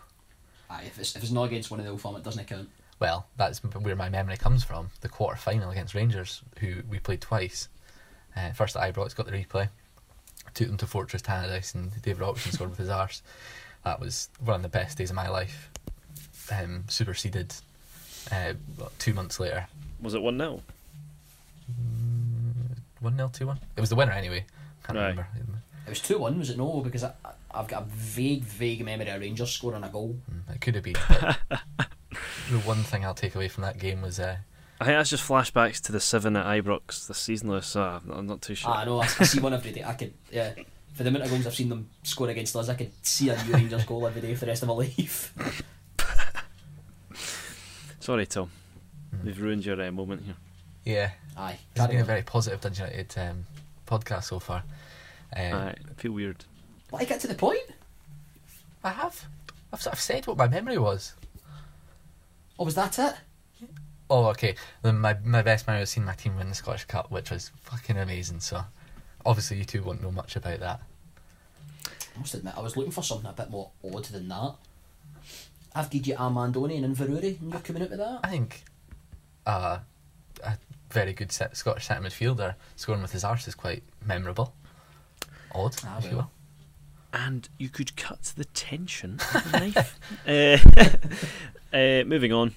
[0.70, 2.69] Aye, if it's if it's not against one of the old firm, it doesn't count.
[2.99, 4.89] Well, that's where my memory comes from.
[5.03, 7.69] The quarter final against Rangers, who we played twice.
[8.37, 9.69] Uh, first at Ibrox, got the replay.
[10.55, 13.23] Took them to Fortress Tannadice, and David Robertson scored with his arse.
[13.84, 15.70] That was one of the best days of my life.
[16.50, 17.54] Um, superseded
[18.30, 18.52] uh,
[18.98, 19.66] two months later.
[20.00, 20.62] Was it 1 0?
[23.00, 23.59] 1 0, 2 1?
[23.76, 24.44] It was the winner anyway.
[24.84, 25.09] Can't Right.
[25.10, 25.26] remember.
[25.84, 26.80] It was two one, was it no?
[26.80, 30.16] Because I, I- I've got a vague, vague memory of Rangers scoring a goal.
[30.30, 30.94] Mm, It could have been.
[32.50, 34.36] the one thing I'll take away from that game was uh,
[34.80, 38.10] I think that's just flashbacks to the 7 at Ibrox this season, Lewis, so I'm-
[38.14, 38.70] I'm not too sure.
[38.70, 39.00] Ah, I know.
[39.00, 39.82] I, I see one every day.
[39.84, 40.52] I could, yeah.
[40.94, 43.44] For the amount of goals I've seen them score against us, I could see a
[43.44, 45.32] new Rangers goal every day for the rest of my life.
[48.01, 48.51] Sorry, Tom.
[49.14, 49.24] Mm.
[49.24, 50.35] We've ruined your uh, moment here.
[50.85, 53.47] yeah, Aye, it's carry been a very positive Dundee United um,
[53.86, 54.64] podcast so far.
[55.35, 56.44] Um, I feel weird.
[56.90, 57.60] Well, I get to the point.
[58.85, 59.24] I have.
[59.73, 61.14] I've, I've said what my memory was.
[62.59, 63.14] Oh, was that it?
[64.10, 64.56] Oh, okay.
[64.82, 67.51] Then my my best memory was seeing my team win the Scottish Cup, which was
[67.62, 68.40] fucking amazing.
[68.40, 68.62] So,
[69.24, 70.81] obviously, you two won't know much about that.
[72.15, 74.55] I must admit, I was looking for something a bit more odd than that.
[75.74, 78.20] I've given you Armandoni and Inverurie, and you're coming up with that.
[78.23, 78.65] I think
[79.47, 79.78] uh,
[80.44, 80.59] a
[80.90, 84.55] very good set, Scottish centre midfielder scoring with his arse is quite memorable.
[85.55, 86.31] Odd, Ah, if you will.
[87.15, 90.01] And you could cut the tension with a knife.
[91.73, 92.55] uh, uh, moving on.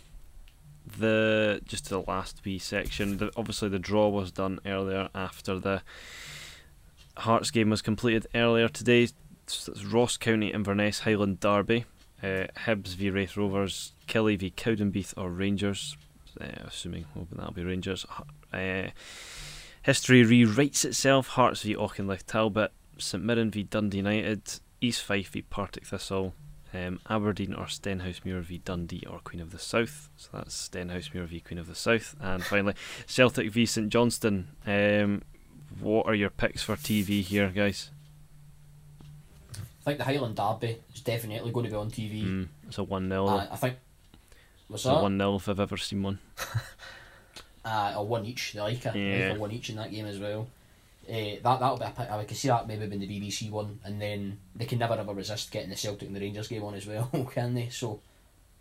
[0.98, 3.18] The just to the last wee section.
[3.18, 5.82] The, obviously, the draw was done earlier after the
[7.18, 9.10] Hearts game was completed earlier today.
[9.44, 11.86] It's Ross County Inverness Highland Derby.
[12.24, 15.98] Uh, Hibs v Raith Rovers, Killie v Cowdenbeath or Rangers.
[16.40, 18.06] Uh, assuming hoping that'll be Rangers.
[18.52, 18.90] Uh,
[19.84, 21.28] history rewrites itself.
[21.30, 22.72] Hearts v Auchinleck Talbot.
[22.98, 26.34] St Mirren v Dundee United, East Fife v Partick Thistle,
[26.74, 30.10] um, Aberdeen or Stenhousemuir v Dundee or Queen of the South.
[30.16, 32.16] So that's Stenhousemuir v Queen of the South.
[32.20, 32.74] And finally,
[33.06, 34.48] Celtic v St Johnstone.
[34.66, 35.24] Um,
[35.80, 37.90] what are your picks for TV here, guys?
[39.54, 42.24] I think the Highland Derby is definitely going to be on TV.
[42.24, 43.28] Mm, it's a 1 0.
[43.28, 43.76] Uh, I think.
[44.68, 46.20] What's It's a 1 0 if I've ever seen one.
[47.66, 48.54] Uh, or one each.
[48.54, 48.96] They like it.
[48.96, 49.30] Yeah.
[49.30, 50.48] Like a one each in that game as well.
[51.10, 52.12] Uh, that that'll be a pick.
[52.12, 55.14] I could see that maybe being the BBC one, and then they can never ever
[55.14, 57.70] resist getting the Celtic and the Rangers game on as well, can they?
[57.70, 58.02] So,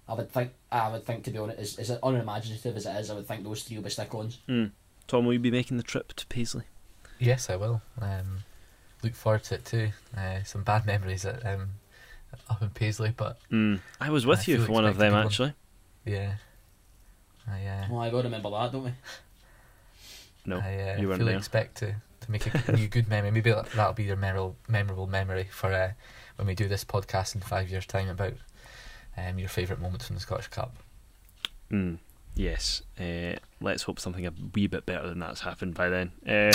[0.09, 0.53] I would think.
[0.73, 3.45] I would think to be honest, as, as unimaginative as it is, I would think
[3.45, 4.39] those three will be stick-ons.
[4.49, 4.71] Mm.
[5.07, 6.65] Tom, will you be making the trip to Paisley?
[7.19, 7.81] Yes, I will.
[8.01, 8.39] Um,
[9.03, 9.91] look forward to it too.
[10.17, 11.71] Uh, some bad memories at, um,
[12.51, 13.81] up in Paisley, but Mm.
[14.01, 15.27] I was with I you for one of them, good one.
[15.27, 15.55] actually.
[16.05, 16.35] yeah.
[17.51, 18.93] I, uh, Well, I got to remember that, don't we?
[20.47, 21.39] No, I uh, you weren't fully there.
[21.39, 23.31] expect to, to make a new good memory.
[23.31, 25.93] Maybe that- that'll be your memorable, memorable memory for uh,
[26.37, 28.35] when we do this podcast in five years' time about
[29.17, 30.75] um, your favourite moments from the Scottish Cup.
[31.71, 31.97] Mm,
[32.35, 32.83] yes.
[32.99, 36.13] Uh, let's hope something a wee bit better than that's happened by then.
[36.27, 36.53] Uh,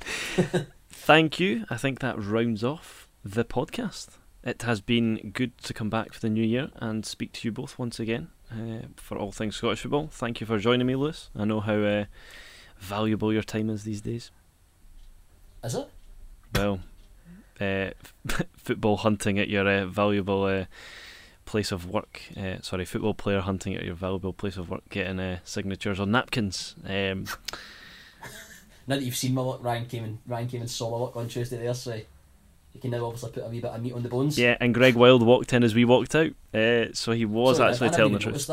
[0.90, 1.64] thank you.
[1.70, 4.18] I think that rounds off the podcast.
[4.42, 7.52] It has been good to come back for the new year and speak to you
[7.52, 10.08] both once again uh, for all things Scottish football.
[10.08, 11.30] Thank you for joining me, Lewis.
[11.36, 12.04] I know how uh,
[12.78, 14.30] valuable your time is these days.
[15.62, 15.88] Is it?
[16.54, 16.80] Well,
[17.60, 17.90] uh,
[18.56, 20.64] football hunting at your uh, valuable uh,
[21.44, 22.22] place of work.
[22.36, 26.10] Uh, sorry, football player hunting at your valuable place of work, getting uh, signatures on
[26.10, 26.74] napkins.
[26.86, 27.26] Um,
[28.86, 31.16] Now that you've seen my work, Ryan came and Ryan came and saw my work
[31.16, 34.02] on Tuesday there, so you can now obviously put a wee bit of meat on
[34.02, 34.38] the bones.
[34.38, 37.72] yeah, and Greg Wild walked in as we walked out, uh, so he was Sorry,
[37.72, 38.50] actually I telling the truth.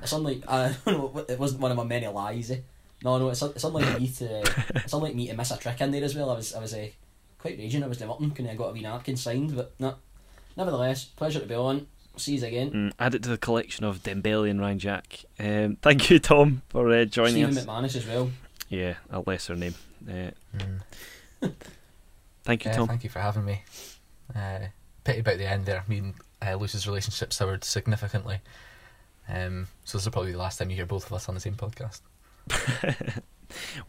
[0.00, 1.24] it's unlike I don't know.
[1.28, 2.52] It wasn't one of my many lies.
[2.52, 2.58] Eh?
[3.02, 3.28] No, no.
[3.30, 4.40] It's it's unlike me to
[4.76, 6.30] it's unlike me to miss a trick in there as well.
[6.30, 6.86] I was I was uh,
[7.40, 7.82] quite raging.
[7.82, 8.30] I was demurting.
[8.30, 9.96] Couldn't have got a wee napkin signed, but no.
[10.56, 11.86] Nevertheless, pleasure to be on.
[12.16, 12.70] See you again.
[12.70, 15.24] Mm, add it to the collection of Dembele and Ryan Jack.
[15.40, 17.64] Um, thank you, Tom, for uh, joining Stephen us.
[17.66, 18.30] McManus as well.
[18.68, 19.74] Yeah, a lesser name.
[20.08, 20.80] Uh, Mm.
[22.44, 22.86] thank you, Yeah, Tom.
[22.88, 23.62] thank you for having me.
[24.34, 24.58] Uh,
[25.02, 25.82] pity about the end there.
[25.88, 28.38] Me and uh, Luce's relationship soured significantly.
[29.28, 31.34] Um, so this will probably be the last time you hear both of us on
[31.34, 32.00] the same podcast.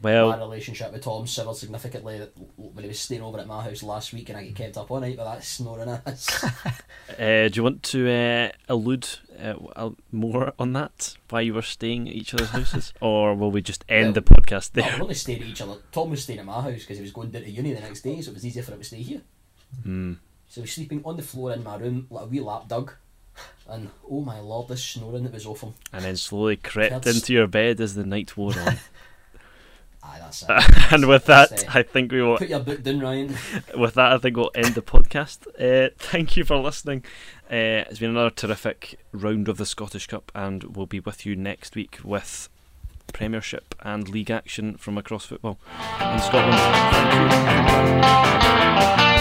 [0.02, 2.22] Well, my relationship with Tom suffered significantly
[2.56, 4.90] when he was staying over at my house last week, and I get kept up
[4.92, 6.44] all night with that snoring ass.
[7.20, 9.08] uh, do you want to uh, allude
[9.40, 11.16] uh, more on that?
[11.30, 14.22] Why you were staying at each other's houses, or will we just end Well, the
[14.22, 14.96] podcast no, there?
[14.98, 15.78] we're only staying at each other.
[15.92, 18.02] Tom was staying at my house because he was going down to uni the next
[18.02, 19.22] day, so it was easier for him to stay here.
[19.84, 20.14] Hmm.
[20.48, 22.92] So he was sleeping on the floor in my room like a wee lapdog.
[23.68, 25.76] And oh my lord, the snoring that was awful.
[25.92, 28.78] And then slowly crept That's- into your bed as the night wore on.
[30.06, 30.50] Aye, that's it.
[30.94, 31.66] and with that.
[31.74, 32.38] I think we will.
[32.38, 33.36] Put your book down, Ryan.
[33.76, 35.48] With that, I think we'll end the podcast.
[35.60, 37.04] Uh, thank you for listening.
[37.50, 41.36] Uh, it's been another terrific round of the Scottish Cup, and we'll be with you
[41.36, 42.50] next week with
[43.14, 45.58] Premiership and League action from across football
[46.00, 46.56] in Scotland.
[48.06, 49.15] Thank you.